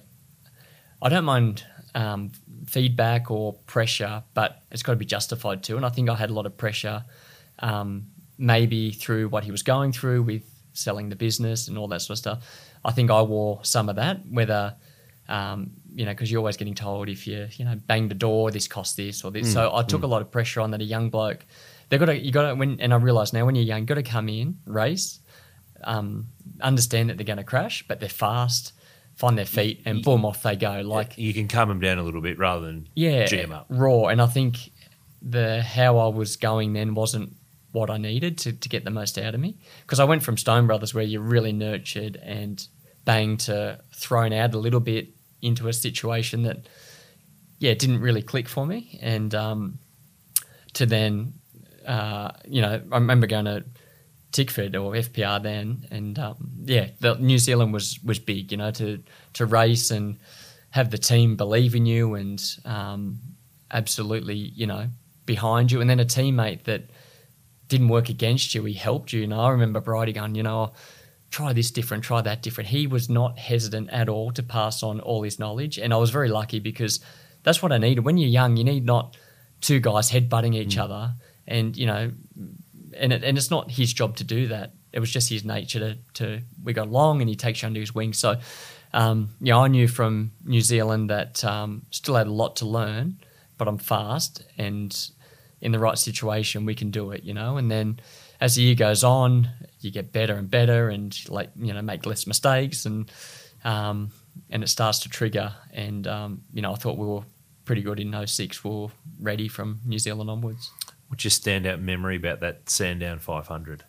I 1.02 1.10
don't 1.10 1.26
mind 1.26 1.64
um, 1.96 2.32
feedback 2.66 3.32
or 3.32 3.54
pressure 3.66 4.24
but 4.34 4.62
it's 4.72 4.84
got 4.84 4.94
to 4.94 4.98
be 4.98 5.06
justified 5.06 5.64
too 5.64 5.78
and 5.78 5.86
I 5.86 5.90
think 5.90 6.10
I 6.10 6.16
had 6.16 6.30
a 6.30 6.34
lot 6.34 6.46
of 6.46 6.58
pressure 6.58 7.04
um, 7.60 8.08
maybe 8.38 8.92
through 8.92 9.30
what 9.30 9.44
he 9.44 9.52
was 9.52 9.64
going 9.64 9.92
through 9.92 10.24
with 10.24 10.44
selling 10.74 11.10
the 11.10 11.16
business 11.16 11.68
and 11.68 11.78
all 11.78 11.88
that 11.90 12.02
sort 12.02 12.12
of 12.12 12.18
stuff 12.20 12.44
I 12.86 12.92
think 12.92 13.12
I 13.12 13.22
wore 13.22 13.60
some 13.64 13.90
of 13.90 13.96
that 13.98 14.22
whether 14.30 14.76
um, 15.32 15.72
you 15.96 16.06
know, 16.06 16.12
because 16.12 16.30
you're 16.30 16.40
always 16.40 16.58
getting 16.58 16.76
told 16.76 17.08
if 17.08 17.26
you, 17.26 17.48
you 17.54 17.64
know, 17.64 17.76
bang 17.88 18.10
the 18.10 18.16
door, 18.16 18.52
this 18.52 18.68
costs 18.68 18.96
this 18.96 19.24
or 19.24 19.32
this. 19.32 19.52
so 19.54 19.74
I 19.74 19.84
took 19.84 20.04
a 20.04 20.08
lot 20.08 20.22
of 20.22 20.30
pressure 20.30 20.60
on 20.60 20.72
that. 20.72 20.82
A 20.82 20.84
young 20.84 21.10
bloke, 21.10 21.46
they 21.90 21.98
got 21.98 22.06
to, 22.06 22.18
you 22.18 22.32
got 22.32 22.50
to, 22.50 22.56
when, 22.56 22.80
and 22.82 22.94
I 22.94 22.98
realize 22.98 23.32
now 23.32 23.46
when 23.46 23.56
you're 23.56 23.64
young, 23.64 23.80
you 23.80 23.86
got 23.86 23.96
to 23.96 24.04
come 24.04 24.28
in, 24.28 24.58
race, 24.66 25.20
um, 25.84 26.28
understand 26.60 27.10
that 27.10 27.18
they're 27.18 27.26
going 27.26 27.38
to 27.38 27.44
crash, 27.44 27.86
but 27.88 28.00
they're 28.00 28.10
fast, 28.10 28.74
find 29.22 29.38
their 29.38 29.46
feet, 29.46 29.84
and 29.86 30.04
boom, 30.04 30.26
off 30.26 30.42
they 30.42 30.56
go. 30.56 30.82
Like, 30.82 31.16
you 31.16 31.32
can 31.32 31.48
calm 31.48 31.70
them 31.70 31.80
down 31.80 32.00
a 32.00 32.04
little 32.04 32.22
bit 32.22 32.40
rather 32.40 32.66
than 32.66 32.90
yeah, 32.96 33.26
jam 33.28 33.52
up. 33.52 33.68
raw. 33.70 34.08
And 34.08 34.20
I 34.20 34.26
think 34.26 34.72
the 35.22 35.62
how 35.62 36.00
I 36.00 36.08
was 36.08 36.38
going 36.38 36.74
then 36.74 36.96
wasn't 36.96 37.36
what 37.72 37.92
I 37.92 37.98
needed 37.98 38.40
to, 38.40 38.52
to 38.52 38.68
get 38.68 38.84
the 38.84 38.90
most 38.90 39.20
out 39.20 39.36
of 39.36 39.40
me. 39.40 39.58
Because 39.82 40.00
I 40.00 40.06
went 40.06 40.24
from 40.24 40.38
Stone 40.38 40.66
Brothers 40.66 40.96
where 40.96 41.04
you're 41.04 41.22
really 41.22 41.54
nurtured 41.54 42.16
and 42.16 42.68
bang 43.06 43.38
to 43.38 43.80
thrown 43.94 44.34
out 44.34 44.56
a 44.56 44.58
little 44.58 44.80
bit 44.80 45.10
into 45.44 45.68
a 45.68 45.74
situation 45.74 46.42
that, 46.44 46.68
yeah, 47.60 47.76
didn't 47.76 48.02
really 48.02 48.24
click 48.24 48.50
for 48.50 48.66
me. 48.66 49.00
And 49.04 49.36
um, 49.36 49.78
to 50.74 50.88
then, 50.88 51.34
uh, 51.86 52.32
you 52.48 52.64
know, 52.64 52.82
I 52.92 52.96
remember 52.96 53.28
going 53.28 53.46
to 53.46 53.64
Tickford 54.32 54.76
or 54.76 54.94
FPR 54.94 55.42
then, 55.44 55.88
and 55.92 56.18
um, 56.18 56.52
yeah, 56.64 56.88
the, 57.00 57.16
New 57.16 57.38
Zealand 57.38 57.74
was 57.74 58.00
was 58.04 58.20
big, 58.20 58.52
you 58.52 58.58
know, 58.58 58.72
to 58.72 59.04
to 59.34 59.46
race 59.46 59.92
and 59.92 60.18
have 60.72 60.90
the 60.90 60.98
team 60.98 61.36
believe 61.36 61.76
in 61.76 61.86
you 61.86 62.16
and 62.16 62.42
um, 62.64 63.20
absolutely, 63.72 64.36
you 64.36 64.66
know, 64.66 64.88
behind 65.26 65.72
you, 65.72 65.82
and 65.82 65.90
then 65.90 66.00
a 66.00 66.06
teammate 66.06 66.64
that 66.64 66.90
didn't 67.68 67.90
work 67.90 68.10
against 68.10 68.56
you, 68.56 68.64
he 68.66 68.74
helped 68.74 69.14
you. 69.14 69.24
And 69.24 69.34
I 69.34 69.50
remember 69.50 69.82
Brighty 69.82 70.14
going, 70.14 70.36
you 70.36 70.44
know, 70.44 70.74
try 71.30 71.54
this 71.54 71.72
different, 71.72 72.04
try 72.04 72.22
that 72.22 72.42
different. 72.42 72.70
He 72.70 72.88
was 72.88 73.10
not 73.10 73.38
hesitant 73.38 73.90
at 73.90 74.10
all 74.10 74.32
to 74.32 74.44
pass 74.44 74.84
on 74.84 75.00
all 75.00 75.24
his 75.24 75.40
knowledge, 75.40 75.78
and 75.78 75.94
I 75.94 75.98
was 75.98 76.10
very 76.10 76.30
lucky 76.30 76.60
because 76.60 77.02
that's 77.44 77.62
what 77.62 77.72
I 77.72 77.78
needed. 77.78 78.06
When 78.06 78.18
you're 78.18 78.30
young, 78.30 78.56
you 78.56 78.64
need 78.64 78.86
not 78.86 79.18
two 79.60 79.80
guys 79.80 80.10
headbutting 80.10 80.56
each 80.56 80.78
other, 80.78 81.16
and 81.48 81.76
you 81.76 81.86
know, 81.86 82.12
and 82.96 83.14
it, 83.14 83.24
and 83.24 83.38
it's 83.38 83.52
not 83.52 83.72
his 83.72 83.94
job 83.94 84.18
to 84.18 84.24
do 84.24 84.48
that. 84.48 84.74
It 84.94 85.00
was 85.00 85.12
just 85.12 85.30
his 85.30 85.46
nature 85.46 85.80
to, 85.80 85.98
to 86.16 86.42
we 86.64 86.74
got 86.74 86.88
along, 86.88 87.22
and 87.22 87.30
he 87.30 87.36
takes 87.36 87.62
you 87.62 87.68
under 87.68 87.80
his 87.80 87.96
wing. 87.96 88.14
So, 88.14 88.38
um, 88.94 89.30
yeah, 89.40 89.58
I 89.58 89.68
knew 89.68 89.88
from 89.88 90.32
New 90.44 90.62
Zealand 90.62 91.10
that 91.10 91.44
um, 91.46 91.86
still 91.92 92.16
had 92.16 92.28
a 92.28 92.32
lot 92.32 92.58
to 92.58 92.66
learn, 92.66 93.18
but 93.58 93.68
I'm 93.68 93.78
fast, 93.78 94.44
and 94.58 94.96
in 95.62 95.72
the 95.72 95.80
right 95.80 95.98
situation, 95.98 96.66
we 96.66 96.76
can 96.76 96.92
do 96.92 97.12
it, 97.12 97.24
you 97.24 97.34
know. 97.34 97.58
And 97.58 97.70
then 97.70 98.00
as 98.40 98.56
the 98.56 98.64
year 98.64 98.76
goes 98.76 99.04
on, 99.04 99.50
you 99.80 99.92
get 99.92 100.12
better 100.12 100.36
and 100.36 100.50
better, 100.50 100.90
and 100.90 101.18
like 101.30 101.52
you 101.60 101.74
know, 101.74 101.82
make 101.82 102.06
less 102.06 102.28
mistakes, 102.28 102.86
and 102.86 103.12
um, 103.64 104.12
and 104.50 104.64
it 104.64 104.68
starts 104.68 105.00
to 105.00 105.10
trigger. 105.10 105.54
And 105.72 106.08
um, 106.08 106.42
you 106.54 106.62
know, 106.62 106.74
I 106.74 106.76
thought 106.76 106.98
we 106.98 107.06
were 107.06 107.24
pretty 107.66 107.82
good 107.82 108.00
in 108.00 108.28
06. 108.28 108.64
We 108.64 108.70
were 108.70 108.88
ready 109.20 109.48
from 109.48 109.80
New 109.86 110.00
Zealand 110.00 110.30
onwards. 110.30 110.72
What's 111.12 111.26
your 111.26 111.32
standout 111.32 111.82
memory 111.82 112.16
about 112.16 112.40
that 112.40 112.70
Sandown 112.70 113.20
500? 113.20 113.84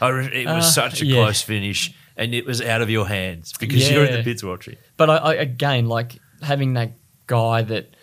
I 0.00 0.08
re- 0.08 0.26
it 0.42 0.46
was 0.46 0.66
Uh, 0.66 0.70
such 0.88 1.02
a 1.02 1.06
yeah. 1.06 1.14
close 1.16 1.42
finish, 1.42 1.92
and 2.16 2.32
it 2.32 2.46
was 2.46 2.62
out 2.62 2.80
of 2.80 2.88
your 2.88 3.08
hands 3.08 3.52
because 3.58 3.90
you're 3.90 4.04
in 4.04 4.12
the 4.12 4.18
Yeah. 4.18 4.24
pits 4.24 4.44
watching. 4.44 4.76
But 4.96 5.10
I, 5.10 5.16
I 5.16 5.34
again 5.34 5.86
like 5.88 6.20
having 6.42 6.74
that 6.74 6.92
guy 7.26 7.62
that 7.62 7.96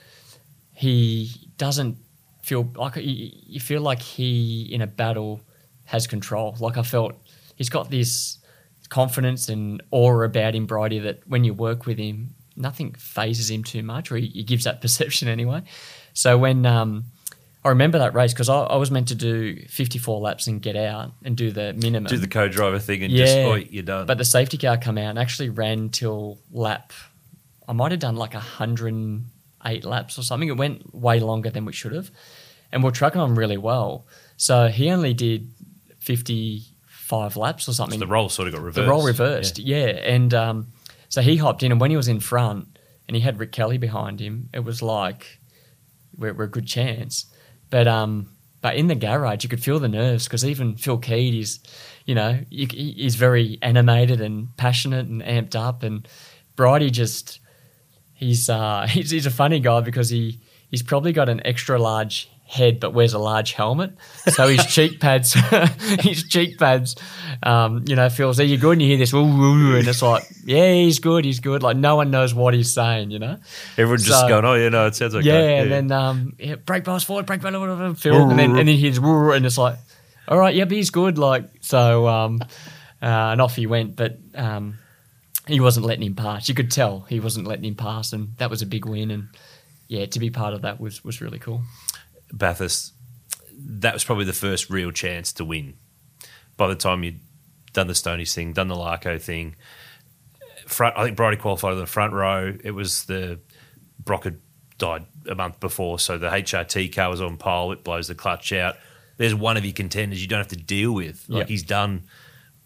he 0.73 1.31
doesn't 1.57 1.97
feel 2.43 2.69
like 2.75 2.97
you 2.97 3.31
you 3.47 3.59
feel 3.61 3.81
like 3.81 4.01
he 4.01 4.63
in 4.71 4.81
a 4.81 4.87
battle 4.87 5.39
has 5.85 6.05
control. 6.07 6.55
Like 6.59 6.77
I 6.77 6.83
felt 6.83 7.13
he's 7.55 7.69
got 7.69 7.89
this 7.89 8.37
confidence 8.89 9.47
and 9.49 9.81
aura 9.91 10.27
about 10.27 10.55
him, 10.55 10.67
Brighty, 10.67 11.01
that 11.03 11.21
when 11.27 11.43
you 11.45 11.53
work 11.53 11.85
with 11.85 11.97
him, 11.97 12.35
nothing 12.55 12.93
phases 12.97 13.49
him 13.49 13.63
too 13.63 13.81
much, 13.83 14.11
or 14.11 14.17
he, 14.17 14.27
he 14.27 14.43
gives 14.43 14.65
that 14.65 14.81
perception 14.81 15.29
anyway. 15.29 15.61
So 16.13 16.37
when 16.37 16.65
um, 16.65 17.05
I 17.67 17.71
remember 17.71 17.99
that 17.99 18.13
race 18.13 18.33
because 18.33 18.49
I, 18.49 18.59
I 18.61 18.75
was 18.77 18.89
meant 18.91 19.09
to 19.09 19.15
do 19.15 19.57
54 19.67 20.19
laps 20.19 20.47
and 20.47 20.61
get 20.61 20.75
out 20.75 21.11
and 21.23 21.35
do 21.37 21.51
the 21.51 21.73
minimum. 21.73 22.09
Do 22.09 22.17
the 22.17 22.27
co-driver 22.27 22.79
thing 22.79 23.03
and 23.03 23.13
just, 23.13 23.37
oh, 23.37 23.55
you're 23.55 23.83
done. 23.83 24.05
But 24.07 24.17
the 24.17 24.25
safety 24.25 24.57
car 24.57 24.77
come 24.77 24.97
out 24.97 25.09
and 25.09 25.19
actually 25.19 25.49
ran 25.49 25.89
till 25.89 26.39
lap. 26.51 26.93
I 27.67 27.73
might 27.73 27.91
have 27.91 27.99
done 27.99 28.15
like 28.15 28.33
108 28.33 29.85
laps 29.85 30.17
or 30.17 30.23
something. 30.23 30.49
It 30.49 30.57
went 30.57 30.93
way 30.95 31.19
longer 31.19 31.49
than 31.49 31.65
we 31.65 31.73
should 31.73 31.91
have. 31.93 32.09
And 32.71 32.83
we're 32.83 32.91
trucking 32.91 33.19
on 33.21 33.35
really 33.35 33.57
well. 33.57 34.05
So 34.37 34.67
he 34.67 34.89
only 34.89 35.13
did 35.13 35.51
55 35.99 37.37
laps 37.37 37.67
or 37.67 37.73
So 37.73 37.83
something. 37.83 37.99
the 37.99 38.07
role 38.07 38.29
sort 38.29 38.47
of 38.47 38.53
got 38.53 38.61
reversed. 38.63 38.85
The 38.85 38.89
role 38.89 39.05
reversed, 39.05 39.59
yeah. 39.59 39.87
And 39.87 40.33
um, 40.33 40.67
so 41.09 41.21
he 41.21 41.37
hopped 41.37 41.63
in, 41.63 41.71
and 41.71 41.79
when 41.81 41.91
he 41.91 41.97
was 41.97 42.07
in 42.07 42.19
front 42.19 42.77
and 43.07 43.15
he 43.15 43.21
had 43.21 43.39
Rick 43.39 43.51
Kelly 43.51 43.77
behind 43.77 44.19
him, 44.19 44.49
it 44.53 44.61
was 44.63 44.81
like 44.81 45.39
we're, 46.17 46.33
we're 46.33 46.45
a 46.45 46.49
good 46.49 46.65
chance. 46.67 47.25
But 47.69 47.87
um, 47.87 48.29
but 48.61 48.75
in 48.75 48.87
the 48.87 48.95
garage, 48.95 49.43
you 49.43 49.49
could 49.49 49.63
feel 49.63 49.79
the 49.79 49.87
nerves 49.87 50.25
because 50.25 50.43
even 50.45 50.75
Phil 50.75 50.97
Keed 50.97 51.33
is, 51.33 51.59
you 52.05 52.15
know, 52.15 52.39
he's 52.49 53.15
very 53.15 53.59
animated 53.61 54.21
and 54.21 54.55
passionate 54.57 55.07
and 55.07 55.21
amped 55.21 55.55
up, 55.55 55.83
and 55.83 56.07
Brighty 56.55 56.91
just 56.91 57.39
he's 58.13 58.49
uh, 58.49 58.87
he's 58.89 59.11
he's 59.11 59.25
a 59.25 59.31
funny 59.31 59.59
guy 59.59 59.81
because 59.81 60.09
he 60.09 60.39
he's 60.69 60.83
probably 60.83 61.13
got 61.13 61.29
an 61.29 61.45
extra 61.45 61.79
large 61.79 62.29
head 62.47 62.79
but 62.79 62.93
wears 62.93 63.13
a 63.13 63.19
large 63.19 63.51
helmet, 63.51 63.91
so 64.27 64.47
his 64.47 64.65
cheek 64.73 64.99
pads 64.99 65.33
his 66.01 66.23
cheek 66.23 66.57
pads, 66.57 66.95
um, 67.43 67.83
you 67.87 67.95
know, 67.95 68.09
feels. 68.09 68.39
Are 68.39 68.43
you 68.45 68.57
good? 68.57 68.73
And 68.73 68.81
you 68.81 68.87
hear 68.87 68.97
this, 68.97 69.13
and 69.13 69.87
it's 69.87 70.01
like, 70.01 70.23
yeah, 70.45 70.71
he's 70.73 70.99
good, 70.99 71.25
he's 71.25 71.39
good. 71.41 71.61
Like 71.61 71.77
no 71.77 71.97
one 71.97 72.09
knows 72.09 72.33
what 72.33 72.53
he's 72.53 72.73
saying, 72.73 73.11
you 73.11 73.19
know. 73.19 73.37
Everyone's 73.77 74.05
just 74.05 74.27
going, 74.27 74.45
oh, 74.45 74.53
yeah, 74.53 74.69
no, 74.69 74.87
it 74.87 74.95
sounds 74.95 75.13
like 75.13 75.25
Yeah, 75.25 75.41
that. 75.41 75.61
and 75.63 75.71
then 75.71 75.91
um, 75.91 76.33
yeah, 76.39 76.55
brake 76.55 76.85
bars 76.85 77.03
forward, 77.03 77.25
brake 77.25 77.41
bar, 77.41 77.51
blah, 77.51 77.65
blah, 77.65 77.75
blah, 77.75 77.93
Phil, 77.93 78.29
and 78.29 78.39
then 78.39 78.51
and 78.57 78.67
then 78.67 78.67
he's 78.67 78.97
and 78.97 79.45
it's 79.45 79.57
like, 79.57 79.75
all 80.27 80.37
right, 80.37 80.55
yep, 80.55 80.71
he's 80.71 80.89
good. 80.89 81.17
Like 81.17 81.49
so, 81.61 82.07
um, 82.07 82.41
uh, 83.01 83.05
and 83.05 83.41
off 83.41 83.55
he 83.55 83.67
went, 83.67 83.95
but 83.95 84.17
um, 84.35 84.77
he 85.47 85.59
wasn't 85.59 85.85
letting 85.85 86.03
him 86.03 86.15
pass. 86.15 86.47
You 86.49 86.55
could 86.55 86.71
tell 86.71 87.01
he 87.09 87.19
wasn't 87.19 87.45
letting 87.47 87.65
him 87.65 87.75
pass, 87.75 88.13
and 88.13 88.35
that 88.37 88.49
was 88.49 88.61
a 88.61 88.65
big 88.65 88.85
win. 88.85 89.11
And 89.11 89.27
yeah, 89.87 90.05
to 90.05 90.19
be 90.19 90.29
part 90.29 90.53
of 90.53 90.61
that 90.63 90.79
was 90.79 91.03
was 91.03 91.21
really 91.21 91.39
cool. 91.39 91.61
Bathurst, 92.31 92.93
that 93.57 93.93
was 93.93 94.03
probably 94.03 94.25
the 94.25 94.33
first 94.33 94.69
real 94.69 94.91
chance 94.91 95.33
to 95.33 95.45
win. 95.45 95.75
By 96.57 96.67
the 96.67 96.75
time 96.75 97.03
you'd 97.03 97.19
done 97.73 97.87
the 97.87 97.93
Stonies 97.93 98.33
thing, 98.33 98.53
done 98.53 98.67
the 98.67 98.75
Larko 98.75 99.21
thing, 99.21 99.55
front, 100.65 100.97
I 100.97 101.03
think 101.05 101.17
Brighty 101.17 101.39
qualified 101.39 101.73
in 101.73 101.79
the 101.79 101.85
front 101.85 102.13
row. 102.13 102.55
It 102.63 102.71
was 102.71 103.05
the 103.05 103.39
Brock 104.03 104.23
had 104.25 104.39
died 104.77 105.05
a 105.29 105.35
month 105.35 105.59
before, 105.59 105.99
so 105.99 106.17
the 106.17 106.29
HRT 106.29 106.93
car 106.93 107.09
was 107.09 107.21
on 107.21 107.37
pole. 107.37 107.71
It 107.71 107.83
blows 107.83 108.07
the 108.07 108.15
clutch 108.15 108.53
out. 108.53 108.75
There's 109.17 109.33
one 109.35 109.57
of 109.57 109.65
your 109.65 109.73
contenders 109.73 110.21
you 110.21 110.27
don't 110.27 110.39
have 110.39 110.47
to 110.49 110.55
deal 110.55 110.91
with. 110.93 111.25
Like 111.27 111.41
Yep. 111.41 111.49
he's 111.49 111.63
done. 111.63 112.03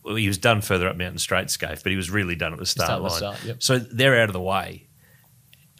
Well, 0.03 0.15
he 0.15 0.27
was 0.27 0.37
done 0.37 0.61
further 0.61 0.87
up 0.87 0.97
Mountain 0.97 1.19
Straight 1.19 1.47
Skaife, 1.47 1.83
but 1.83 1.91
he 1.91 1.95
was 1.95 2.09
really 2.09 2.35
done 2.35 2.53
at 2.53 2.59
the 2.59 2.65
start 2.65 2.89
the 2.89 2.99
line. 3.07 3.11
start, 3.17 3.43
yep. 3.45 3.63
So 3.63 3.77
they're 3.79 4.19
out 4.19 4.29
of 4.29 4.33
the 4.33 4.41
way, 4.41 4.87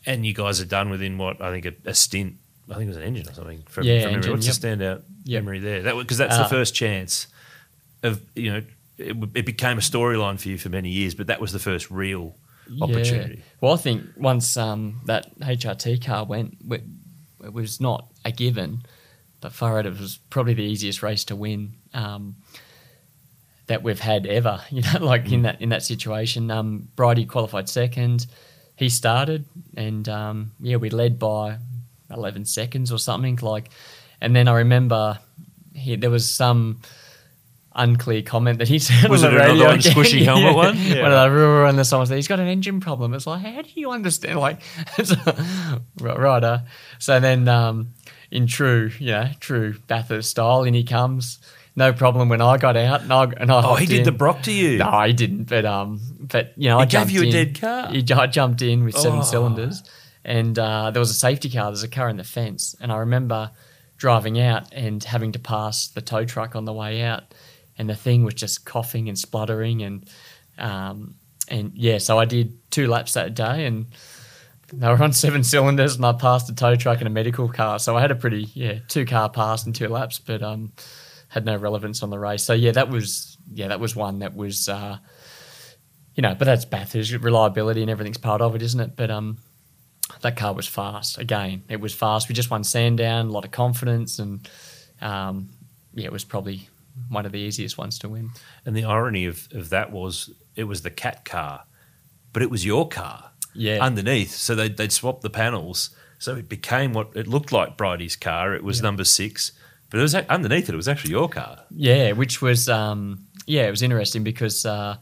and 0.05 0.25
you 0.25 0.33
guys 0.33 0.61
are 0.61 0.65
done 0.65 0.89
within 0.89 1.17
what 1.17 1.41
I 1.41 1.51
think 1.51 1.65
a, 1.65 1.89
a 1.89 1.93
stint. 1.93 2.35
I 2.71 2.75
think 2.77 2.85
it 2.85 2.87
was 2.89 2.97
an 2.97 3.03
engine 3.03 3.27
or 3.29 3.33
something. 3.33 3.63
From, 3.67 3.83
Yeah, 3.85 3.93
from 4.01 4.11
memory. 4.11 4.15
engine, 4.17 4.31
What's 4.33 4.47
yep. 4.47 4.55
the 4.55 4.67
standout 4.67 5.01
Yep. 5.25 5.43
memory 5.43 5.59
there? 5.59 5.81
That 5.83 5.95
because 5.97 6.17
that's 6.17 6.35
Uh, 6.35 6.43
the 6.43 6.49
first 6.49 6.73
chance 6.73 7.27
of 8.03 8.21
you 8.35 8.51
know 8.51 8.61
it, 8.97 9.15
it 9.35 9.45
became 9.45 9.77
a 9.77 9.81
storyline 9.81 10.39
for 10.39 10.49
you 10.49 10.57
for 10.57 10.69
many 10.69 10.89
years, 10.89 11.15
but 11.15 11.27
that 11.27 11.39
was 11.41 11.51
the 11.51 11.59
first 11.59 11.89
real 11.91 12.35
opportunity. 12.81 13.35
Yeah. 13.35 13.43
Well, 13.59 13.73
I 13.73 13.77
think 13.77 14.03
once 14.17 14.55
um, 14.57 15.01
that 15.05 15.37
HRT 15.39 15.97
car 16.05 16.23
went, 16.25 16.57
we- 16.65 16.81
it 17.43 17.51
was 17.53 17.81
not 17.81 18.07
a 18.23 18.31
given, 18.31 18.83
but 19.41 19.51
far 19.51 19.79
out, 19.79 19.85
it 19.87 19.99
was 19.99 20.19
probably 20.29 20.53
the 20.53 20.63
easiest 20.63 21.01
race 21.01 21.23
to 21.25 21.35
win 21.35 21.73
um, 21.95 22.35
that 23.67 23.81
we've 23.83 23.99
had 23.99 24.25
ever. 24.27 24.61
You 24.69 24.81
know, 24.83 24.99
like 25.05 25.25
Mm. 25.25 25.31
in 25.33 25.41
that 25.43 25.61
in 25.61 25.69
that 25.69 25.83
situation, 25.83 26.51
um, 26.51 26.87
Brighty 26.95 27.27
qualified 27.27 27.69
second. 27.69 28.27
He 28.75 28.89
started, 28.89 29.45
and 29.75 30.07
um, 30.09 30.51
yeah, 30.59 30.77
we 30.77 30.89
led 30.89 31.19
by 31.19 31.57
eleven 32.13 32.45
seconds 32.45 32.91
or 32.91 32.99
something. 32.99 33.37
Like, 33.41 33.69
And 34.21 34.35
then 34.35 34.47
I 34.47 34.53
remember 34.59 35.19
he, 35.73 35.95
there 35.95 36.09
was 36.09 36.29
some 36.33 36.81
unclear 37.73 38.21
comment 38.21 38.59
that 38.59 38.67
he 38.67 38.79
said 38.79 39.09
Was 39.09 39.23
on 39.23 39.33
it 39.33 39.37
the 39.37 39.43
another 39.45 39.53
radio. 39.53 39.69
again. 39.71 39.93
squishy 39.93 40.23
helmet 40.25 40.55
one? 40.55 40.77
Yeah. 40.77 41.07
Of 41.07 41.31
the 41.31 41.37
rural 41.37 41.69
and 41.69 41.79
the 41.79 41.85
song 41.85 42.05
said 42.05 42.15
he's 42.15 42.27
got 42.27 42.39
an 42.41 42.47
engine 42.47 42.81
problem. 42.81 43.13
It's 43.13 43.25
like, 43.25 43.41
how 43.41 43.61
do 43.61 43.69
you 43.75 43.91
understand? 43.91 44.39
Like, 44.39 44.61
right, 45.99 46.19
right, 46.19 46.43
uh, 46.43 46.59
So 46.99 47.19
then, 47.19 47.47
um, 47.47 47.93
in 48.29 48.47
true, 48.47 48.91
yeah 48.99 49.33
true 49.39 49.75
Bathurst 49.87 50.29
style, 50.31 50.63
in 50.63 50.73
he 50.73 50.83
comes. 50.83 51.39
No 51.73 51.93
problem 51.93 52.27
when 52.27 52.41
I 52.41 52.57
got 52.57 52.75
out 52.75 53.01
and 53.01 53.13
I 53.13 53.23
and 53.37 53.49
I 53.49 53.61
Oh, 53.65 53.75
he 53.75 53.85
did 53.85 53.99
in. 53.99 54.03
the 54.03 54.11
Brock 54.11 54.41
to 54.43 54.51
you. 54.51 54.77
No, 54.77 55.01
he 55.03 55.13
didn't. 55.13 55.45
But 55.45 55.65
um, 55.65 56.01
but 56.19 56.51
you 56.57 56.67
know, 56.69 56.77
He 56.79 56.83
I 56.83 56.85
gave 56.85 57.09
you 57.11 57.21
a 57.21 57.25
in. 57.25 57.31
dead 57.31 57.59
car? 57.61 57.89
He, 57.91 58.03
I 58.13 58.27
jumped 58.27 58.61
in 58.61 58.83
with 58.83 58.97
seven 58.97 59.19
Oh. 59.19 59.23
cylinders, 59.23 59.81
and 60.23 60.57
uh, 60.57 60.91
there 60.91 60.99
was 60.99 61.09
a 61.09 61.15
safety 61.15 61.49
car. 61.49 61.65
There's 61.65 61.83
a 61.83 61.87
car 61.89 62.09
in 62.09 62.17
the 62.17 62.23
fence, 62.23 62.75
and 62.79 62.91
I 62.91 62.97
remember 62.97 63.51
driving 63.97 64.39
out 64.39 64.73
and 64.73 65.03
having 65.03 65.31
to 65.33 65.39
pass 65.39 65.87
the 65.87 66.01
tow 66.01 66.25
truck 66.25 66.55
on 66.55 66.65
the 66.65 66.73
way 66.73 67.01
out, 67.01 67.33
and 67.77 67.89
the 67.89 67.95
thing 67.95 68.23
was 68.23 68.33
just 68.33 68.65
coughing 68.65 69.09
and 69.09 69.17
spluttering, 69.17 69.81
and 69.81 70.09
um, 70.57 71.15
and 71.47 71.71
yeah, 71.75 71.97
so 71.97 72.19
I 72.19 72.25
did 72.25 72.57
two 72.71 72.87
laps 72.87 73.13
that 73.13 73.33
day, 73.33 73.65
and 73.65 73.87
they 74.73 74.87
were 74.87 75.01
on 75.01 75.13
seven 75.13 75.43
cylinders, 75.43 75.95
and 75.95 76.05
I 76.05 76.13
passed 76.13 76.49
a 76.49 76.55
tow 76.55 76.75
truck 76.75 76.99
and 76.99 77.07
a 77.07 77.11
medical 77.11 77.49
car. 77.49 77.79
So 77.79 77.97
I 77.97 78.01
had 78.01 78.11
a 78.11 78.15
pretty 78.15 78.49
yeah 78.53 78.79
two 78.87 79.05
car 79.05 79.29
pass 79.29 79.65
in 79.65 79.73
two 79.73 79.87
laps, 79.87 80.19
but 80.19 80.41
um, 80.41 80.71
had 81.27 81.45
no 81.45 81.55
relevance 81.55 82.03
on 82.03 82.09
the 82.09 82.19
race. 82.19 82.43
So 82.43 82.53
yeah, 82.53 82.71
that 82.71 82.89
was 82.89 83.37
yeah 83.53 83.69
that 83.69 83.79
was 83.79 83.95
one 83.95 84.19
that 84.19 84.35
was 84.35 84.69
uh, 84.69 84.97
you 86.15 86.21
know, 86.21 86.35
but 86.35 86.45
that's 86.45 86.65
Bathurst 86.65 87.11
reliability 87.13 87.81
and 87.81 87.89
everything's 87.89 88.17
part 88.17 88.41
of 88.41 88.55
it, 88.55 88.61
isn't 88.61 88.79
it? 88.79 88.95
But 88.95 89.09
um, 89.09 89.37
that 90.21 90.35
car 90.37 90.53
was 90.53 90.67
fast. 90.67 91.17
Again, 91.17 91.63
it 91.69 91.79
was 91.79 91.93
fast. 91.93 92.29
We 92.29 92.35
just 92.35 92.49
won 92.49 92.63
Sandown, 92.63 93.27
a 93.27 93.31
lot 93.31 93.45
of 93.45 93.51
confidence, 93.51 94.19
and 94.19 94.47
um, 95.01 95.49
yeah, 95.93 96.05
it 96.05 96.11
was 96.11 96.23
probably 96.23 96.69
one 97.09 97.25
of 97.25 97.31
the 97.31 97.39
easiest 97.39 97.77
ones 97.77 97.97
to 97.99 98.09
win. 98.09 98.29
And 98.65 98.75
the 98.75 98.83
irony 98.83 99.25
of, 99.25 99.47
of 99.53 99.69
that 99.69 99.91
was 99.91 100.29
it 100.55 100.65
was 100.65 100.81
the 100.81 100.91
cat 100.91 101.25
car, 101.25 101.63
but 102.33 102.41
it 102.43 102.51
was 102.51 102.65
your 102.65 102.87
car 102.87 103.31
Yeah, 103.53 103.83
underneath. 103.83 104.31
So 104.31 104.55
they'd, 104.55 104.77
they'd 104.77 104.91
swap 104.91 105.21
the 105.21 105.29
panels. 105.29 105.89
So 106.19 106.35
it 106.35 106.47
became 106.49 106.93
what 106.93 107.09
it 107.15 107.27
looked 107.27 107.51
like 107.51 107.77
Brighty's 107.77 108.15
car. 108.15 108.53
It 108.53 108.63
was 108.63 108.81
number 108.81 109.03
six, 109.03 109.53
but 109.89 109.99
it 109.99 110.03
was 110.03 110.13
underneath 110.13 110.69
it. 110.69 110.73
It 110.73 110.75
was 110.75 110.87
actually 110.87 111.11
your 111.11 111.29
car. 111.29 111.59
yeah, 111.71 112.11
which 112.11 112.41
was 112.41 112.69
um, 112.69 113.25
yeah, 113.47 113.65
it 113.67 113.71
was 113.71 113.81
interesting 113.81 114.23
because 114.23 114.65
uh, 114.65 114.97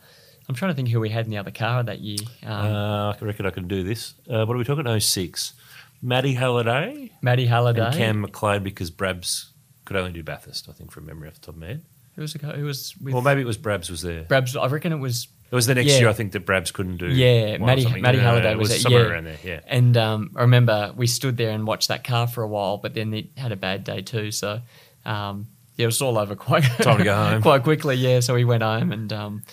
I'm 0.49 0.55
trying 0.55 0.71
to 0.71 0.75
think 0.75 0.89
who 0.89 0.99
we 0.99 1.09
had 1.09 1.25
in 1.25 1.31
the 1.31 1.37
other 1.37 1.51
car 1.51 1.83
that 1.83 1.99
year. 1.99 2.17
Um, 2.43 2.51
Uh, 2.51 3.13
I 3.13 3.17
reckon 3.21 3.45
I 3.45 3.51
can 3.51 3.67
do 3.67 3.83
this. 3.83 4.15
Uh, 4.29 4.45
what 4.45 4.55
are 4.55 4.57
we 4.57 4.63
talking? 4.65 4.87
Oh 4.87 4.99
six. 4.99 5.53
Matty 6.01 6.33
Halliday 6.33 7.11
Matty 7.21 7.45
Halliday. 7.45 7.81
and 7.85 7.95
Cam 7.95 8.25
McLeod 8.25 8.63
because 8.63 8.89
Brabs 8.89 9.51
could 9.85 9.95
only 9.97 10.11
do 10.11 10.23
Bathurst, 10.23 10.67
I 10.69 10.71
think, 10.71 10.91
from 10.91 11.05
memory 11.05 11.27
off 11.27 11.35
the 11.35 11.41
top 11.41 11.55
of 11.55 11.61
my 11.61 11.67
head. 11.67 11.81
Who 12.15 12.21
was 12.23 12.33
the 12.33 12.39
guy? 12.39 12.53
Who 12.57 12.65
was 12.65 12.95
with 13.01 13.13
Or 13.13 13.21
maybe 13.21 13.41
it 13.41 13.45
was 13.47 13.57
Brabs 13.57 13.89
was 13.89 14.01
there. 14.01 14.23
Brabs? 14.23 14.55
I 14.55 14.65
reckon 14.67 14.91
it 14.91 14.97
was 14.97 15.27
It 15.51 15.55
was 15.55 15.65
the 15.67 15.75
next 15.75 15.89
Yeah. 15.91 15.99
year, 15.99 16.09
I 16.09 16.13
think, 16.13 16.31
that 16.33 16.45
Brabs 16.45 16.71
couldn't 16.71 16.97
do. 16.97 17.07
Yeah, 17.07 17.57
Matty. 17.57 17.83
Matty 17.85 18.01
No, 18.01 18.11
no, 18.11 18.17
no, 18.17 18.19
Halliday 18.23 18.55
was, 18.55 18.69
was 18.69 18.81
somewhere 18.81 19.03
yeah. 19.07 19.09
around 19.11 19.23
there. 19.25 19.37
Yeah. 19.43 19.59
And 19.67 19.97
um, 19.97 20.31
I 20.35 20.41
remember 20.41 20.93
we 20.95 21.05
stood 21.07 21.37
there 21.37 21.51
and 21.51 21.65
watched 21.67 21.87
that 21.89 22.03
car 22.03 22.27
for 22.27 22.43
a 22.43 22.47
while, 22.47 22.77
but 22.77 22.93
then 22.93 23.13
it 23.13 23.27
had 23.37 23.51
a 23.51 23.55
bad 23.55 23.83
day 23.83 24.01
too. 24.01 24.31
So 24.31 24.61
um, 25.05 25.47
yeah, 25.75 25.83
it 25.83 25.87
was 25.87 26.01
all 26.01 26.17
over 26.17 26.35
quite 26.35 26.63
Time 26.63 26.97
to 26.97 27.03
go 27.03 27.15
home. 27.29 27.41
quite 27.41 27.63
quickly. 27.63 27.95
Yeah, 27.95 28.19
so 28.21 28.33
we 28.35 28.45
went 28.45 28.63
home 28.63 28.91
and 28.91 29.11
um, 29.13 29.43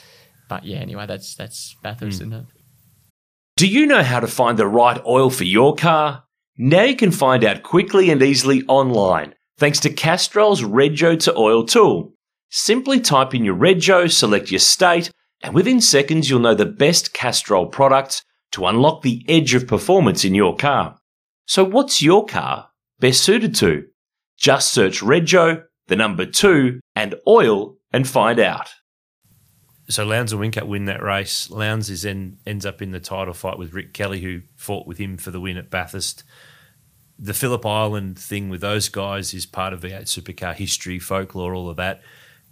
but 0.48 0.64
yeah, 0.64 0.78
anyway, 0.78 1.06
that's 1.06 1.34
that's. 1.34 1.74
Bathurst, 1.82 2.18
hmm. 2.18 2.32
isn't 2.32 2.40
it? 2.40 2.46
Do 3.56 3.66
you 3.66 3.86
know 3.86 4.02
how 4.02 4.20
to 4.20 4.26
find 4.26 4.58
the 4.58 4.66
right 4.66 5.00
oil 5.06 5.30
for 5.30 5.44
your 5.44 5.74
car? 5.74 6.24
Now 6.58 6.84
you 6.84 6.96
can 6.96 7.10
find 7.10 7.44
out 7.44 7.62
quickly 7.62 8.10
and 8.10 8.22
easily 8.22 8.62
online 8.66 9.34
thanks 9.58 9.80
to 9.80 9.90
Castrol's 9.90 10.62
Rego 10.62 11.18
to 11.20 11.36
Oil 11.36 11.64
tool. 11.64 12.12
Simply 12.50 13.00
type 13.00 13.34
in 13.34 13.44
your 13.44 13.56
Rego, 13.56 14.10
select 14.10 14.50
your 14.50 14.60
state, 14.60 15.10
and 15.42 15.54
within 15.54 15.80
seconds 15.80 16.28
you'll 16.28 16.40
know 16.40 16.54
the 16.54 16.66
best 16.66 17.14
Castrol 17.14 17.66
products 17.66 18.22
to 18.52 18.66
unlock 18.66 19.02
the 19.02 19.24
edge 19.28 19.54
of 19.54 19.66
performance 19.66 20.24
in 20.24 20.34
your 20.34 20.56
car. 20.56 20.98
So 21.46 21.64
what's 21.64 22.02
your 22.02 22.26
car 22.26 22.68
best 23.00 23.22
suited 23.22 23.54
to? 23.56 23.84
Just 24.38 24.72
search 24.72 25.00
Rego, 25.00 25.64
the 25.86 25.96
number 25.96 26.26
two, 26.26 26.80
and 26.94 27.14
oil 27.26 27.76
and 27.92 28.06
find 28.06 28.38
out. 28.38 28.68
So 29.88 30.04
Lowndes 30.04 30.32
and 30.32 30.40
Whincup 30.42 30.66
win 30.66 30.86
that 30.86 31.02
race. 31.02 31.48
Lowndes 31.50 31.90
is 31.90 32.02
then 32.02 32.38
ends 32.46 32.66
up 32.66 32.82
in 32.82 32.90
the 32.90 33.00
title 33.00 33.34
fight 33.34 33.58
with 33.58 33.72
Rick 33.72 33.92
Kelly, 33.92 34.20
who 34.20 34.42
fought 34.56 34.86
with 34.86 34.98
him 34.98 35.16
for 35.16 35.30
the 35.30 35.40
win 35.40 35.56
at 35.56 35.70
Bathurst. 35.70 36.24
The 37.18 37.32
Phillip 37.34 37.64
Island 37.64 38.18
thing 38.18 38.48
with 38.48 38.60
those 38.60 38.88
guys 38.88 39.32
is 39.32 39.46
part 39.46 39.72
of 39.72 39.80
V8 39.80 40.02
supercar 40.02 40.54
history, 40.54 40.98
folklore, 40.98 41.54
all 41.54 41.70
of 41.70 41.76
that. 41.76 42.02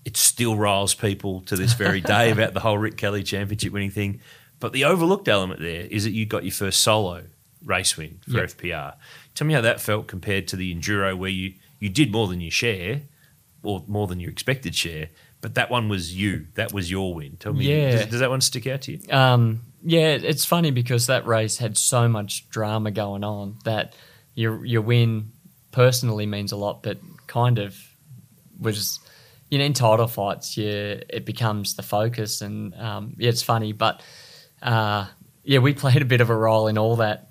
It 0.05 0.16
still 0.16 0.57
riles 0.57 0.95
people 0.95 1.41
to 1.43 1.57
this 1.57 1.72
very 1.74 2.01
day 2.01 2.30
about 2.30 2.55
the 2.55 2.61
whole 2.61 2.78
Rick 2.78 2.97
Kelly 2.97 3.22
championship 3.22 3.72
winning 3.72 3.91
thing. 3.91 4.20
But 4.61 4.72
the 4.72 4.85
overlooked 4.85 5.28
element 5.28 5.61
there 5.61 5.82
is 5.87 6.05
that 6.05 6.12
you 6.12 6.24
got 6.26 6.45
your 6.45 6.53
first 6.53 6.80
solo 6.82 7.24
race 7.64 7.97
win 7.97 8.20
for 8.24 8.39
Yep. 8.39 8.51
FPR. 8.51 8.95
Tell 9.35 9.47
me 9.47 9.55
how 9.55 9.61
that 9.62 9.80
felt 9.80 10.07
compared 10.07 10.47
to 10.49 10.57
the 10.57 10.74
enduro 10.74 11.16
where 11.16 11.30
you, 11.30 11.55
you 11.80 11.89
did 11.89 12.12
more 12.12 12.28
than 12.28 12.41
your 12.41 12.51
share 12.51 13.03
or 13.62 13.82
more 13.87 14.07
than 14.07 14.20
your 14.20 14.30
expected 14.30 14.74
share, 14.74 15.09
but 15.45 15.57
that 15.57 15.70
one 15.70 15.90
was 15.90 16.14
you. 16.16 16.47
That 16.55 16.72
was 16.72 16.90
your 16.90 17.14
win. 17.14 17.36
Tell 17.38 17.53
me, 17.53 17.66
Yeah. 17.66 17.90
does, 17.90 18.07
does 18.07 18.20
that 18.20 18.30
one 18.30 18.40
stick 18.40 18.66
out 18.66 18.80
to 18.82 18.92
you? 18.92 19.01
Um, 19.12 19.61
yeah, 19.82 20.12
it's 20.12 20.47
funny 20.47 20.70
because 20.70 21.09
that 21.09 21.26
race 21.26 21.59
had 21.59 21.76
so 21.76 22.09
much 22.09 22.49
drama 22.49 22.90
going 22.90 23.24
on 23.24 23.59
that 23.64 23.95
your 24.34 24.64
your 24.64 24.80
win 24.80 25.32
personally 25.70 26.24
means 26.24 26.51
a 26.53 26.57
lot, 26.57 26.82
but 26.82 26.97
kind 27.26 27.59
of 27.59 27.76
was 28.59 29.01
you 29.51 29.59
know 29.59 29.66
in 29.66 29.74
title 29.74 30.07
fights, 30.07 30.57
yeah, 30.57 30.95
it 31.11 31.26
becomes 31.26 31.74
the 31.74 31.82
focus, 31.82 32.40
and 32.40 32.74
um, 32.76 33.12
yeah, 33.18 33.28
it's 33.28 33.42
funny, 33.42 33.72
but 33.72 34.03
uh, 34.62 35.05
yeah, 35.42 35.59
we 35.59 35.74
played 35.84 36.01
a 36.01 36.07
bit 36.07 36.22
of 36.22 36.30
a 36.30 36.34
role 36.34 36.68
in 36.68 36.78
all 36.78 36.97
that 36.97 37.28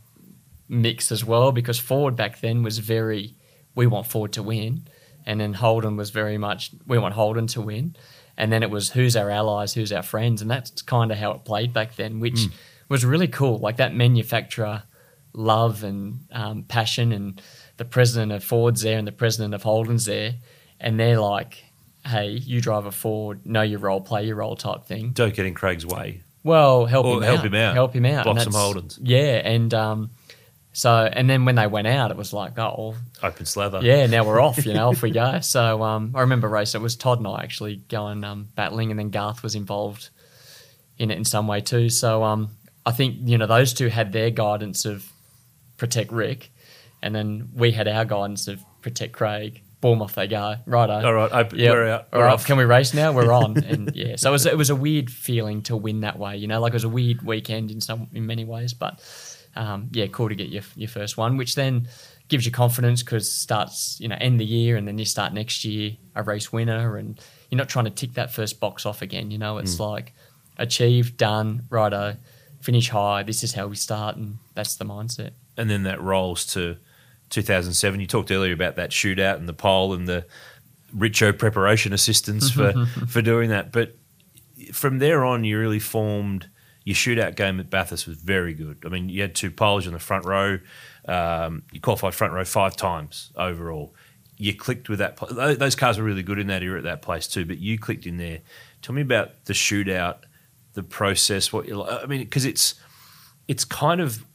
mix 0.69 1.11
as 1.11 1.25
well 1.25 1.51
because 1.51 1.79
Ford 1.79 2.15
back 2.15 2.41
then 2.41 2.61
was 2.61 2.77
very 2.77 3.33
we 3.73 3.87
want 3.87 4.05
Ford 4.05 4.33
to 4.33 4.43
win, 4.43 4.87
and 5.25 5.39
then 5.39 5.53
Holden 5.53 5.95
was 5.97 6.09
very 6.09 6.37
much 6.37 6.71
we 6.87 6.97
want 6.97 7.13
Holden 7.13 7.47
to 7.47 7.61
win, 7.61 7.95
and 8.37 8.51
then 8.51 8.63
it 8.63 8.69
was 8.69 8.91
who's 8.91 9.15
our 9.15 9.29
allies, 9.29 9.73
who's 9.73 9.91
our 9.91 10.03
friends, 10.03 10.41
and 10.41 10.49
that's 10.49 10.81
kind 10.81 11.11
of 11.11 11.17
how 11.17 11.31
it 11.31 11.45
played 11.45 11.73
back 11.73 11.95
then, 11.95 12.19
which 12.19 12.47
was 12.89 13.05
really 13.05 13.27
cool. 13.27 13.57
Like 13.59 13.77
that 13.77 13.93
manufacturer 13.95 14.83
love 15.33 15.83
and 15.83 16.19
um, 16.31 16.63
passion, 16.63 17.11
and 17.11 17.41
the 17.77 17.85
president 17.85 18.31
of 18.31 18.43
Ford's 18.43 18.81
there 18.81 18.97
and 18.97 19.07
the 19.07 19.11
president 19.11 19.53
of 19.53 19.63
Holden's 19.63 20.05
there, 20.05 20.35
and 20.79 20.99
they're 20.99 21.19
like, 21.19 21.63
"Hey, 22.05 22.29
you 22.31 22.61
drive 22.61 22.85
a 22.85 22.91
Ford, 22.91 23.45
know 23.45 23.61
your 23.61 23.79
role, 23.79 24.01
play 24.01 24.25
your 24.25 24.35
role," 24.35 24.55
type 24.55 24.85
thing. 24.85 25.11
Don't 25.11 25.33
get 25.33 25.45
in 25.45 25.53
Craig's 25.53 25.85
way. 25.85 26.21
Well, 26.43 26.85
help 26.85 27.05
Or 27.05 27.17
him 27.17 27.23
help 27.23 27.39
out. 27.39 27.45
him 27.45 27.55
out. 27.55 27.73
Help 27.73 27.93
him 27.93 28.05
out. 28.05 28.25
Block 28.25 28.39
some 28.41 28.51
Holdens. 28.53 28.99
Yeah, 29.01 29.37
and 29.47 29.73
um, 29.73 30.09
so 30.73 31.07
and 31.11 31.29
then 31.29 31.45
when 31.45 31.55
they 31.55 31.67
went 31.67 31.87
out, 31.87 32.11
it 32.11 32.17
was 32.17 32.33
like, 32.33 32.57
oh, 32.57 32.75
well, 32.77 32.95
Open 33.21 33.45
slather. 33.45 33.79
yeah, 33.81 34.07
now 34.07 34.23
we're 34.25 34.41
off. 34.41 34.65
You 34.65 34.73
know, 34.73 34.89
off 34.89 35.01
we 35.01 35.11
go. 35.23 35.39
So 35.39 35.81
um, 35.83 36.11
I 36.15 36.21
remember 36.21 36.49
racing. 36.49 36.81
It 36.81 36.83
was 36.83 36.95
Todd 36.95 37.19
and 37.19 37.27
I 37.27 37.43
actually 37.43 37.77
going 37.89 38.23
um, 38.23 38.49
battling, 38.55 38.89
and 38.89 38.99
then 38.99 39.09
Garth 39.11 39.43
was 39.43 39.55
involved 39.55 40.09
in 40.97 41.11
it 41.11 41.17
in 41.17 41.25
some 41.25 41.47
way 41.47 41.61
too. 41.61 41.89
So 41.89 42.23
um, 42.23 42.49
I 42.85 42.91
think 42.91 43.17
you 43.21 43.37
know 43.37 43.45
those 43.47 43.73
two 43.73 43.87
had 43.87 44.11
their 44.11 44.29
guidance 44.31 44.85
of 44.85 45.07
protect 45.77 46.11
Rick, 46.11 46.51
and 47.01 47.13
then 47.15 47.49
we 47.53 47.71
had 47.71 47.87
our 47.87 48.03
guidance 48.05 48.47
of 48.47 48.61
protect 48.81 49.13
Craig. 49.13 49.61
Boom, 49.81 50.01
off 50.01 50.15
they 50.15 50.27
go. 50.27 50.55
Righto. 50.65 51.05
All 51.05 51.13
right, 51.13 51.31
open, 51.33 51.59
Yeah, 51.59 51.71
we're 51.71 51.87
out. 51.89 52.07
All 52.13 52.19
We're 52.19 52.25
right, 52.27 52.33
off. 52.35 52.45
can 52.45 52.55
we 52.55 52.63
race 52.63 52.93
now? 52.93 53.11
We're 53.11 53.33
on, 53.33 53.57
and 53.65 53.93
yeah. 53.93 54.15
So 54.15 54.29
it 54.29 54.31
was 54.31 54.45
it 54.45 54.57
was 54.57 54.69
a 54.69 54.75
weird 54.75 55.11
feeling 55.11 55.61
to 55.63 55.75
win 55.75 55.99
that 56.01 56.17
way. 56.17 56.37
You 56.37 56.47
know, 56.47 56.61
like 56.61 56.71
it 56.71 56.75
was 56.75 56.85
a 56.85 56.89
weird 56.89 57.21
weekend 57.21 57.69
in 57.69 57.81
some 57.81 58.07
in 58.13 58.25
many 58.25 58.45
ways, 58.45 58.73
but 58.73 59.01
um, 59.55 59.89
yeah, 59.91 60.07
cool 60.07 60.29
to 60.29 60.35
get 60.35 60.49
your 60.49 60.63
your 60.75 60.89
first 60.89 61.17
one, 61.17 61.37
which 61.37 61.55
then 61.55 61.87
gives 62.29 62.45
you 62.45 62.51
confidence 62.51 63.03
because 63.03 63.31
starts 63.31 63.99
you 63.99 64.07
know 64.07 64.17
end 64.19 64.39
the 64.39 64.45
year 64.45 64.77
and 64.77 64.87
then 64.87 64.97
you 64.97 65.05
start 65.05 65.33
next 65.33 65.65
year 65.65 65.91
a 66.15 66.23
race 66.23 66.51
winner, 66.51 66.97
and 66.97 67.19
you're 67.49 67.57
not 67.57 67.69
trying 67.69 67.85
to 67.85 67.91
tick 67.91 68.13
that 68.13 68.31
first 68.31 68.59
box 68.59 68.85
off 68.85 69.01
again. 69.01 69.31
You 69.31 69.37
know, 69.37 69.57
it's 69.57 69.79
like 69.79 70.13
achieved, 70.57 71.17
done, 71.17 71.63
righto, 71.69 72.15
finish 72.61 72.89
high. 72.89 73.23
This 73.23 73.43
is 73.43 73.53
how 73.53 73.67
we 73.67 73.75
start, 73.75 74.15
and 74.15 74.37
that's 74.53 74.75
the 74.75 74.85
mindset. 74.85 75.31
and 75.57 75.69
then 75.69 75.83
that 75.83 76.01
rolls 76.01 76.45
to 76.47 76.77
2007. 77.29 77.99
You 77.99 78.07
talked 78.07 78.31
earlier 78.31 78.53
about 78.53 78.75
that 78.77 78.91
shootout 78.91 79.37
and 79.37 79.47
the 79.47 79.53
pole 79.53 79.93
and 79.93 80.07
the 80.07 80.25
Richo 80.95 81.37
preparation 81.37 81.93
assistance 81.93 82.51
for 82.57 82.85
for 83.07 83.21
doing 83.21 83.49
that. 83.49 83.71
But 83.71 83.95
from 84.71 84.99
there 84.99 85.25
on, 85.25 85.43
you 85.43 85.59
really 85.59 85.79
formed 85.79 86.47
your 86.83 86.95
shootout 86.95 87.35
game 87.35 87.59
at 87.59 87.69
Bathurst 87.69 88.07
was 88.07 88.17
very 88.17 88.53
good. 88.53 88.83
I 88.85 88.89
mean, 88.89 89.09
you 89.09 89.21
had 89.21 89.35
two 89.35 89.51
poles 89.51 89.87
on 89.87 89.93
the 89.93 89.99
front 89.99 90.25
row. 90.25 90.59
Um, 91.07 91.63
you 91.71 91.79
qualified 91.79 92.13
front 92.13 92.33
row 92.33 92.43
five 92.45 92.75
times 92.75 93.31
overall. 93.35 93.93
You 94.37 94.55
clicked 94.55 94.89
with 94.89 94.99
that. 94.99 95.17
Those 95.59 95.75
cars 95.75 95.97
were 95.97 96.03
really 96.03 96.23
good 96.23 96.39
in 96.39 96.47
that 96.47 96.63
era 96.63 96.77
at 96.77 96.83
that 96.83 97.01
place 97.01 97.27
too. 97.27 97.45
But 97.45 97.59
you 97.59 97.77
clicked 97.77 98.05
in 98.05 98.17
there. 98.17 98.39
Tell 98.81 98.93
me 98.93 99.01
about 99.01 99.45
the 99.45 99.53
shootout, 99.53 100.17
the 100.73 100.83
process. 100.83 101.53
What 101.53 101.67
you 101.67 101.75
like. 101.75 102.03
I 102.03 102.05
mean, 102.07 102.21
because 102.21 102.45
it's 102.45 102.75
it's 103.47 103.63
kind 103.63 104.01
of 104.01 104.25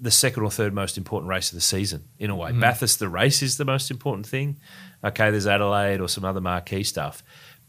the 0.00 0.10
second 0.10 0.44
or 0.44 0.50
third 0.50 0.72
most 0.72 0.96
important 0.96 1.28
race 1.28 1.50
of 1.50 1.56
the 1.56 1.60
season 1.60 2.04
in 2.18 2.30
a 2.30 2.36
way. 2.36 2.50
Mm-hmm. 2.50 2.60
Bathurst, 2.60 2.98
the 2.98 3.08
race 3.08 3.42
is 3.42 3.56
the 3.56 3.64
most 3.64 3.90
important 3.90 4.26
thing. 4.26 4.56
Okay, 5.02 5.30
there's 5.30 5.46
Adelaide 5.46 6.00
or 6.00 6.08
some 6.08 6.24
other 6.24 6.40
marquee 6.40 6.84
stuff, 6.84 7.22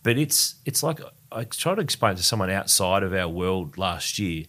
but 0.04 0.18
it's 0.18 0.56
it's 0.66 0.82
like 0.84 1.00
I 1.32 1.44
tried 1.44 1.76
to 1.76 1.82
explain 1.82 2.16
to 2.16 2.24
someone 2.24 2.50
outside 2.50 3.04
of 3.04 3.14
our 3.14 3.28
world 3.28 3.78
last 3.78 4.18
year. 4.20 4.46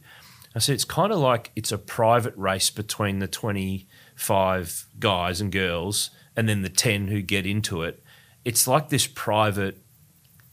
I 0.55 0.59
said 0.59 0.75
it's 0.75 0.85
kind 0.85 1.13
of 1.13 1.19
like 1.19 1.53
it's 1.55 1.71
a 1.73 1.79
private 1.79 2.35
race 2.37 2.71
between 2.71 3.19
the 3.21 3.29
25 3.29 4.87
guys 4.99 5.41
and 5.41 5.53
girls 5.53 6.11
and 6.37 6.49
then 6.49 6.63
the 6.63 6.69
10 6.69 7.09
who 7.09 7.23
get 7.23 7.47
into 7.47 7.83
it. 7.83 8.03
It's 8.45 8.67
like 8.67 8.89
this 8.89 9.07
private, 9.07 9.79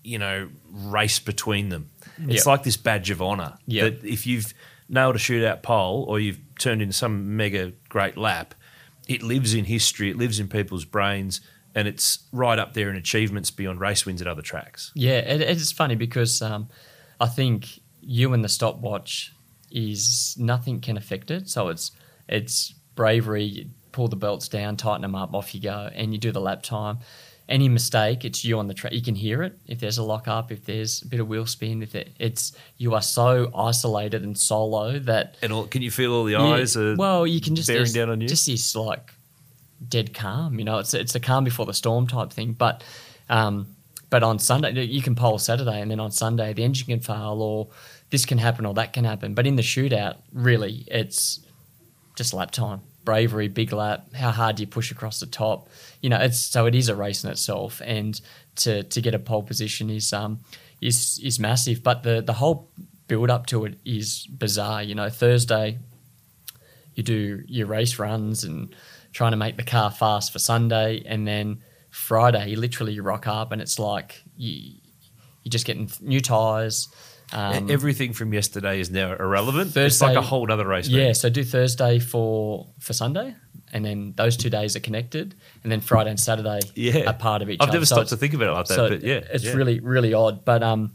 you 0.03 0.17
know, 0.19 0.49
race 0.71 1.19
between 1.19 1.69
them. 1.69 1.89
It's 2.27 2.37
Yep. 2.37 2.45
like 2.45 2.63
this 2.63 2.77
badge 2.77 3.09
of 3.09 3.21
honor 3.21 3.57
Yep. 3.67 4.01
that 4.01 4.07
if 4.07 4.27
you've 4.27 4.53
nailed 4.89 5.15
a 5.15 5.19
shootout 5.19 5.61
pole 5.63 6.05
or 6.07 6.19
you've 6.19 6.39
turned 6.59 6.81
in 6.81 6.91
some 6.91 7.35
mega 7.37 7.73
great 7.89 8.17
lap, 8.17 8.53
it 9.07 9.21
lives 9.23 9.53
in 9.53 9.65
history, 9.65 10.09
it 10.09 10.17
lives 10.17 10.39
in 10.39 10.47
people's 10.47 10.85
brains, 10.85 11.41
and 11.77 11.87
it's 11.87 12.25
right 12.31 12.57
up 12.57 12.73
there 12.73 12.89
in 12.89 12.95
achievements 12.95 13.51
beyond 13.51 13.79
race 13.79 14.03
wins 14.03 14.19
at 14.19 14.27
other 14.27 14.41
tracks. 14.41 14.91
Yeah, 14.95 15.19
it, 15.19 15.41
it's 15.41 15.71
funny 15.71 15.93
because 15.93 16.41
um, 16.41 16.69
I 17.19 17.27
think 17.27 17.67
you 18.01 18.33
and 18.33 18.43
the 18.43 18.49
stopwatch 18.49 19.31
is 19.69 20.35
nothing 20.39 20.81
can 20.81 20.97
affect 20.97 21.29
it. 21.29 21.47
So 21.47 21.67
it's 21.67 21.91
it's 22.27 22.73
bravery. 22.95 23.43
You 23.43 23.65
pull 23.91 24.07
the 24.07 24.15
belts 24.15 24.47
down, 24.47 24.75
tighten 24.75 25.03
them 25.03 25.13
up, 25.13 25.35
off 25.35 25.53
you 25.53 25.61
go, 25.61 25.91
and 25.93 26.11
you 26.11 26.17
do 26.17 26.31
the 26.31 26.41
lap 26.41 26.63
time. 26.63 26.97
Any 27.47 27.69
mistake, 27.69 28.25
it's 28.25 28.43
you 28.43 28.57
on 28.57 28.67
the 28.67 28.73
track. 28.73 28.91
You 28.91 29.03
can 29.03 29.15
hear 29.15 29.43
it 29.43 29.57
if 29.67 29.79
there's 29.79 29.99
a 29.99 30.03
lock 30.03 30.27
up, 30.27 30.51
if 30.51 30.65
there's 30.65 31.03
a 31.03 31.07
bit 31.07 31.19
of 31.19 31.27
wheel 31.27 31.45
spin. 31.45 31.83
If 31.83 31.93
it, 31.93 32.09
it's 32.17 32.53
you 32.77 32.95
are 32.95 33.03
so 33.03 33.51
isolated 33.55 34.23
and 34.23 34.35
solo 34.35 34.97
that 34.99 35.37
And 35.43 35.53
all, 35.53 35.67
can 35.67 35.83
you 35.83 35.91
feel 35.91 36.11
all 36.11 36.23
the 36.23 36.37
eyes 36.37 36.75
well, 36.75 37.27
you 37.27 37.39
can 37.39 37.55
just 37.55 37.67
bearing 37.67 37.91
down 37.91 38.09
on 38.09 38.19
you? 38.19 38.27
Just 38.27 38.47
this 38.47 38.75
like 38.75 39.13
dead 39.85 40.13
calm, 40.13 40.59
you 40.59 40.65
know. 40.65 40.79
It's 40.79 40.93
it's 40.93 41.15
a 41.15 41.19
calm 41.19 41.43
before 41.43 41.65
the 41.65 41.73
storm 41.73 42.07
type 42.07 42.31
thing. 42.31 42.53
But 42.53 42.83
um, 43.29 43.75
but 44.09 44.23
on 44.23 44.39
Sunday 44.39 44.83
you 44.83 45.01
can 45.01 45.15
pole 45.15 45.37
Saturday, 45.39 45.81
and 45.81 45.91
then 45.91 45.99
on 45.99 46.11
Sunday 46.11 46.53
the 46.53 46.63
engine 46.63 46.87
can 46.87 46.99
fail, 46.99 47.41
or 47.41 47.69
this 48.09 48.25
can 48.25 48.37
happen, 48.37 48.65
or 48.65 48.73
that 48.75 48.93
can 48.93 49.05
happen. 49.05 49.33
But 49.33 49.47
in 49.47 49.55
the 49.55 49.61
shootout, 49.61 50.17
really, 50.31 50.85
it's 50.87 51.39
just 52.15 52.33
lap 52.33 52.51
time, 52.51 52.81
bravery, 53.03 53.47
big 53.47 53.71
lap. 53.73 54.13
How 54.13 54.31
hard 54.31 54.57
do 54.57 54.63
you 54.63 54.67
push 54.67 54.91
across 54.91 55.19
the 55.19 55.27
top? 55.27 55.69
You 56.01 56.09
know, 56.09 56.19
it's 56.19 56.39
so 56.39 56.65
it 56.65 56.75
is 56.75 56.89
a 56.89 56.95
race 56.95 57.23
in 57.23 57.29
itself, 57.29 57.81
and 57.83 58.19
to 58.57 58.83
to 58.83 59.01
get 59.01 59.13
a 59.13 59.19
pole 59.19 59.43
position 59.43 59.89
is 59.89 60.13
um 60.13 60.39
is 60.81 61.19
is 61.23 61.39
massive. 61.39 61.83
But 61.83 62.03
the 62.03 62.21
the 62.21 62.33
whole 62.33 62.69
build 63.07 63.29
up 63.29 63.45
to 63.47 63.65
it 63.65 63.77
is 63.85 64.27
bizarre. 64.27 64.83
You 64.83 64.95
know, 64.95 65.09
Thursday 65.09 65.79
you 66.97 67.03
do 67.03 67.43
your 67.47 67.67
race 67.67 67.99
runs 67.99 68.43
and 68.43 68.75
trying 69.17 69.31
to 69.31 69.37
make 69.37 69.57
the 69.57 69.63
car 69.63 69.89
fast 69.89 70.31
for 70.31 70.37
Sunday, 70.37 71.01
and 71.07 71.27
then 71.27 71.63
Friday 71.89 72.49
you 72.51 72.55
literally 72.59 72.99
rock 72.99 73.25
up 73.25 73.51
and 73.51 73.59
it's 73.61 73.79
like 73.79 74.21
you 74.37 74.75
you're 75.43 75.49
just 75.49 75.65
getting 75.65 75.89
new 76.01 76.21
tires. 76.21 76.87
Um, 77.33 77.71
Everything 77.71 78.13
from 78.13 78.31
yesterday 78.31 78.79
is 78.79 78.91
now 78.91 79.13
irrelevant. 79.13 79.71
Thursday, 79.71 79.85
it's 79.87 80.01
like 80.01 80.15
a 80.15 80.21
whole 80.21 80.49
other 80.51 80.67
race. 80.67 80.87
yeah, 80.87 81.13
so 81.13 81.29
do 81.29 81.43
Thursday 81.43 81.97
for 81.97 82.67
for 82.79 82.93
Sunday, 82.93 83.33
and 83.73 83.83
then 83.83 84.13
those 84.15 84.37
two 84.37 84.51
days 84.51 84.75
are 84.75 84.81
connected, 84.81 85.33
and 85.63 85.71
then 85.71 85.81
Friday 85.81 86.11
and 86.11 86.19
Saturday 86.19 86.59
Yeah. 86.75 87.09
are 87.09 87.13
part 87.13 87.41
of 87.41 87.49
each 87.49 87.59
I've 87.59 87.69
other. 87.69 87.77
never 87.77 87.85
stopped 87.87 88.09
to 88.09 88.17
think 88.17 88.35
about 88.35 88.49
it 88.49 88.51
like 88.51 88.67
that, 88.67 88.75
so 88.75 88.89
but 88.89 89.01
yeah, 89.03 89.21
it's 89.33 89.45
yeah. 89.45 89.53
really 89.53 89.79
really 89.79 90.13
odd. 90.13 90.45
But 90.45 90.61
um, 90.61 90.93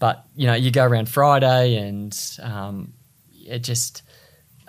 but 0.00 0.26
you 0.34 0.48
know, 0.48 0.54
you 0.54 0.72
go 0.72 0.84
around 0.84 1.08
Friday, 1.08 1.76
and 1.76 2.12
um, 2.42 2.92
it 3.46 3.60
just 3.62 4.02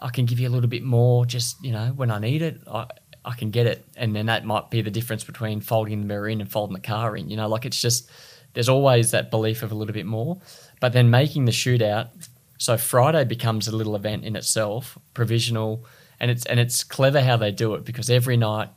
I 0.03 0.09
can 0.09 0.25
give 0.25 0.39
you 0.39 0.47
a 0.47 0.51
little 0.51 0.69
bit 0.69 0.83
more. 0.83 1.25
Just 1.25 1.63
you 1.63 1.71
know, 1.71 1.87
when 1.95 2.11
I 2.11 2.19
need 2.19 2.41
it, 2.41 2.61
I 2.71 2.87
I 3.25 3.33
can 3.33 3.49
get 3.51 3.65
it, 3.65 3.87
and 3.95 4.15
then 4.15 4.25
that 4.27 4.45
might 4.45 4.69
be 4.69 4.81
the 4.81 4.91
difference 4.91 5.23
between 5.23 5.61
folding 5.61 6.01
the 6.01 6.05
mirror 6.05 6.27
in 6.27 6.41
and 6.41 6.51
folding 6.51 6.73
the 6.73 6.81
car 6.81 7.15
in. 7.15 7.29
You 7.29 7.37
know, 7.37 7.47
like 7.47 7.65
it's 7.65 7.81
just 7.81 8.11
there's 8.53 8.69
always 8.69 9.11
that 9.11 9.31
belief 9.31 9.63
of 9.63 9.71
a 9.71 9.75
little 9.75 9.93
bit 9.93 10.05
more, 10.05 10.39
but 10.79 10.93
then 10.93 11.09
making 11.09 11.45
the 11.45 11.51
shootout. 11.51 12.09
So 12.59 12.77
Friday 12.77 13.23
becomes 13.23 13.67
a 13.67 13.75
little 13.75 13.95
event 13.95 14.25
in 14.25 14.35
itself, 14.35 14.97
provisional, 15.13 15.85
and 16.19 16.29
it's 16.29 16.45
and 16.45 16.59
it's 16.59 16.83
clever 16.83 17.21
how 17.21 17.37
they 17.37 17.51
do 17.51 17.73
it 17.75 17.85
because 17.85 18.09
every 18.09 18.37
night 18.37 18.69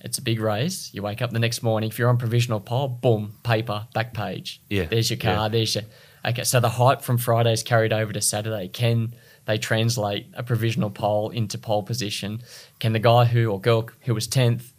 it's 0.00 0.18
a 0.18 0.22
big 0.22 0.40
race. 0.40 0.90
You 0.92 1.02
wake 1.02 1.20
up 1.22 1.30
the 1.30 1.38
next 1.38 1.62
morning. 1.62 1.90
If 1.90 1.98
you're 1.98 2.08
on 2.08 2.18
provisional 2.18 2.60
pole, 2.60 2.88
boom, 2.88 3.34
paper, 3.42 3.86
back 3.94 4.14
page. 4.14 4.60
Yeah, 4.70 4.84
There's 4.84 5.10
your 5.10 5.18
car. 5.18 5.44
yeah. 5.44 5.48
There's 5.48 5.74
your. 5.74 5.84
Okay, 6.24 6.44
so 6.44 6.60
the 6.60 6.68
hype 6.68 7.02
from 7.02 7.18
Friday's 7.18 7.62
carried 7.62 7.92
over 7.92 8.12
to 8.12 8.20
Saturday. 8.20 8.68
Can 8.68 9.14
they 9.48 9.58
translate 9.58 10.26
a 10.34 10.42
provisional 10.44 10.90
pole 10.90 11.30
into 11.30 11.58
pole 11.58 11.82
position? 11.82 12.42
Can 12.78 12.92
the 12.92 12.98
guy 13.00 13.24
who 13.24 13.50
or 13.50 13.60
girl 13.60 13.88
who 14.02 14.14
was 14.14 14.28
tenth, 14.28 14.72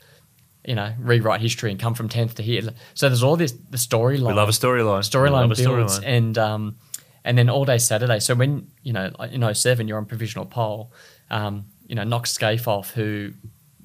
you 0.63 0.75
know, 0.75 0.93
rewrite 0.99 1.41
history 1.41 1.71
and 1.71 1.79
come 1.79 1.95
from 1.95 2.07
tenth 2.07 2.35
to 2.35 2.43
here? 2.43 2.61
So 2.93 3.09
there's 3.09 3.23
all 3.23 3.35
this 3.35 3.51
the 3.51 3.77
storyline 3.77 4.27
we 4.27 4.33
love 4.33 4.47
a 4.47 4.53
storyline. 4.53 4.99
Storyline 4.99 5.47
builds 5.55 5.99
storyline. 5.99 6.03
and 6.05 6.37
um, 6.37 6.75
and 7.25 7.37
then 7.37 7.49
all 7.49 7.65
day 7.65 7.79
Saturday. 7.79 8.19
So 8.19 8.35
when 8.35 8.69
you 8.83 8.93
know 8.93 9.11
in 9.31 9.53
07, 9.53 9.87
you're 9.87 9.97
on 9.97 10.05
provisional 10.05 10.45
pole. 10.45 10.93
Um, 11.31 11.65
you 11.87 11.95
know, 11.95 12.03
Knox 12.03 12.37
Skaife 12.37 12.67
off, 12.67 12.91
who 12.91 13.33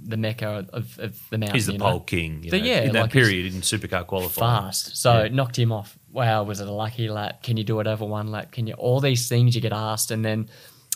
the 0.07 0.19
mecca 0.19 0.67
of, 0.71 0.99
of 0.99 1.19
the 1.31 1.39
mountain. 1.39 1.55
He's 1.55 1.67
the 1.67 1.73
you 1.73 1.79
know, 1.79 1.85
pole 1.93 2.01
king. 2.01 2.43
You 2.45 2.51
know, 2.53 2.59
yeah, 2.59 2.83
in 2.83 2.93
that 2.93 3.01
like 3.05 3.11
period 3.13 3.55
in 3.55 3.63
supercar 3.63 4.07
qualifying. 4.07 4.65
fast. 4.65 4.97
So 4.99 5.23
Yeah. 5.23 5.29
knocked 5.29 5.59
him 5.59 5.73
off. 5.73 5.99
Wow, 6.13 6.43
was 6.43 6.61
it 6.61 6.69
a 6.69 6.73
lucky 6.73 7.09
lap? 7.09 7.43
Can 7.43 7.57
you 7.57 7.65
do 7.65 7.81
it 7.81 7.87
over 7.87 8.05
one 8.05 8.31
lap? 8.31 8.53
Can 8.53 8.67
you 8.67 8.75
all 8.75 9.01
these 9.01 9.29
things 9.29 9.55
you 9.55 9.63
get 9.63 9.73
asked 9.73 10.11
and 10.11 10.23
then 10.25 10.51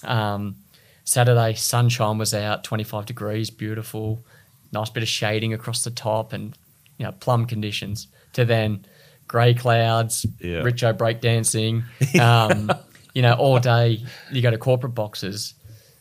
um, 0.04 0.56
Saturday 1.04 1.54
sunshine 1.54 2.18
was 2.18 2.34
out, 2.34 2.64
25 2.64 3.06
degrees, 3.06 3.50
beautiful, 3.50 4.24
nice 4.72 4.90
bit 4.90 5.02
of 5.02 5.08
shading 5.08 5.52
across 5.54 5.84
the 5.84 5.90
top 5.90 6.32
and 6.32 6.56
you 6.98 7.04
know 7.06 7.12
plum 7.12 7.46
conditions. 7.46 8.08
To 8.34 8.44
then 8.44 8.84
grey 9.26 9.54
clouds, 9.54 10.26
Yeah. 10.40 10.60
Richo 10.62 10.92
breakdancing, 10.96 11.82
um, 12.20 12.70
you 13.14 13.22
know 13.22 13.34
all 13.34 13.58
day. 13.58 14.02
You 14.30 14.42
go 14.42 14.50
to 14.50 14.58
corporate 14.58 14.94
boxes. 14.94 15.54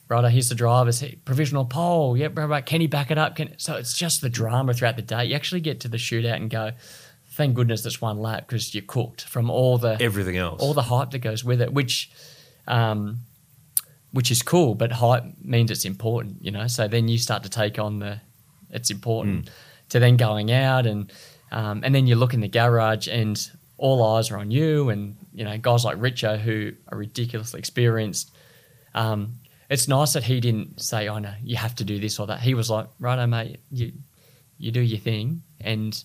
Right, 0.09 0.23
here's 0.31 0.47
the 0.47 0.55
drivers. 0.55 1.01
Hey, 1.01 1.17
provisional 1.25 1.65
pole. 1.65 2.15
Yep, 2.15 2.37
right, 2.37 2.45
right. 2.45 2.65
Can 2.65 2.79
he 2.79 2.87
back 2.87 3.11
it 3.11 3.17
up? 3.17 3.35
Can 3.35 3.53
so 3.59 3.75
it's 3.75 3.93
just 3.97 4.21
the 4.21 4.29
drama 4.29 4.73
throughout 4.73 4.95
the 4.95 5.01
day. 5.01 5.25
You 5.25 5.35
actually 5.35 5.59
get 5.59 5.81
to 5.81 5.89
the 5.89 5.97
shootout 5.97 6.37
and 6.37 6.49
go, 6.49 6.71
thank 7.31 7.55
goodness 7.55 7.81
that's 7.83 7.99
one 8.01 8.17
lap 8.17 8.47
because 8.47 8.73
you're 8.73 8.85
cooked 8.87 9.25
from 9.25 9.49
all 9.49 9.77
the 9.77 9.97
Everything 10.01 10.37
else. 10.37 10.61
all 10.61 10.73
the 10.73 10.83
hype 10.83 11.11
that 11.11 11.19
goes 11.19 11.43
with 11.43 11.61
it, 11.61 11.73
which 11.73 12.09
um, 12.69 13.19
which 14.11 14.31
is 14.31 14.41
cool, 14.41 14.75
but 14.75 14.91
hype 14.91 15.23
means 15.41 15.71
it's 15.71 15.85
important, 15.85 16.43
you 16.43 16.51
know. 16.51 16.67
So 16.67 16.87
then 16.87 17.07
you 17.07 17.17
start 17.17 17.43
to 17.43 17.49
take 17.49 17.79
on 17.79 17.99
the 17.99 18.19
it's 18.69 18.91
important 18.91 19.49
to 19.89 19.99
then 19.99 20.17
going 20.17 20.51
out 20.51 20.85
and 20.85 21.11
um, 21.51 21.81
and 21.83 21.95
then 21.95 22.07
you 22.07 22.15
look 22.15 22.33
in 22.33 22.41
the 22.41 22.47
garage 22.47 23.07
and 23.07 23.49
all 23.77 24.03
eyes 24.03 24.31
are 24.31 24.37
on 24.37 24.51
you 24.51 24.89
and 24.89 25.15
you 25.33 25.45
know 25.45 25.57
guys 25.57 25.85
like 25.85 25.97
Richo 25.97 26.37
who 26.37 26.73
are 26.89 26.97
ridiculously 26.97 27.59
experienced. 27.59 28.31
Um, 28.93 29.33
it's 29.69 29.87
nice 29.87 30.13
that 30.13 30.23
he 30.23 30.39
didn't 30.39 30.81
say, 30.81 31.07
"Oh 31.07 31.19
no, 31.19 31.33
you 31.43 31.57
have 31.57 31.75
to 31.75 31.83
do 31.83 31.99
this 31.99 32.19
or 32.19 32.27
that." 32.27 32.39
He 32.39 32.53
was 32.53 32.69
like, 32.69 32.87
"Righto, 32.99 33.27
mate, 33.27 33.59
you 33.71 33.93
you 34.57 34.71
do 34.71 34.81
your 34.81 34.99
thing," 34.99 35.43
and 35.61 36.01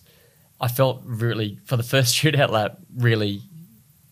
I 0.60 0.68
felt 0.68 1.02
really 1.04 1.58
for 1.64 1.76
the 1.76 1.82
first 1.82 2.14
shootout 2.16 2.50
lap 2.50 2.78
really 2.96 3.42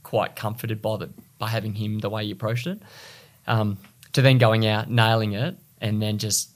quite 0.03 0.36
comforted 0.36 0.80
by 0.80 0.97
the 0.97 1.11
by 1.38 1.49
having 1.49 1.74
him 1.74 1.99
the 1.99 2.11
way 2.11 2.24
he 2.24 2.30
approached 2.30 2.66
it. 2.66 2.80
Um, 3.47 3.78
to 4.12 4.22
then 4.22 4.38
going 4.38 4.66
out, 4.66 4.91
nailing 4.91 5.32
it, 5.34 5.57
and 5.80 6.03
then 6.03 6.18
just 6.18 6.51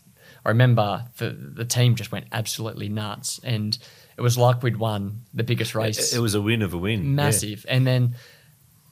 I 0.44 0.50
remember 0.50 1.04
the 1.18 1.30
the 1.30 1.64
team 1.64 1.94
just 1.94 2.12
went 2.12 2.26
absolutely 2.32 2.88
nuts, 2.88 3.40
and 3.44 3.76
it 4.16 4.20
was 4.20 4.36
like 4.36 4.62
we'd 4.62 4.76
won 4.76 5.22
the 5.32 5.44
biggest 5.44 5.74
race, 5.74 6.12
It, 6.12 6.18
it 6.18 6.20
was 6.20 6.34
a 6.34 6.40
win 6.42 6.62
of 6.62 6.74
a 6.74 6.78
win. 6.78 7.00
yeah. 7.02 7.10
massive. 7.10 7.64
And 7.68 7.86
then 7.86 8.14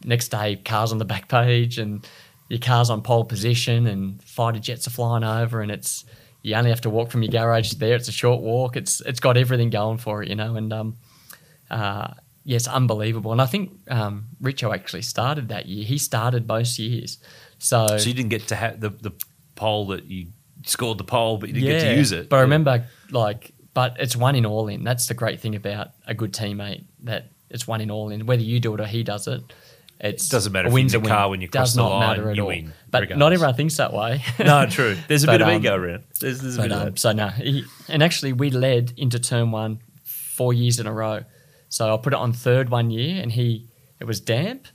next 0.05 0.29
day, 0.29 0.57
cars 0.57 0.93
on 0.93 0.99
the 0.99 1.05
back 1.05 1.29
page, 1.29 1.79
and 1.79 2.07
your 2.49 2.59
car's 2.61 2.91
on 2.91 3.03
pole 3.03 3.25
position, 3.25 3.87
and 3.87 4.23
fighter 4.23 4.59
jets 4.59 4.87
are 4.87 4.91
flying 4.91 5.25
over, 5.25 5.61
and 5.61 5.71
it's 5.71 6.05
you 6.43 6.55
only 6.57 6.71
have 6.71 6.81
to 6.83 6.91
walk 6.91 7.11
from 7.11 7.23
your 7.23 7.31
garage 7.31 7.71
to 7.71 7.79
there. 7.79 7.95
It's 7.97 8.09
a 8.09 8.13
short 8.13 8.41
walk. 8.43 8.77
It's 8.77 9.01
it's 9.03 9.21
got 9.21 9.37
everything 9.37 9.71
going 9.71 9.99
for 9.99 10.23
it, 10.23 10.29
you 10.29 10.35
know, 10.35 10.57
and 10.57 10.73
um, 10.73 10.97
uh, 11.71 12.15
yes, 12.45 12.67
unbelievable. 12.67 13.33
And 13.33 13.41
I 13.41 13.47
think 13.47 13.73
um, 13.89 14.27
Richo 14.43 14.75
actually 14.75 15.03
started 15.03 15.49
that 15.49 15.67
year. 15.67 15.85
He 15.85 15.99
started 15.99 16.47
most 16.49 16.79
years. 16.79 17.19
So, 17.63 17.87
So 17.99 18.09
you 18.09 18.15
didn't 18.15 18.31
get 18.31 18.49
to 18.49 18.57
have 18.57 18.81
the, 18.81 18.89
the 18.91 19.13
pole 19.55 19.87
that 19.89 20.05
you 20.05 20.27
scored 20.67 20.99
the 20.99 21.05
pole, 21.05 21.39
but 21.39 21.49
you 21.49 21.55
didn't 21.55 21.69
get 21.69 21.91
to 21.93 21.97
use 21.97 22.11
it. 22.13 22.29
But 22.29 22.37
I 22.39 22.41
remember, 22.43 22.85
like, 23.11 23.53
but 23.73 23.97
it's 24.01 24.17
one 24.17 24.35
in 24.35 24.45
all 24.47 24.67
in. 24.69 24.83
That's 24.85 25.07
the 25.07 25.15
great 25.15 25.41
thing 25.41 25.55
about 25.55 25.89
a 26.07 26.15
good 26.15 26.33
teammate 26.33 26.85
that 27.05 27.31
it's 27.51 27.67
one 27.69 27.81
in 27.81 27.91
all 27.91 28.11
in. 28.11 28.27
Whether 28.27 28.43
you 28.43 28.59
do 28.61 28.75
it 28.75 28.81
or 28.81 28.87
he 28.87 29.03
does 29.05 29.29
it, 29.29 29.43
it's 30.01 30.27
It 30.27 30.31
doesn't 30.33 30.53
matter 30.53 30.67
a 30.67 30.71
if 30.71 30.75
win's 30.75 30.95
a 30.95 30.97
in 30.97 31.03
the 31.05 31.09
win. 31.09 31.17
car 31.17 31.31
when 31.31 31.41
you 31.41 31.49
cross 31.49 31.69
Does 31.69 31.75
the 31.77 31.83
not 31.83 31.91
line, 31.91 32.09
matter 32.09 32.31
at 32.31 32.37
you 32.37 32.43
all. 32.43 32.49
win, 32.49 32.73
But 32.91 33.03
regardless. 33.03 33.19
not 33.21 33.33
everyone 33.33 33.55
thinks 33.55 33.77
that 33.77 33.93
way. 33.93 34.23
no, 34.41 34.67
true. 34.67 34.97
There's 35.07 35.23
a 35.23 35.27
But, 35.27 35.33
bit 35.35 35.43
of 35.43 35.49
um, 35.49 35.55
ego 35.55 35.75
around. 35.77 36.05
There's, 36.21 36.41
there's 36.41 36.57
a 36.57 36.59
But, 36.59 36.69
bit 36.71 36.73
of 36.73 36.89
um, 36.89 36.97
so 36.97 37.13
no, 37.13 37.29
he, 37.29 37.65
and 37.89 38.03
actually 38.03 38.33
we 38.33 38.51
led 38.51 38.93
into 38.97 39.21
turn 39.21 39.53
one 39.53 39.79
four 40.05 40.53
years 40.53 40.81
in 40.81 40.87
a 40.89 40.93
row. 40.93 41.23
So 41.69 41.95
I 41.95 41.97
put 41.99 42.13
it 42.13 42.19
on 42.19 42.33
third 42.33 42.69
one 42.71 42.91
year, 42.91 43.23
and 43.23 43.31
he 43.31 43.69
it 44.01 44.05
was 44.05 44.21
damp, 44.21 44.67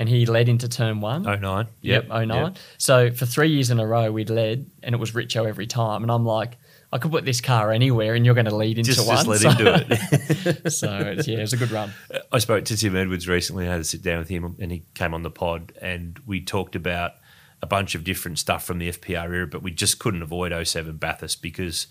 and 0.00 0.08
he 0.08 0.24
led 0.24 0.48
into 0.48 0.66
turn 0.66 1.02
one. 1.02 1.26
Oh 1.26 1.34
nine. 1.34 1.66
Yep, 1.82 2.08
09. 2.08 2.54
So 2.78 3.10
for 3.10 3.26
three 3.26 3.50
years 3.50 3.68
in 3.68 3.78
a 3.78 3.86
row, 3.86 4.10
we'd 4.10 4.30
led, 4.30 4.70
and 4.82 4.94
it 4.94 4.98
was 4.98 5.12
Richo 5.12 5.46
every 5.46 5.66
time. 5.66 6.02
And 6.02 6.10
I'm 6.10 6.24
like, 6.24 6.56
I 6.90 6.96
could 6.96 7.10
put 7.10 7.26
this 7.26 7.42
car 7.42 7.70
anywhere, 7.70 8.14
and 8.14 8.24
you're 8.24 8.34
going 8.34 8.46
to 8.46 8.56
lead 8.56 8.78
into 8.78 8.94
Just, 8.94 9.06
one. 9.06 9.16
just 9.16 9.28
let 9.28 9.40
so, 9.40 9.50
him 9.50 9.56
do 9.58 9.94
it. 9.94 10.72
so 10.72 10.96
it's, 10.96 11.28
yeah, 11.28 11.36
it 11.36 11.42
was 11.42 11.52
a 11.52 11.58
good 11.58 11.70
run. 11.70 11.92
I 12.32 12.38
spoke 12.38 12.64
to 12.64 12.78
Tim 12.78 12.96
Edwards 12.96 13.28
recently. 13.28 13.68
I 13.68 13.72
had 13.72 13.76
to 13.76 13.84
sit 13.84 14.00
down 14.00 14.20
with 14.20 14.30
him, 14.30 14.56
and 14.58 14.72
he 14.72 14.84
came 14.94 15.12
on 15.12 15.22
the 15.22 15.30
pod, 15.30 15.74
and 15.82 16.18
we 16.26 16.40
talked 16.40 16.74
about 16.74 17.12
a 17.60 17.66
bunch 17.66 17.94
of 17.94 18.02
different 18.02 18.38
stuff 18.38 18.64
from 18.64 18.78
the 18.78 18.88
FPR 18.90 19.30
era, 19.30 19.46
but 19.46 19.62
we 19.62 19.70
just 19.70 19.98
couldn't 19.98 20.22
avoid 20.22 20.66
07 20.66 20.96
Bathurst 20.96 21.42
because 21.42 21.88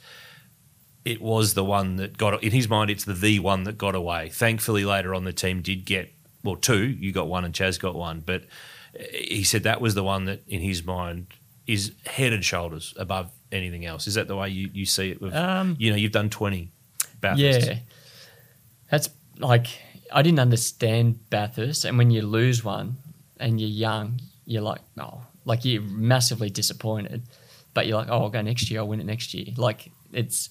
it 1.06 1.22
was 1.22 1.54
the 1.54 1.64
one 1.64 1.98
that 1.98 2.18
got 2.18 2.44
in 2.44 2.54
his 2.54 2.68
mind. 2.68 2.90
It's 2.90 3.06
the 3.06 3.14
the 3.14 3.38
one 3.38 3.66
that 3.66 3.78
got 3.78 3.94
away. 3.94 4.30
Thankfully, 4.30 4.84
later 4.84 5.14
on, 5.14 5.26
the 5.26 5.32
team 5.32 5.62
did 5.62 5.86
get 5.86 6.12
well 6.44 6.56
two. 6.56 6.88
You 6.88 7.12
got 7.12 7.28
one, 7.28 7.46
and 7.46 7.54
Chaz 7.54 7.80
got 7.80 7.96
one, 7.96 8.22
but 8.26 8.44
he 9.12 9.44
said 9.44 9.64
that 9.64 9.82
was 9.82 9.96
the 9.96 10.04
one 10.04 10.26
that, 10.26 10.42
in 10.48 10.62
his 10.62 10.84
mind, 10.84 11.28
is 11.68 11.92
head 12.06 12.34
and 12.34 12.44
shoulders 12.44 12.94
above 12.98 13.32
anything 13.52 13.86
else. 13.86 14.08
Is 14.08 14.16
that 14.16 14.28
the 14.28 14.36
way 14.36 14.50
you, 14.50 14.70
you 14.74 14.86
see 14.86 15.12
it? 15.12 15.22
With, 15.22 15.36
Um, 15.36 15.76
you 15.80 15.92
know, 15.92 15.96
you've 15.96 16.12
done 16.12 16.30
20 16.30 16.72
Bathurst. 17.22 17.68
Yeah. 17.68 17.80
That's 18.90 19.10
like, 19.38 19.68
I 20.12 20.22
didn't 20.22 20.40
understand 20.40 21.30
Bathurst. 21.30 21.86
And 21.86 21.98
when 21.98 22.10
you 22.10 22.24
lose 22.24 22.64
one 22.64 22.98
and 23.40 23.62
you're 23.62 23.70
young, 23.70 24.20
you're 24.46 24.64
like, 24.64 24.82
oh, 25.00 25.22
like 25.46 25.64
you're 25.66 25.84
massively 25.84 26.50
disappointed. 26.50 27.24
But 27.76 27.86
you're 27.86 27.98
like, 27.98 28.10
oh, 28.10 28.24
I'll 28.24 28.30
go 28.30 28.42
next 28.42 28.72
year. 28.72 28.80
I'll 28.80 28.88
win 28.88 29.00
it 29.00 29.06
next 29.06 29.34
year. 29.36 29.54
Like, 29.56 29.92
it's, 30.12 30.50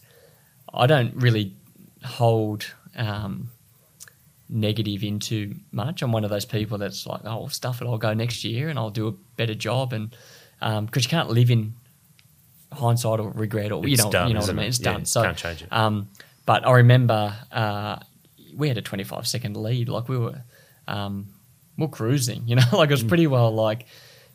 I 0.73 0.87
don't 0.87 1.15
really 1.17 1.57
hold 2.05 2.73
um, 2.95 3.51
negative 4.49 5.03
into 5.03 5.55
much. 5.73 6.03
I'm 6.03 6.13
one 6.13 6.25
of 6.25 6.31
those 6.31 6.45
people 6.45 6.79
that's 6.79 7.07
like, 7.07 7.21
oh, 7.25 7.37
well, 7.39 7.49
stuff 7.49 7.83
it. 7.83 7.87
I'll 7.87 7.99
go 7.99 8.15
next 8.15 8.45
year 8.45 8.69
and 8.69 8.79
I'll 8.79 8.91
do 8.91 9.09
a 9.09 9.13
better 9.13 9.55
job. 9.55 9.93
And 9.93 10.11
because 10.87 11.05
you 11.05 11.11
can't 11.11 11.31
live 11.31 11.51
in 11.51 11.75
hindsight 12.73 13.21
or 13.21 13.31
regret 13.31 13.73
or 13.73 13.87
you 13.87 13.97
know, 13.97 14.11
done, 14.11 14.29
you 14.29 14.35
know 14.35 14.41
what 14.41 14.51
I 14.51 14.53
mean. 14.53 14.65
it? 14.67 14.69
It's 14.69 14.81
Yeah, 14.81 14.93
done. 14.93 15.05
So 15.05 15.23
can't 15.23 15.37
change 15.37 15.63
it. 15.63 15.73
um, 15.73 16.09
but 16.47 16.67
I 16.67 16.73
remember 16.77 17.35
uh, 17.53 17.99
we 18.57 18.69
had 18.69 18.79
a 18.79 18.83
25 18.83 19.27
second 19.27 19.57
lead. 19.57 19.89
Like 19.89 20.09
we 20.09 20.17
were, 20.19 20.43
um, 20.87 21.29
we 21.77 21.85
we're 21.87 21.91
cruising. 21.93 22.47
You 22.47 22.57
know, 22.57 22.63
like 22.73 22.89
it 22.89 22.95
was 22.95 23.05
pretty 23.05 23.27
well. 23.27 23.55
Like, 23.55 23.87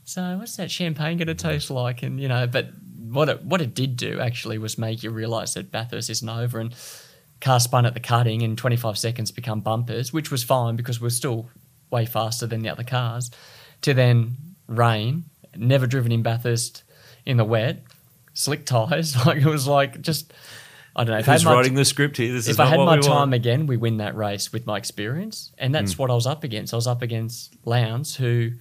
so 0.03 0.37
what's 0.37 0.55
that 0.57 0.69
champagne 0.69 1.17
going 1.17 1.27
to 1.27 1.35
taste 1.35 1.71
like? 1.71 2.03
And 2.03 2.19
you 2.19 2.27
know, 2.27 2.45
but 2.45 2.69
what 3.09 3.29
it 3.29 3.43
what 3.43 3.61
it 3.61 3.73
did 3.73 3.97
do 3.97 4.19
actually 4.19 4.57
was 4.57 4.77
make 4.77 5.03
you 5.03 5.09
realise 5.11 5.55
that 5.55 5.71
Bathurst 5.71 6.09
isn't 6.09 6.29
over 6.29 6.59
and 6.59 6.73
car 7.43 7.59
spun 7.59 7.85
at 7.85 7.93
the 7.93 7.99
cutting 7.99 8.41
and 8.41 8.57
25 8.57 8.97
seconds 8.97 9.29
become 9.29 9.59
bumpers, 9.59 10.13
which 10.13 10.31
was 10.31 10.43
fine 10.43 10.77
because 10.77 11.01
we're 11.01 11.09
still 11.09 11.49
way 11.91 12.05
faster 12.05 12.47
than 12.47 12.61
the 12.61 12.69
other 12.69 12.85
cars. 12.85 13.29
To 13.81 13.93
then 13.93 14.37
rain, 14.67 15.25
never 15.55 15.85
driven 15.85 16.13
in 16.13 16.23
Bathurst 16.23 16.83
in 17.25 17.35
the 17.35 17.43
wet, 17.43 17.83
slick 18.33 18.65
tyres. 18.65 19.13
Like 19.25 19.39
it 19.39 19.45
was 19.45 19.67
like 19.67 20.01
just. 20.01 20.33
I 20.95 21.03
don't 21.03 21.13
know. 21.13 21.19
If 21.19 21.25
Who's 21.25 21.43
my- 21.43 21.53
writing 21.53 21.73
the 21.73 21.85
script 21.85 22.17
here? 22.17 22.31
This 22.31 22.47
is 22.47 22.55
if 22.55 22.59
I 22.59 22.67
had 22.67 22.77
my 22.77 22.99
time 22.99 23.11
want. 23.11 23.33
again, 23.33 23.65
we 23.65 23.77
win 23.77 23.97
that 23.97 24.15
race 24.15 24.53
with 24.53 24.67
my 24.67 24.77
experience, 24.77 25.51
and 25.57 25.73
that's 25.73 25.95
mm. 25.95 25.99
what 25.99 26.11
I 26.11 26.13
was 26.13 26.27
up 26.27 26.43
against. 26.43 26.71
I 26.71 26.77
was 26.77 26.85
up 26.85 27.01
against 27.01 27.55
Lowndes, 27.65 28.15
who 28.15 28.51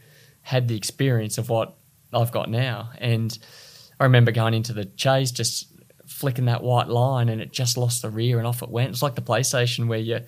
had 0.40 0.66
the 0.66 0.74
experience 0.74 1.36
of 1.36 1.50
what 1.50 1.76
I've 2.10 2.32
got 2.32 2.48
now, 2.48 2.90
and 2.98 3.38
I 4.00 4.04
remember 4.04 4.32
going 4.32 4.54
into 4.54 4.72
the 4.72 4.86
chase, 4.86 5.30
just 5.30 5.71
flicking 6.07 6.46
that 6.46 6.62
white 6.62 6.88
line, 6.88 7.28
and 7.28 7.40
it 7.40 7.53
just 7.53 7.76
lost 7.76 8.03
the 8.03 8.11
rear, 8.11 8.38
and 8.38 8.46
off 8.46 8.62
it 8.62 8.68
went. 8.68 8.90
It's 8.90 9.03
like 9.03 9.14
the 9.14 9.22
PlayStation 9.22 9.86
where 9.88 9.98
you 9.98 10.20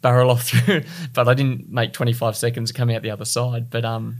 barrel 0.00 0.30
off 0.30 0.42
through, 0.48 0.82
but 1.12 1.28
I 1.28 1.34
didn't 1.34 1.70
make 1.70 1.92
25 1.92 2.36
seconds 2.36 2.72
coming 2.72 2.96
out 2.96 3.02
the 3.02 3.10
other 3.10 3.24
side. 3.24 3.70
But 3.70 3.84
um, 3.84 4.18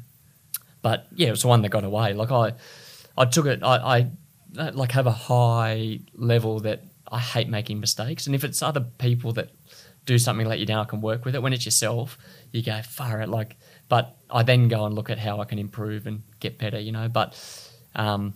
but 0.83 1.07
yeah, 1.15 1.29
it 1.29 1.33
was 1.33 1.43
the 1.43 1.49
one 1.49 1.63
that 1.63 1.69
got 1.71 1.85
away. 1.85 2.15
Like 2.15 2.31
I, 2.31 2.55
I 3.17 3.25
took 3.25 3.47
it. 3.47 3.63
I, 3.63 3.77
I 3.77 4.11
uh, 4.59 4.71
like 4.75 4.93
have 4.93 5.07
a 5.07 5.13
high 5.13 6.01
level 6.15 6.61
that 6.61 6.85
I 7.11 7.19
hate 7.19 7.49
making 7.49 7.81
mistakes, 7.81 8.27
and 8.27 8.35
if 8.35 8.45
it's 8.45 8.63
other 8.63 8.81
people 8.81 9.33
that 9.35 9.51
do 10.07 10.19
something 10.19 10.47
let 10.47 10.59
you 10.59 10.67
down, 10.67 10.81
I 10.81 10.89
can 10.89 11.01
work 11.01 11.25
with 11.25 11.35
it. 11.35 11.43
When 11.43 11.53
it's 11.53 11.65
yourself, 11.65 12.19
you 12.53 12.63
go 12.63 12.81
far 12.83 13.21
out. 13.21 13.29
Like, 13.29 13.57
but 13.89 14.17
I 14.31 14.43
then 14.43 14.69
go 14.69 14.87
and 14.87 14.95
look 14.95 15.11
at 15.11 15.19
how 15.19 15.41
I 15.41 15.45
can 15.45 15.59
improve 15.59 16.07
and 16.07 16.23
get 16.41 16.59
better. 16.59 16.81
You 16.81 16.93
know, 16.93 17.09
but 17.09 17.39
um, 17.95 18.35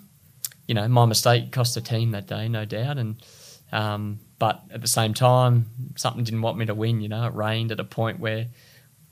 you 0.67 0.75
know, 0.75 0.87
my 0.89 1.05
mistake 1.05 1.53
cost 1.53 1.75
the 1.75 1.81
team 1.81 2.12
that 2.12 2.27
day, 2.27 2.49
no 2.49 2.65
doubt, 2.65 2.99
and. 2.99 3.17
Um, 3.73 4.21
but 4.39 4.62
at 4.71 4.83
the 4.83 4.87
same 4.87 5.15
time, 5.15 5.67
something 5.97 6.23
didn't 6.23 6.43
want 6.43 6.59
me 6.59 6.67
to 6.67 6.75
win. 6.75 7.01
You 7.01 7.09
know, 7.09 7.27
it 7.27 7.35
rained 7.35 7.73
at 7.73 7.81
a 7.81 7.85
point 7.85 8.21
where 8.21 8.47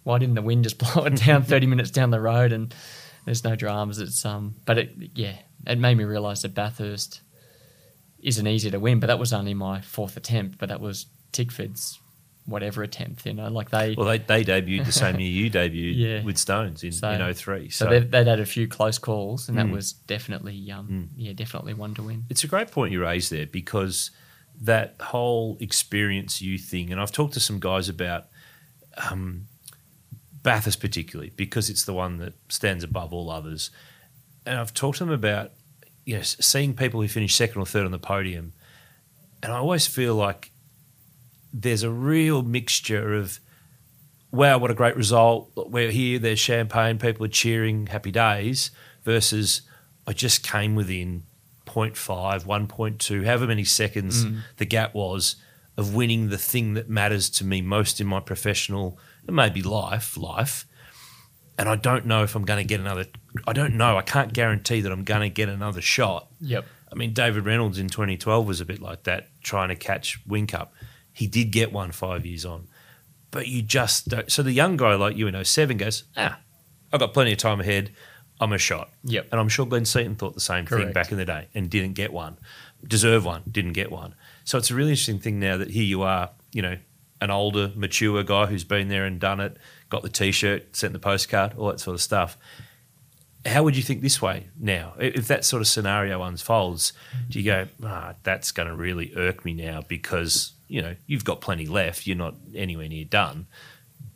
why 0.05 0.19
didn't 0.19 0.35
the 0.35 0.43
wind 0.43 0.65
just 0.65 0.79
blow 0.95 1.05
it 1.05 1.17
down 1.17 1.43
30 1.45 1.67
minutes 1.67 1.91
down 1.91 2.11
the 2.11 2.21
road 2.21 2.53
and 2.53 2.75
there's 3.25 3.45
no 3.45 3.55
dramas 3.55 3.99
it's 3.99 4.25
um 4.25 4.55
but 4.65 4.79
it 4.79 4.93
yeah 5.15 5.37
it 5.67 5.79
made 5.79 5.97
me 5.97 6.05
realize 6.05 6.43
that 6.43 6.55
bathurst 6.55 7.21
isn't 8.19 8.47
easy 8.47 8.71
to 8.71 8.79
win 8.79 9.01
but 9.01 9.07
that 9.09 9.19
was 9.19 9.33
only 9.33 9.55
my 9.55 9.81
fourth 9.81 10.17
attempt 10.17 10.59
but 10.59 10.69
that 10.69 10.81
was 10.81 11.07
tickford's 11.33 11.99
whatever 12.47 12.83
attempt 12.83 13.25
you 13.25 13.33
know 13.33 13.49
like 13.49 13.71
they 13.71 13.95
Well, 13.97 14.07
they, 14.07 14.19
they 14.19 14.45
debuted 14.45 14.85
the 14.87 14.93
same 14.93 15.21
year 15.21 15.31
you 15.31 15.51
debuted 15.61 15.97
Yeah. 15.97 16.23
with 16.25 16.37
Stones 16.39 16.83
in, 16.83 16.91
So- 16.93 17.11
in 17.11 17.35
03. 17.35 17.69
so, 17.71 17.85
So, 17.85 17.91
they've, 17.91 18.11
they'd 18.11 18.27
had 18.27 18.41
a 18.41 18.47
few 18.47 18.67
close 18.67 18.99
calls 18.99 19.49
and 19.49 19.57
that 19.59 19.67
Mm. 19.67 19.73
was 19.73 19.93
definitely 19.93 20.71
um 20.73 21.11
yeah 21.17 21.33
definitely 21.33 21.75
one 21.75 21.95
to 21.95 22.03
win 22.03 22.25
it's 22.29 22.43
a 22.45 22.49
great 22.49 22.71
point 22.71 22.93
you 22.93 23.01
raised 23.03 23.31
there 23.33 23.47
because 23.47 24.11
that 24.61 24.95
whole 25.01 25.57
experience 25.61 26.41
you 26.43 26.57
thing, 26.59 26.93
and 26.93 27.01
I've 27.01 27.11
talked 27.11 27.35
to 27.35 27.41
some 27.41 27.59
guys 27.59 27.89
about 27.89 28.27
um, 29.11 29.47
Bathurst 30.45 30.79
particularly 30.81 31.33
because 31.35 31.71
it's 31.71 31.85
the 31.85 31.95
one 31.95 32.19
that 32.19 32.35
stands 32.49 32.85
above 32.85 33.13
all 33.13 33.31
others. 33.31 33.71
And 34.45 34.59
I've 34.59 34.75
talked 34.75 34.99
to 34.99 35.05
them 35.05 35.13
about 35.13 35.53
you 36.05 36.17
know 36.17 36.23
seeing 36.23 36.75
people 36.75 37.01
who 37.01 37.09
finish 37.09 37.35
second 37.35 37.61
or 37.61 37.67
third 37.67 37.87
on 37.87 37.93
the 37.93 37.99
podium, 37.99 38.53
and 39.43 39.53
I 39.53 39.57
always 39.57 39.87
feel 39.89 40.15
like 40.15 40.52
there's 41.53 41.83
a 41.83 41.91
real 41.91 42.43
mixture 42.43 43.15
of 43.15 43.41
wow, 44.31 44.57
what 44.57 44.71
a 44.71 44.75
great 44.75 44.97
result. 44.97 45.51
We're 45.57 45.91
here, 45.91 46.19
there's 46.19 46.39
champagne, 46.39 46.99
people 46.99 47.27
are 47.27 47.29
cheering, 47.29 47.89
happy 47.89 48.11
days, 48.11 48.71
versus 49.03 49.63
I 50.07 50.15
just 50.15 50.43
came 50.43 50.75
within 50.75 51.25
0.5, 51.67 52.47
1.2, 52.47 53.25
however 53.27 53.47
many 53.47 53.65
seconds 53.65 54.25
mm. 54.25 54.41
the 54.57 54.65
gap 54.65 54.95
was 54.95 55.37
of 55.77 55.95
winning 55.95 56.31
the 56.31 56.39
thing 56.39 56.75
that 56.75 56.89
matters 56.89 57.29
to 57.31 57.45
me 57.45 57.61
most 57.61 58.01
in 58.01 58.07
my 58.07 58.21
professional, 58.21 58.99
and 59.27 59.37
maybe 59.37 59.63
life, 59.63 60.17
life. 60.17 60.67
And 61.59 61.69
I 61.69 61.77
don't 61.77 62.07
know 62.07 62.23
if 62.23 62.35
I'm 62.35 62.45
going 62.45 62.59
to 62.59 62.67
get 62.67 62.81
another. 62.81 63.05
I 63.47 63.53
don't 63.53 63.77
know. 63.77 63.99
I 63.99 64.03
can't 64.03 64.33
guarantee 64.33 64.81
that 64.81 64.91
I'm 64.91 65.05
going 65.05 65.21
to 65.21 65.29
get 65.29 65.51
another 65.51 65.83
shot. 65.83 66.29
yep 66.41 66.65
I 66.93 66.95
mean, 66.95 67.15
David 67.15 67.47
Reynolds 67.47 67.79
in 67.79 67.89
2012 67.89 68.47
was 68.47 68.61
a 68.61 68.67
bit 68.67 68.81
like 68.81 69.05
that, 69.05 69.29
trying 69.43 69.71
to 69.71 69.77
catch 69.77 70.23
Whincup. 70.29 70.69
He 71.13 71.27
did 71.27 71.51
get 71.51 71.73
one 71.73 71.93
five 71.93 72.25
years 72.25 72.45
on, 72.45 72.69
but 73.31 73.49
you 73.49 73.63
just 73.63 74.09
don't. 74.09 74.31
So 74.31 74.43
the 74.43 74.53
young 74.53 74.77
guy 74.77 74.95
like 74.95 75.17
you 75.17 75.27
in 75.27 75.45
07 75.45 75.77
goes, 75.77 76.05
ah, 76.17 76.39
I've 76.93 77.01
got 77.01 77.13
plenty 77.13 77.33
of 77.33 77.39
time 77.39 77.61
ahead. 77.61 77.93
I'm 78.41 78.53
a 78.53 78.59
shot. 78.59 78.91
Yep. 79.05 79.29
And 79.31 79.41
I'm 79.41 79.49
sure 79.49 79.67
Glenn 79.67 79.85
Seton 79.85 80.17
thought 80.17 80.35
the 80.35 80.41
same 80.41 80.67
thing 80.67 80.93
back 80.93 81.13
in 81.13 81.19
the 81.19 81.25
day 81.25 81.49
and 81.55 81.71
didn't 81.71 81.93
get 81.93 82.13
one. 82.13 82.39
Deserve 82.85 83.25
one, 83.25 83.43
didn't 83.51 83.75
get 83.75 83.93
one. 83.93 84.15
So 84.45 84.59
it's 84.59 84.71
a 84.71 84.75
really 84.75 84.91
interesting 84.91 85.21
thing 85.21 85.39
now 85.39 85.57
that 85.59 85.71
here 85.71 85.85
you 85.85 86.03
are, 86.03 86.31
you 86.53 86.61
know, 86.61 86.77
an 87.21 87.31
older, 87.31 87.71
mature 87.77 88.25
guy 88.25 88.47
who's 88.47 88.65
been 88.65 88.89
there 88.89 89.05
and 89.05 89.21
done 89.21 89.39
it, 89.39 89.57
got 89.91 90.03
the 90.03 90.09
t-shirt, 90.09 90.75
sent 90.75 90.93
the 90.93 90.99
postcard, 90.99 91.55
all 91.57 91.69
that 91.69 91.79
sort 91.79 91.95
of 91.95 92.03
stuff. 92.03 92.37
How 93.47 93.63
would 93.63 93.77
you 93.77 93.83
think 93.83 94.03
this 94.03 94.21
way 94.21 94.49
now? 94.59 94.95
If 94.99 95.29
that 95.29 95.45
sort 95.45 95.61
of 95.61 95.69
scenario 95.69 96.21
unfolds, 96.23 96.93
do 97.29 97.39
you 97.39 97.45
go, 97.45 97.69
ah, 97.85 98.15
that's 98.25 98.51
going 98.51 98.69
to 98.69 98.75
really 98.75 99.13
irk 99.15 99.45
me 99.45 99.53
now 99.53 99.83
because, 99.87 100.53
you 100.73 100.81
know, 100.83 100.95
you've 101.07 101.25
got 101.25 101.41
plenty 101.41 101.67
left. 101.67 102.07
You're 102.07 102.17
not 102.17 102.35
anywhere 102.55 102.89
near 102.89 103.05
done. 103.05 103.47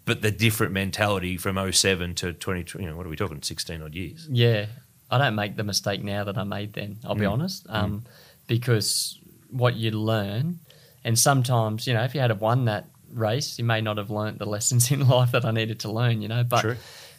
But 0.06 0.22
the 0.22 0.30
different 0.30 0.72
mentality 0.72 1.36
from 1.36 1.56
07 1.72 2.14
to 2.16 2.32
20, 2.32 2.78
you 2.82 2.88
know, 2.88 2.96
what 2.96 3.06
are 3.06 3.10
we 3.10 3.16
talking, 3.16 3.42
16 3.42 3.82
odd 3.82 3.94
years? 3.94 4.26
Yeah, 4.30 4.66
I 5.10 5.18
don't 5.18 5.34
make 5.34 5.56
the 5.56 5.64
mistake 5.64 6.02
now 6.02 6.24
that 6.24 6.38
I 6.38 6.44
made 6.44 6.72
then. 6.72 6.98
I'll 7.04 7.14
be 7.14 7.24
Mm. 7.26 7.32
honest, 7.32 7.66
um, 7.68 8.04
because 8.46 9.18
what 9.50 9.74
you 9.76 9.90
learn, 9.90 10.60
and 11.04 11.18
sometimes 11.18 11.86
you 11.86 11.94
know, 11.94 12.04
if 12.04 12.14
you 12.14 12.20
had 12.20 12.38
won 12.40 12.64
that 12.66 12.86
race, 13.12 13.58
you 13.58 13.64
may 13.64 13.80
not 13.80 13.96
have 13.98 14.10
learnt 14.10 14.38
the 14.38 14.46
lessons 14.46 14.90
in 14.94 15.06
life 15.08 15.32
that 15.32 15.44
I 15.44 15.50
needed 15.50 15.80
to 15.80 15.90
learn. 15.92 16.22
You 16.22 16.28
know, 16.28 16.44
but 16.44 16.60
True. 16.62 16.76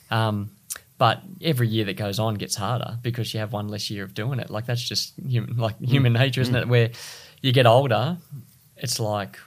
um, 0.09 0.51
but 0.97 1.21
every 1.41 1.67
year 1.67 1.85
that 1.85 1.95
goes 1.97 2.17
on 2.19 2.35
gets 2.35 2.55
harder 2.55 2.97
because 3.03 3.33
you 3.33 3.39
have 3.39 3.53
one 3.53 3.67
less 3.67 3.89
year 3.91 4.03
of 4.03 4.13
doing 4.13 4.39
it. 4.39 4.49
Like 4.49 4.65
that's 4.65 4.81
just 4.81 5.13
human, 5.19 5.57
like 5.57 5.77
Mm. 5.79 5.88
human 5.89 6.13
nature, 6.13 6.41
isn't 6.41 6.55
it? 6.55 6.67
Where 6.67 6.89
you 7.41 7.51
get 7.51 7.65
older, 7.67 8.17
it's 8.80 8.99
like, 8.99 9.39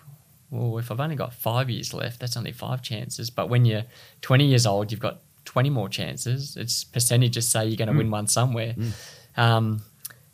well, 0.51 0.79
if 0.79 0.91
I've 0.91 1.01
only 1.01 1.17
got 1.17 1.33
five 1.33 1.71
years 1.71 1.95
left, 1.95 2.21
that's 2.21 2.37
only 2.37 2.53
five 2.53 2.83
chances. 2.83 3.31
But 3.31 3.49
when 3.49 3.65
you're 3.65 3.85
20 4.23 4.47
years 4.47 4.67
old, 4.67 4.91
you've 4.91 5.01
got 5.01 5.21
20 5.45 5.71
more 5.71 5.89
chances. 5.89 6.57
It's 6.57 6.85
percentages 6.85 7.49
say 7.49 7.67
you're 7.67 7.77
going 7.77 7.91
to 7.91 7.97
win 7.97 8.11
one 8.11 8.27
somewhere. 8.27 8.75
Um, 9.37 9.83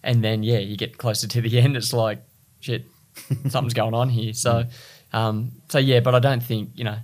and 0.02 0.24
then, 0.24 0.42
yeah, 0.42 0.58
you 0.58 0.76
get 0.76 0.98
closer 0.98 1.26
to 1.26 1.40
the 1.40 1.58
end, 1.60 1.76
it's 1.76 1.92
like, 1.92 2.22
shit, 2.60 2.86
something's 3.48 3.74
going 3.74 3.94
on 3.94 4.08
here. 4.08 4.32
So, 4.32 4.64
um, 5.12 5.52
so 5.68 5.78
yeah, 5.78 6.00
but 6.00 6.14
I 6.14 6.18
don't 6.18 6.42
think, 6.42 6.70
you 6.74 6.84
know, 6.84 6.96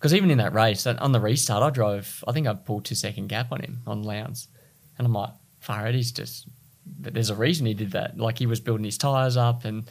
because 0.00 0.14
even 0.14 0.30
in 0.30 0.38
that 0.38 0.54
race 0.54 0.86
on 0.86 1.12
the 1.12 1.20
restart, 1.20 1.62
I 1.62 1.68
drove. 1.68 2.24
I 2.26 2.32
think 2.32 2.46
I 2.46 2.54
pulled 2.54 2.86
two 2.86 2.94
second 2.94 3.28
gap 3.28 3.52
on 3.52 3.60
him 3.60 3.82
on 3.86 4.02
Lowndes, 4.02 4.48
and 4.96 5.06
I'm 5.06 5.12
like, 5.12 5.34
far 5.60 5.86
out, 5.86 5.94
he's 5.94 6.10
just. 6.10 6.48
There's 6.86 7.28
a 7.28 7.34
reason 7.34 7.66
he 7.66 7.74
did 7.74 7.92
that. 7.92 8.16
Like 8.16 8.38
he 8.38 8.46
was 8.46 8.60
building 8.60 8.84
his 8.84 8.96
tires 8.96 9.36
up, 9.36 9.66
and 9.66 9.84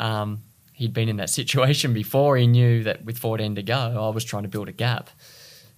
um, 0.00 0.40
he'd 0.72 0.92
been 0.92 1.08
in 1.08 1.16
that 1.18 1.30
situation 1.30 1.92
before. 1.94 2.36
He 2.36 2.46
knew 2.46 2.82
that 2.84 3.04
with 3.04 3.18
14 3.18 3.54
to 3.56 3.62
go, 3.62 3.76
I 3.76 4.14
was 4.14 4.24
trying 4.24 4.42
to 4.44 4.48
build 4.48 4.68
a 4.68 4.72
gap. 4.72 5.10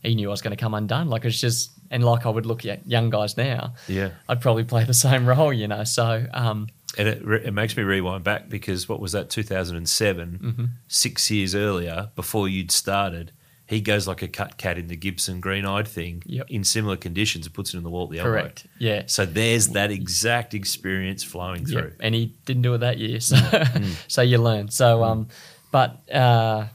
He 0.03 0.15
knew 0.15 0.29
I 0.29 0.31
was 0.31 0.43
going 0.43 0.57
to 0.57 0.61
come 0.63 0.75
undone. 0.75 1.09
Like 1.09 1.25
it's 1.25 1.41
just, 1.41 1.73
and 1.91 2.05
like 2.05 2.27
I 2.27 2.29
would 2.31 2.47
look 2.47 2.65
at 2.67 2.87
young 2.87 3.11
guys 3.11 3.37
now, 3.37 3.75
Yeah. 3.89 4.11
I'd 4.29 4.41
probably 4.41 4.65
play 4.65 4.85
the 4.85 4.95
same 4.95 5.27
role, 5.27 5.53
you 5.53 5.67
know. 5.69 5.85
So 5.85 6.27
um, 6.35 6.69
And 6.99 7.09
it, 7.09 7.25
re- 7.25 7.43
it 7.45 7.53
makes 7.55 7.77
me 7.77 7.83
rewind 7.83 8.23
back 8.25 8.49
because 8.49 8.89
what 8.89 9.01
was 9.01 9.13
that, 9.13 9.31
2007, 9.31 10.39
Mm-hmm. 10.43 10.65
six 10.89 11.31
years 11.31 11.55
earlier, 11.55 12.11
before 12.17 12.49
you'd 12.49 12.71
started, 12.71 13.33
he 13.67 13.81
goes 13.81 14.07
like 14.07 14.21
a 14.23 14.29
cut 14.29 14.59
cat 14.59 14.77
in 14.79 14.89
the 14.89 14.97
Gibson 14.97 15.41
green 15.41 15.65
eyed 15.65 15.89
thing 15.89 16.23
Yep. 16.27 16.47
in 16.51 16.65
similar 16.65 16.97
conditions 16.97 17.47
and 17.47 17.55
puts 17.55 17.73
it 17.73 17.79
in 17.79 17.83
the 17.83 17.91
wall 17.91 18.05
at 18.05 18.11
the 18.11 18.19
elbow. 18.19 18.31
correct, 18.33 18.67
yeah. 18.79 19.05
So 19.07 19.25
there's 19.25 19.69
that 19.69 19.91
exact 19.91 20.53
experience 20.55 21.25
flowing 21.25 21.65
through. 21.65 21.93
and 22.01 22.15
he 22.15 22.35
didn't 22.45 22.63
do 22.63 22.75
it 22.75 22.79
that 22.79 22.99
year, 22.99 23.21
so 23.21 23.37
Mm. 23.37 23.95
so 24.09 24.21
you 24.23 24.39
learn. 24.39 24.69
So, 24.71 25.03
um, 25.03 25.29
but 25.71 26.03
uh, 26.13 26.67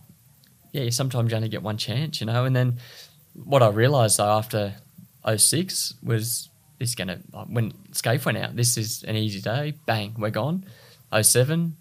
yeah, 0.71 0.89
sometimes 0.89 1.31
you 1.31 1.35
only 1.37 1.49
get 1.49 1.61
one 1.63 1.77
chance, 1.77 2.19
you 2.21 2.25
know. 2.27 2.45
And 2.45 2.55
then 2.55 2.79
what 3.35 3.61
I 3.63 3.69
realised 3.69 4.17
though 4.17 4.25
after 4.29 4.73
06 5.25 5.93
was 6.03 6.49
this 6.79 6.95
going 6.95 7.07
to 7.09 7.17
when 7.49 7.71
Skaife 7.91 8.25
went 8.25 8.37
out. 8.37 8.55
This 8.55 8.77
is 8.77 9.03
an 9.03 9.15
easy 9.15 9.41
day. 9.41 9.73
Bang, 9.85 10.15
we're 10.17 10.29
gone. 10.31 10.65
07, 11.21 11.75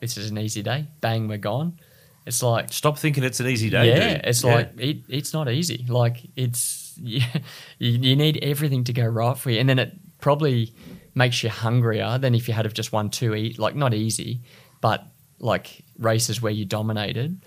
this 0.00 0.16
is 0.16 0.30
an 0.30 0.38
easy 0.38 0.62
day. 0.62 0.86
Bang, 1.00 1.28
we're 1.28 1.38
gone. 1.38 1.78
It's 2.26 2.42
like 2.42 2.72
Stop 2.72 2.98
thinking 2.98 3.22
it's 3.24 3.38
an 3.40 3.46
easy 3.46 3.70
day. 3.70 3.88
yeah, 3.88 4.14
dude. 4.16 4.24
it's 4.26 4.42
Yeah. 4.44 4.54
like 4.54 4.72
it, 4.78 4.98
it's 5.08 5.32
not 5.32 5.48
easy. 5.48 5.84
Like 5.88 6.18
it's 6.36 6.94
yeah, 7.00 7.24
you, 7.78 7.90
you 8.10 8.16
need 8.16 8.38
everything 8.42 8.84
to 8.84 8.92
go 8.92 9.04
right 9.06 9.38
for 9.38 9.50
you, 9.50 9.60
and 9.60 9.68
then 9.68 9.78
it 9.78 9.92
probably 10.20 10.74
makes 11.14 11.42
you 11.42 11.50
hungrier 11.50 12.18
than 12.18 12.34
if 12.34 12.48
you 12.48 12.54
had 12.54 12.64
have 12.64 12.74
just 12.74 12.92
won 12.92 13.10
two 13.10 13.34
eat 13.34 13.58
like 13.58 13.74
not 13.76 13.94
easy, 13.94 14.40
but 14.80 15.04
like 15.38 15.84
races 15.98 16.42
where 16.42 16.52
you 16.52 16.64
dominated 16.64 17.40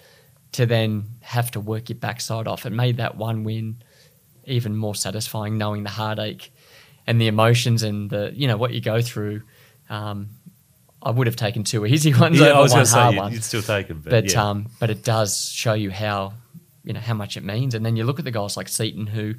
to 0.53 0.65
then 0.65 1.03
have 1.21 1.51
to 1.51 1.59
work 1.59 1.89
your 1.89 1.97
backside 1.97 2.47
off. 2.47 2.65
It 2.65 2.71
made 2.71 2.97
that 2.97 3.17
one 3.17 3.43
win 3.43 3.81
even 4.45 4.75
more 4.75 4.95
satisfying, 4.95 5.57
knowing 5.57 5.83
the 5.83 5.89
heartache 5.89 6.51
and 7.05 7.19
the 7.19 7.27
emotions 7.27 7.83
and 7.83 8.09
the 8.09 8.31
you 8.33 8.47
know 8.47 8.57
what 8.57 8.73
you 8.73 8.81
go 8.81 9.01
through. 9.01 9.41
Um, 9.89 10.29
I 11.01 11.11
would 11.11 11.27
have 11.27 11.35
taken 11.35 11.63
two 11.63 11.85
easy 11.85 12.13
ones 12.13 12.39
yeah, 12.39 12.47
over 12.47 12.55
I 12.55 12.59
was 12.61 12.71
one 12.71 12.77
going 12.77 12.85
to 12.85 12.91
say 12.91 12.99
hard 12.99 13.15
you'd, 13.15 13.21
one 13.21 13.33
you'd 13.33 13.43
still 13.43 13.61
take 13.61 13.87
him, 13.87 14.01
but, 14.01 14.11
but 14.11 14.31
yeah. 14.33 14.49
um, 14.49 14.67
but 14.79 14.89
it 14.89 15.03
does 15.03 15.49
show 15.49 15.73
you 15.73 15.91
how 15.91 16.33
you 16.83 16.93
know 16.93 16.99
how 16.99 17.13
much 17.13 17.37
it 17.37 17.43
means. 17.43 17.75
And 17.75 17.85
then 17.85 17.95
you 17.95 18.03
look 18.03 18.19
at 18.19 18.25
the 18.25 18.31
guys 18.31 18.57
like 18.57 18.67
Seton, 18.67 19.07
who 19.07 19.35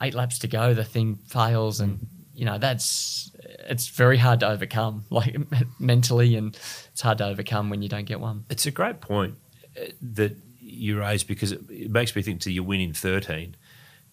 eight 0.00 0.14
laps 0.14 0.38
to 0.40 0.48
go, 0.48 0.74
the 0.74 0.84
thing 0.84 1.16
fails, 1.26 1.80
and 1.80 2.06
you 2.34 2.44
know 2.44 2.58
that's 2.58 3.30
it's 3.68 3.88
very 3.88 4.18
hard 4.18 4.40
to 4.40 4.48
overcome, 4.48 5.04
like 5.10 5.36
mentally, 5.78 6.36
and 6.36 6.54
it's 6.92 7.00
hard 7.00 7.18
to 7.18 7.26
overcome 7.26 7.70
when 7.70 7.82
you 7.82 7.88
don't 7.88 8.06
get 8.06 8.20
one. 8.20 8.44
It's 8.48 8.66
a 8.66 8.70
great 8.70 9.00
point 9.00 9.34
uh, 9.78 9.86
that 10.14 10.36
you 10.60 10.98
raise 10.98 11.24
because 11.24 11.52
it, 11.52 11.60
it 11.70 11.90
makes 11.90 12.14
me 12.16 12.22
think 12.22 12.40
to 12.42 12.50
your 12.50 12.64
win 12.64 12.80
in 12.80 12.92
13, 12.92 13.56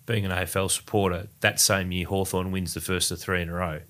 being 0.06 0.26
an 0.26 0.32
AFL 0.32 0.70
supporter, 0.70 1.28
that 1.40 1.60
same 1.60 1.92
year 1.92 2.06
Hawthorn 2.06 2.52
wins 2.52 2.74
the 2.74 2.82
first 2.82 3.12
of 3.12 3.20
three 3.20 3.42
in 3.42 3.50
a 3.50 3.54
row. 3.54 3.82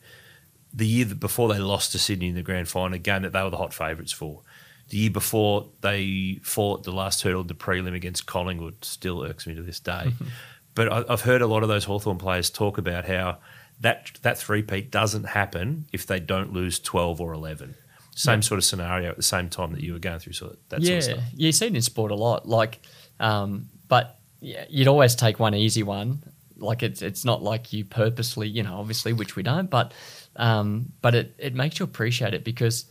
The 0.74 0.88
year 0.88 1.05
before 1.05 1.53
they 1.53 1.59
lost 1.59 1.91
to 1.91 1.99
Sydney 1.99 2.30
in 2.30 2.36
the 2.36 2.41
grand 2.41 2.67
final, 2.67 2.95
a 2.95 2.99
game 2.99 3.21
that 3.21 3.34
they 3.34 3.43
were 3.43 3.49
the 3.49 3.57
hot 3.57 3.74
favourites 3.74 4.11
for. 4.11 4.41
The 4.89 4.97
year 4.97 5.11
before 5.11 5.69
they 5.82 6.39
fought 6.43 6.84
the 6.84 6.91
last 6.91 7.21
hurdle 7.21 7.41
of 7.41 7.47
the 7.47 7.53
prelim 7.53 7.95
against 7.95 8.26
Collingwood, 8.26 8.84
still 8.84 9.24
irks 9.24 9.47
me 9.47 9.53
to 9.55 9.61
this 9.61 9.80
day. 9.80 10.13
but 10.76 10.91
I, 10.91 11.03
I've 11.07 11.21
heard 11.21 11.41
a 11.41 11.47
lot 11.47 11.63
of 11.63 11.69
those 11.69 11.86
Hawthorn 11.86 12.17
players 12.17 12.49
talk 12.49 12.78
about 12.78 13.05
how 13.05 13.38
that 13.82 14.11
that 14.21 14.38
three-peat 14.38 14.91
doesn't 14.91 15.26
happen 15.26 15.86
if 15.91 16.05
they 16.07 16.19
don't 16.19 16.53
lose 16.53 16.80
12 16.80 17.21
or 17.21 17.34
11. 17.34 17.76
Same 18.15 18.43
sort 18.43 18.59
of 18.59 18.63
scenario 18.63 19.09
at 19.09 19.17
the 19.17 19.24
same 19.24 19.49
time 19.49 19.71
that 19.74 19.82
you 19.82 19.93
were 19.93 19.99
going 19.99 20.19
through 20.19 20.34
sort 20.34 20.53
of 20.53 20.59
that 20.69 20.82
yeah, 20.82 20.99
sort 20.99 21.17
of 21.17 21.24
stuff. 21.24 21.34
you 21.36 21.51
see 21.51 21.65
it 21.65 21.76
in 21.76 21.82
sport 21.82 22.11
a 22.11 22.15
lot. 22.15 22.47
Like, 22.47 22.80
um, 23.19 23.69
but 23.88 24.19
yeah, 24.39 24.65
you'd 24.69 24.88
always 24.88 25.15
take 25.15 25.39
one 25.39 25.55
easy 25.55 25.82
one. 25.82 26.21
Like 26.57 26.84
it's 26.84 27.01
it's 27.01 27.26
not 27.26 27.41
like 27.41 27.74
you 27.74 27.86
purposely, 27.86 28.47
you 28.47 28.61
know, 28.61 28.76
obviously, 28.76 29.13
which 29.13 29.36
we 29.36 29.41
don't. 29.41 29.67
But 29.67 29.93
um, 30.36 30.91
but 31.01 31.15
it 31.15 31.36
it 31.38 31.53
makes 31.55 31.79
you 31.79 31.84
appreciate 31.86 32.34
it 32.34 32.43
because 32.43 32.86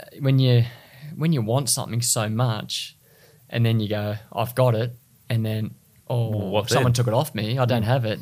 uh, 0.00 0.04
when 0.20 0.38
you 0.38 0.64
when 1.16 1.32
you 1.32 1.42
want 1.42 1.68
something 1.68 2.02
so 2.02 2.28
much, 2.28 2.96
and 3.50 3.64
then 3.64 3.80
you 3.80 3.88
go, 3.88 4.16
I've 4.32 4.54
got 4.54 4.74
it, 4.74 4.92
and 5.30 5.44
then 5.44 5.74
oh, 6.08 6.28
what 6.28 6.68
someone 6.68 6.86
then? 6.86 6.92
took 6.94 7.06
it 7.08 7.14
off 7.14 7.34
me, 7.34 7.58
I 7.58 7.64
don't 7.64 7.82
have 7.84 8.04
it. 8.04 8.20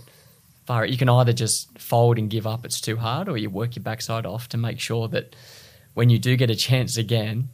Far, 0.66 0.86
you 0.86 0.96
can 0.96 1.08
either 1.08 1.32
just 1.32 1.76
fold 1.78 2.18
and 2.18 2.30
give 2.30 2.46
up, 2.46 2.64
it's 2.64 2.80
too 2.80 2.96
hard, 2.96 3.28
or 3.28 3.36
you 3.36 3.50
work 3.50 3.74
your 3.74 3.82
backside 3.82 4.24
off 4.26 4.48
to 4.50 4.56
make 4.56 4.78
sure 4.78 5.08
that 5.08 5.34
when 5.94 6.08
you 6.08 6.18
do 6.20 6.36
get 6.36 6.50
a 6.50 6.54
chance 6.54 6.96
again, 6.96 7.48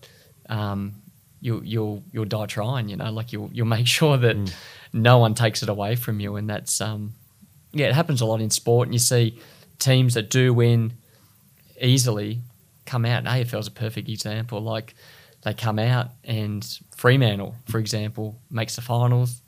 um, 0.50 1.00
you, 1.40 1.62
you'll 1.64 2.02
you'll 2.12 2.24
die 2.26 2.46
trying. 2.46 2.88
You 2.88 2.96
know, 2.96 3.10
like 3.10 3.32
you'll 3.32 3.50
you'll 3.52 3.66
make 3.78 3.86
sure 3.86 4.16
that 4.18 4.36
Mm. 4.36 4.52
no 4.92 5.18
one 5.18 5.34
takes 5.34 5.62
it 5.62 5.68
away 5.68 5.96
from 5.96 6.20
you, 6.20 6.36
and 6.36 6.48
that's 6.50 6.80
um, 6.80 7.14
yeah, 7.72 7.86
it 7.86 7.94
happens 7.94 8.20
a 8.20 8.26
lot 8.26 8.40
in 8.40 8.50
sport, 8.50 8.88
and 8.88 8.94
you 8.94 8.98
see 8.98 9.38
teams 9.78 10.14
that 10.14 10.30
do 10.30 10.52
win 10.52 10.94
easily 11.80 12.40
come 12.86 13.04
out. 13.04 13.18
And 13.18 13.28
AFL 13.28 13.60
is 13.60 13.66
a 13.66 13.72
perfect 13.72 14.08
example. 14.08 14.60
Like 14.60 14.94
they 15.42 15.54
come 15.54 15.78
out 15.78 16.08
and 16.24 16.66
Fremantle, 16.96 17.56
for 17.66 17.78
example, 17.78 18.40
makes 18.50 18.76
the 18.76 18.82
finals. 18.82 19.42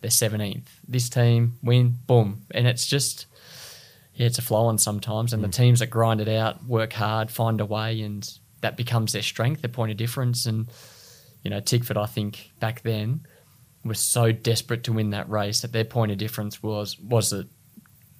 They're 0.00 0.10
seventeenth. 0.10 0.70
This 0.88 1.08
team 1.08 1.58
win, 1.62 1.96
boom, 2.06 2.46
and 2.52 2.66
it's 2.66 2.86
just 2.86 3.26
yeah, 4.14 4.26
it's 4.26 4.38
a 4.38 4.42
flow 4.42 4.66
on 4.66 4.78
sometimes. 4.78 5.32
And 5.32 5.42
the 5.42 5.48
hmm. 5.48 5.52
teams 5.52 5.80
that 5.80 5.88
grind 5.88 6.20
it 6.20 6.28
out, 6.28 6.64
work 6.64 6.92
hard, 6.92 7.30
find 7.30 7.60
a 7.60 7.66
way, 7.66 8.00
and 8.02 8.28
that 8.60 8.76
becomes 8.76 9.12
their 9.12 9.22
strength, 9.22 9.62
their 9.62 9.70
point 9.70 9.90
of 9.90 9.96
difference. 9.96 10.46
And 10.46 10.70
you 11.42 11.50
know, 11.50 11.60
Tickford, 11.60 11.96
I 11.96 12.06
think 12.06 12.50
back 12.60 12.82
then 12.82 13.26
was 13.84 13.98
so 13.98 14.30
desperate 14.30 14.84
to 14.84 14.92
win 14.92 15.10
that 15.10 15.28
race 15.30 15.62
that 15.62 15.72
their 15.72 15.84
point 15.84 16.12
of 16.12 16.18
difference 16.18 16.62
was 16.62 16.98
was 16.98 17.32
it 17.32 17.46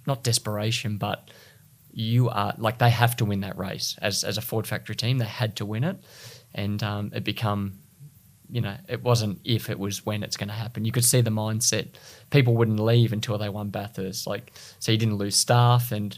not 0.06 0.22
desperation, 0.22 0.96
but 0.96 1.30
you 1.93 2.28
are 2.28 2.55
like 2.59 2.78
they 2.78 2.91
have 2.91 3.16
to 3.16 3.24
win 3.24 3.41
that 3.41 3.57
race 3.59 3.97
as 4.01 4.24
as 4.24 4.38
a 4.38 4.41
Ford 4.41 4.66
Factory 4.66 4.95
team. 4.97 5.18
They 5.18 5.24
had 5.26 5.57
to 5.57 5.66
win 5.66 5.84
it, 5.84 5.97
and 6.55 6.82
um, 6.82 7.11
it 7.14 7.24
become, 7.24 7.74
you 8.49 8.61
know, 8.61 8.76
it 8.88 9.03
wasn't 9.03 9.41
if 9.45 9.68
it 9.70 9.78
was 9.78 10.05
when 10.07 10.22
it's 10.22 10.36
going 10.36 10.49
to 10.49 10.55
happen. 10.55 10.84
You 10.84 10.93
could 10.93 11.05
see 11.05 11.20
the 11.20 11.30
mindset. 11.30 11.88
People 12.30 12.55
wouldn't 12.57 12.80
leave 12.80 13.12
until 13.12 13.38
they 13.38 13.49
won 13.49 13.70
Bathurst. 13.70 14.26
Like 14.26 14.53
so, 14.78 14.93
you 14.93 14.99
didn't 14.99 15.16
lose 15.16 15.36
staff, 15.36 15.93
and 15.93 16.16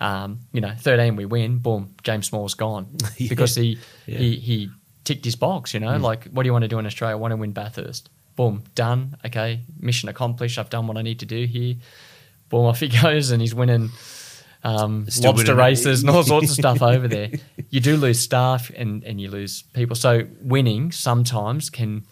um, 0.00 0.40
you 0.52 0.60
know, 0.60 0.72
thirteen 0.78 1.16
we 1.16 1.24
win. 1.24 1.58
Boom, 1.58 1.94
James 2.02 2.26
Small's 2.26 2.54
gone 2.54 2.88
Yeah. 3.16 3.28
because 3.28 3.54
he 3.54 3.78
Yeah. 4.06 4.18
he 4.18 4.36
he 4.36 4.70
ticked 5.04 5.24
his 5.24 5.36
box. 5.36 5.74
You 5.74 5.80
know, 5.80 5.96
like 5.98 6.24
what 6.26 6.42
do 6.42 6.48
you 6.48 6.52
want 6.52 6.62
to 6.64 6.68
do 6.68 6.78
in 6.78 6.86
Australia? 6.86 7.12
I 7.16 7.18
want 7.18 7.32
to 7.32 7.36
win 7.36 7.52
Bathurst. 7.52 8.10
Boom, 8.36 8.64
done. 8.74 9.16
Okay, 9.24 9.60
mission 9.78 10.08
accomplished. 10.08 10.58
I've 10.58 10.68
done 10.70 10.86
what 10.88 10.96
I 10.96 11.02
need 11.02 11.20
to 11.20 11.26
do 11.26 11.44
here. 11.46 11.76
Boom, 12.48 12.66
off 12.66 12.80
he 12.80 12.88
goes, 13.02 13.30
and 13.30 13.40
he's 13.40 13.54
winning 13.54 13.90
um, 14.64 15.06
lobster 15.20 15.54
races 15.54 16.02
and 16.02 16.10
all 16.10 16.22
sorts 16.22 16.50
of 16.50 16.56
stuff 16.56 16.82
over 16.82 17.06
there. 17.06 17.30
You 17.70 17.80
do 17.80 17.96
lose 17.96 18.20
staff 18.20 18.70
and, 18.70 19.02
and 19.02 19.20
you 19.20 19.28
lose 19.28 19.62
people. 19.72 19.96
So 19.96 20.28
winning 20.40 20.92
sometimes 20.92 21.70
can, 21.70 22.04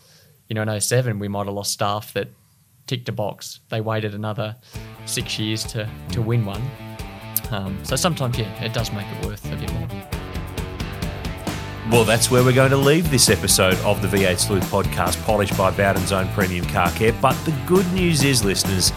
you 0.48 0.54
know, 0.54 0.62
in 0.62 0.80
07, 0.80 1.20
we 1.20 1.28
might 1.28 1.46
have 1.46 1.54
lost 1.54 1.72
staff 1.72 2.12
that 2.14 2.30
ticked 2.88 3.08
a 3.08 3.12
box. 3.12 3.60
They 3.68 3.80
waited 3.80 4.12
another 4.12 4.56
six 5.04 5.38
years 5.38 5.62
to, 5.66 5.88
to 6.10 6.20
win 6.20 6.44
one. 6.44 6.62
Um, 7.52 7.78
so 7.84 7.94
sometimes, 7.94 8.38
yeah, 8.38 8.64
it 8.64 8.72
does 8.72 8.92
make 8.92 9.06
it 9.06 9.24
worth 9.24 9.44
a 9.52 9.56
bit 9.56 9.72
more. 9.74 9.88
Well, 11.92 12.04
that's 12.04 12.28
where 12.28 12.42
we're 12.42 12.54
going 12.54 12.70
to 12.70 12.76
leave 12.76 13.08
this 13.08 13.28
episode 13.28 13.76
of 13.84 14.02
the 14.02 14.08
V8 14.08 14.38
Sleuth 14.40 14.68
podcast, 14.68 15.22
polished 15.24 15.56
by 15.56 15.70
Bowden's 15.70 16.10
own 16.10 16.26
premium 16.30 16.66
car 16.66 16.90
care. 16.92 17.12
But 17.22 17.34
the 17.44 17.56
good 17.66 17.90
news 17.92 18.24
is, 18.24 18.44
listeners, 18.44 18.90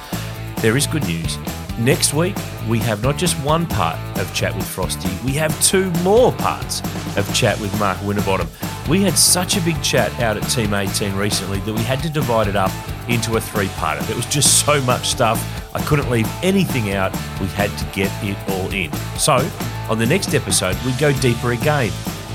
there 0.61 0.75
is 0.75 0.87
good 0.87 1.05
news. 1.05 1.37
Next 1.79 2.13
week, 2.13 2.37
we 2.69 2.79
have 2.79 3.03
not 3.03 3.17
just 3.17 3.35
one 3.43 3.65
part 3.65 3.99
of 4.17 4.33
Chat 4.33 4.55
with 4.55 4.65
Frosty, 4.65 5.09
we 5.25 5.33
have 5.33 5.61
two 5.61 5.91
more 6.03 6.31
parts 6.31 6.81
of 7.17 7.29
Chat 7.35 7.59
with 7.59 7.77
Mark 7.79 8.01
Winterbottom. 8.01 8.47
We 8.89 9.01
had 9.01 9.17
such 9.17 9.57
a 9.57 9.61
big 9.61 9.81
chat 9.83 10.17
out 10.21 10.37
at 10.37 10.43
Team 10.43 10.73
18 10.73 11.15
recently 11.15 11.59
that 11.59 11.73
we 11.73 11.81
had 11.81 12.01
to 12.03 12.09
divide 12.09 12.47
it 12.47 12.55
up 12.55 12.71
into 13.09 13.35
a 13.35 13.41
three 13.41 13.67
parter. 13.67 13.99
There 14.07 14.15
was 14.15 14.25
just 14.27 14.65
so 14.65 14.79
much 14.83 15.09
stuff, 15.09 15.37
I 15.75 15.81
couldn't 15.81 16.09
leave 16.09 16.29
anything 16.41 16.93
out. 16.93 17.11
We 17.41 17.47
had 17.47 17.77
to 17.77 17.85
get 17.93 18.09
it 18.23 18.37
all 18.49 18.71
in. 18.71 18.89
So, 19.17 19.45
on 19.89 19.99
the 19.99 20.05
next 20.05 20.33
episode, 20.33 20.77
we 20.85 20.93
go 20.93 21.11
deeper 21.19 21.51
again. 21.51 21.91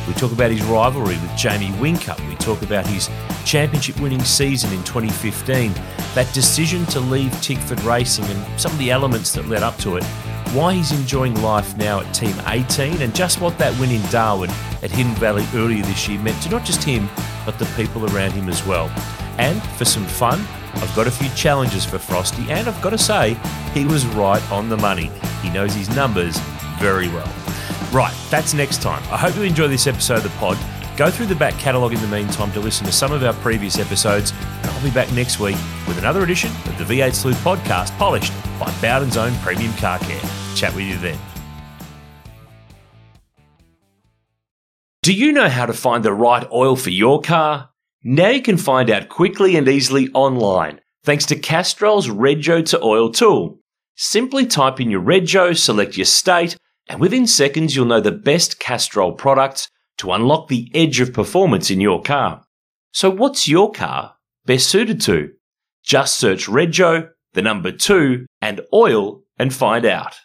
We 0.07 0.13
talk 0.15 0.33
about 0.33 0.51
his 0.51 0.63
rivalry 0.65 1.15
with 1.15 1.35
Jamie 1.35 1.71
Whincup. 1.79 2.21
We 2.29 2.35
talk 2.37 2.61
about 2.61 2.87
his 2.87 3.09
championship 3.51 3.99
winning 3.99 4.23
season 4.23 4.73
in 4.73 4.79
2015, 4.85 5.73
that 6.15 6.33
decision 6.33 6.87
to 6.87 7.01
leave 7.01 7.33
Tickford 7.43 7.83
Racing 7.83 8.25
and 8.27 8.61
some 8.61 8.71
of 8.71 8.79
the 8.79 8.93
elements 8.93 9.33
that 9.33 9.49
led 9.49 9.65
up 9.65 9.77
to 9.79 9.97
it, 9.97 10.05
why 10.55 10.75
he's 10.75 10.93
enjoying 10.93 11.35
life 11.43 11.77
now 11.77 11.99
at 11.99 12.15
Team 12.15 12.37
18, 12.47 13.03
and 13.03 13.13
just 13.13 13.41
what 13.41 13.59
that 13.59 13.77
win 13.81 13.91
in 13.91 14.03
Darwin 14.09 14.51
at 14.85 14.93
Hidden 14.93 15.17
Valley 15.17 15.45
earlier 15.53 15.83
this 15.83 16.09
year 16.09 16.21
meant 16.21 16.41
to 16.45 16.49
not 16.49 16.65
just 16.65 16.85
him, 16.85 17.09
but 17.45 17.59
the 17.59 17.65
people 17.75 18.09
around 18.15 18.31
him 18.31 18.49
as 18.49 18.65
well. 18.65 18.89
And 19.37 19.61
for 19.77 19.85
some 19.85 20.07
fun, 20.07 20.39
I've 20.75 20.95
got 20.95 21.09
a 21.09 21.11
few 21.11 21.29
challenges 21.31 21.85
for 21.85 21.99
Frosty, 21.99 22.49
and 22.53 22.69
I've 22.69 22.81
got 22.81 22.91
to 22.91 22.99
say, 22.99 23.37
he 23.75 23.85
was 23.85 24.07
right 24.07 24.53
on 24.53 24.69
the 24.69 24.77
money. 24.77 25.11
He 25.43 25.51
knows 25.51 25.75
his 25.75 25.93
numbers 25.97 26.39
very 26.79 27.09
well. 27.09 27.29
Right, 27.93 28.15
that's 28.31 28.55
next 28.55 28.81
time. 28.81 29.03
I 29.13 29.17
hope 29.17 29.35
you 29.35 29.43
enjoy 29.43 29.67
this 29.67 29.89
episode 29.89 30.19
of 30.19 30.23
the 30.23 30.31
pod. 30.39 30.57
Go 31.01 31.11
through 31.11 31.29
the 31.29 31.35
back 31.35 31.55
catalogue 31.55 31.95
in 31.95 32.01
the 32.03 32.09
meantime 32.09 32.53
to 32.53 32.61
listen 32.61 32.85
to 32.85 32.93
some 32.93 33.11
of 33.11 33.25
our 33.25 33.33
previous 33.33 33.79
episodes, 33.79 34.33
and 34.33 34.67
I'll 34.67 34.83
be 34.83 34.91
back 34.91 35.11
next 35.13 35.41
week 35.41 35.57
with 35.89 35.97
another 35.97 36.23
edition 36.23 36.51
of 36.51 36.77
the 36.77 36.85
V8 36.85 37.15
Sleuth 37.15 37.43
podcast, 37.43 37.97
polished 37.97 38.35
by 38.61 38.71
Bowden's 38.83 39.17
own 39.17 39.35
Premium 39.37 39.73
Car 39.79 39.99
Care. 40.01 40.21
Chat 40.55 40.75
with 40.75 40.85
you 40.85 40.99
then. 40.99 41.19
Do 45.03 45.15
you 45.15 45.33
know 45.33 45.49
how 45.49 45.65
to 45.65 45.73
find 45.73 46.05
the 46.05 46.13
right 46.13 46.47
oil 46.53 46.77
for 46.77 46.91
your 46.91 47.23
car? 47.23 47.71
Now 48.05 48.29
you 48.29 48.43
can 48.43 48.59
find 48.59 48.91
out 48.91 49.09
quickly 49.09 49.57
and 49.57 49.67
easily 49.69 50.11
online 50.13 50.83
thanks 51.05 51.25
to 51.25 51.35
Castrol's 51.35 52.09
Rego 52.09 52.63
to 52.67 52.85
Oil 52.85 53.11
tool. 53.11 53.59
Simply 53.97 54.45
type 54.45 54.79
in 54.83 54.91
your 54.91 55.01
Rego, 55.01 55.57
select 55.57 55.97
your 55.97 56.05
state, 56.05 56.59
and 56.91 57.01
within 57.01 57.27
seconds 57.27 57.75
you'll 57.75 57.87
know 57.87 58.03
the 58.03 58.13
best 58.13 58.61
Castrol 58.61 59.13
products 59.13 59.71
to 60.01 60.13
unlock 60.13 60.49
the 60.49 60.71
edge 60.75 61.01
of 61.01 61.13
performance 61.13 61.71
in 61.71 61.81
your 61.81 62.03
car. 62.03 62.43
So 62.93 63.11
what's 63.11 63.47
your 63.47 63.71
car 63.71 64.17
best 64.47 64.69
suited 64.69 65.01
to? 65.03 65.33
Just 65.85 66.19
search 66.19 66.47
Rego, 66.47 67.11
the 67.35 67.43
number 67.43 67.71
two, 67.71 68.27
and 68.41 68.63
oil 68.73 69.23
and 69.39 69.55
find 69.55 69.85
out. 69.85 70.17